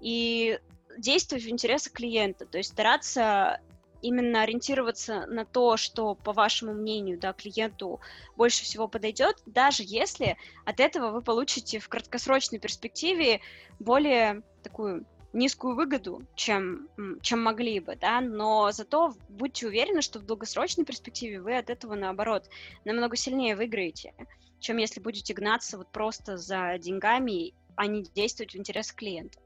и 0.01 0.59
действовать 0.97 1.45
в 1.45 1.49
интересах 1.49 1.93
клиента, 1.93 2.45
то 2.45 2.57
есть 2.57 2.71
стараться 2.71 3.61
именно 4.01 4.43
ориентироваться 4.43 5.25
на 5.27 5.45
то, 5.45 5.77
что, 5.77 6.15
по 6.15 6.31
вашему 6.33 6.73
мнению, 6.73 7.19
да, 7.19 7.33
клиенту 7.33 7.99
больше 8.37 8.63
всего 8.63 8.87
подойдет, 8.87 9.37
даже 9.45 9.83
если 9.85 10.37
от 10.65 10.79
этого 10.79 11.11
вы 11.11 11.21
получите 11.21 11.79
в 11.79 11.89
краткосрочной 11.89 12.59
перспективе 12.59 13.41
более 13.79 14.41
такую 14.63 15.05
низкую 15.33 15.75
выгоду, 15.75 16.23
чем, 16.35 16.89
чем 17.21 17.43
могли 17.43 17.79
бы, 17.79 17.95
да, 17.95 18.21
но 18.21 18.71
зато 18.71 19.13
будьте 19.29 19.67
уверены, 19.67 20.01
что 20.01 20.19
в 20.19 20.25
долгосрочной 20.25 20.85
перспективе 20.85 21.41
вы 21.41 21.57
от 21.57 21.69
этого, 21.69 21.95
наоборот, 21.95 22.49
намного 22.85 23.15
сильнее 23.15 23.55
выиграете, 23.55 24.13
чем 24.59 24.77
если 24.77 24.99
будете 24.99 25.33
гнаться 25.33 25.77
вот 25.77 25.91
просто 25.91 26.37
за 26.37 26.77
деньгами, 26.79 27.53
а 27.75 27.85
не 27.85 28.03
действовать 28.03 28.53
в 28.53 28.57
интересах 28.57 28.95
клиента. 28.95 29.39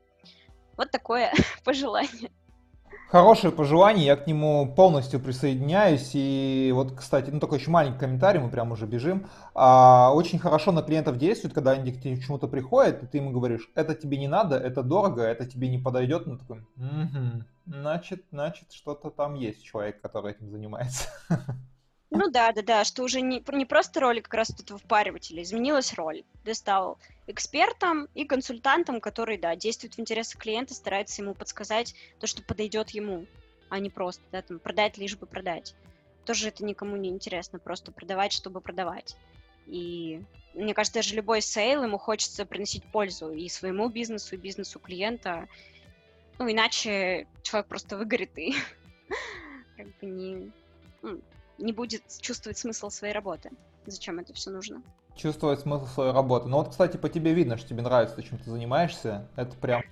Вот 0.78 0.92
такое 0.92 1.34
пожелание. 1.64 2.32
Хорошее 3.10 3.54
пожелание, 3.54 4.06
я 4.06 4.16
к 4.16 4.26
нему 4.26 4.74
полностью 4.76 5.20
присоединяюсь. 5.20 6.12
И 6.14 6.72
вот, 6.74 6.94
кстати, 6.94 7.30
ну 7.30 7.40
такой 7.40 7.60
еще 7.60 7.70
маленький 7.70 8.00
комментарий, 8.00 8.40
мы 8.40 8.50
прям 8.50 8.72
уже 8.72 8.86
бежим. 8.86 9.28
А, 9.54 10.12
очень 10.14 10.40
хорошо 10.40 10.72
на 10.72 10.82
клиентов 10.82 11.18
действует, 11.18 11.54
когда 11.54 11.72
они 11.72 11.92
к 11.92 12.02
чему-то 12.02 12.48
приходят, 12.48 13.04
и 13.04 13.06
ты 13.06 13.20
ему 13.20 13.32
говоришь, 13.32 13.70
это 13.76 13.94
тебе 13.94 14.18
не 14.18 14.28
надо, 14.28 14.58
это 14.58 14.82
дорого, 14.82 15.22
это 15.22 15.46
тебе 15.46 15.70
не 15.70 15.78
подойдет. 15.78 16.26
Ну 16.26 16.38
такой, 16.38 16.60
угу, 16.76 17.44
значит, 17.68 18.24
значит, 18.32 18.72
что-то 18.72 19.12
там 19.12 19.36
есть 19.36 19.64
человек, 19.64 20.02
который 20.02 20.32
этим 20.32 20.50
занимается. 20.50 21.10
Ну 22.16 22.30
да, 22.30 22.52
да, 22.52 22.62
да, 22.62 22.84
что 22.84 23.02
уже 23.02 23.22
не, 23.22 23.44
не 23.54 23.66
просто 23.66 24.00
роль 24.00 24.22
как 24.22 24.36
раз 24.36 24.52
этого 24.52 24.78
впаривателя, 24.78 25.42
изменилась 25.42 25.96
роль. 25.96 26.24
Ты 26.44 26.54
стал 26.54 27.00
экспертом 27.26 28.08
и 28.14 28.24
консультантом, 28.24 29.02
который, 29.02 29.40
да, 29.40 29.56
действует 29.56 29.96
в 29.96 30.00
интересах 30.00 30.40
клиента, 30.40 30.76
старается 30.76 31.24
ему 31.24 31.34
подсказать 31.34 31.96
то, 32.20 32.28
что 32.28 32.44
подойдет 32.44 32.92
ему, 32.92 33.26
а 33.70 33.80
не 33.80 33.90
просто, 33.90 34.22
да, 34.32 34.44
там, 34.44 34.60
продать 34.60 35.00
лишь 35.00 35.18
бы 35.18 35.26
продать. 35.26 35.74
Тоже 36.24 36.50
это 36.50 36.64
никому 36.64 36.98
не 36.98 37.10
интересно, 37.10 37.58
просто 37.58 37.92
продавать, 37.92 38.32
чтобы 38.32 38.62
продавать. 38.62 39.18
И 39.66 40.22
мне 40.54 40.76
кажется, 40.76 41.00
даже 41.00 41.16
любой 41.16 41.42
сейл, 41.42 41.82
ему 41.82 41.98
хочется 41.98 42.46
приносить 42.46 42.84
пользу 42.84 43.32
и 43.32 43.50
своему 43.50 43.90
бизнесу, 43.90 44.36
и 44.36 44.38
бизнесу 44.38 44.80
клиента. 44.80 45.48
Ну, 46.38 46.52
иначе 46.52 47.26
человек 47.42 47.68
просто 47.68 47.98
выгорит 47.98 48.38
и 48.38 48.54
как 49.78 49.88
бы 49.98 50.06
не, 50.06 50.52
ну, 51.02 51.20
не 51.58 51.74
будет 51.74 52.04
чувствовать 52.22 52.58
смысл 52.58 52.90
своей 52.90 53.14
работы. 53.14 53.52
Зачем 53.86 54.20
это 54.20 54.34
все 54.34 54.50
нужно? 54.50 54.82
Чувствовать 55.16 55.62
смысл 55.62 55.86
своей 55.88 56.12
работы. 56.12 56.48
Ну 56.48 56.58
вот, 56.58 56.70
кстати, 56.70 56.98
по 56.98 57.10
тебе 57.10 57.34
видно, 57.34 57.58
что 57.58 57.70
тебе 57.70 57.82
нравится 57.82 58.22
чем 58.24 58.38
ты 58.38 58.50
занимаешься. 58.50 59.28
Это 59.36 59.56
прям... 59.56 59.84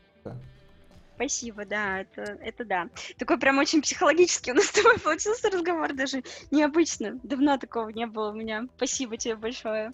Спасибо, 1.16 1.66
да, 1.66 2.00
это, 2.00 2.22
это 2.42 2.66
да. 2.66 2.88
Такой 3.20 3.38
прям 3.38 3.60
очень 3.60 3.84
психологический 3.84 4.54
у 4.54 4.56
нас 4.56 4.66
с 4.68 4.72
тобой 4.72 4.98
получился 4.98 5.52
разговор, 5.52 5.94
даже 5.94 6.24
необычно. 6.50 7.20
Давно 7.22 7.58
такого 7.58 7.90
не 7.90 8.08
было 8.08 8.32
у 8.32 8.34
меня. 8.34 8.66
Спасибо 8.78 9.18
тебе 9.18 9.36
большое. 9.36 9.94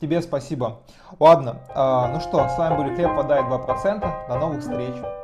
Тебе 0.00 0.22
спасибо. 0.22 0.82
Ладно, 1.20 1.60
э, 1.68 2.12
ну 2.14 2.20
что, 2.20 2.48
с 2.48 2.56
вами 2.56 2.76
были 2.76 2.94
Хлеб, 2.94 3.10
вода 3.10 3.38
и 3.38 3.42
2%. 3.42 4.28
До 4.28 4.38
новых 4.38 4.60
встреч. 4.60 5.21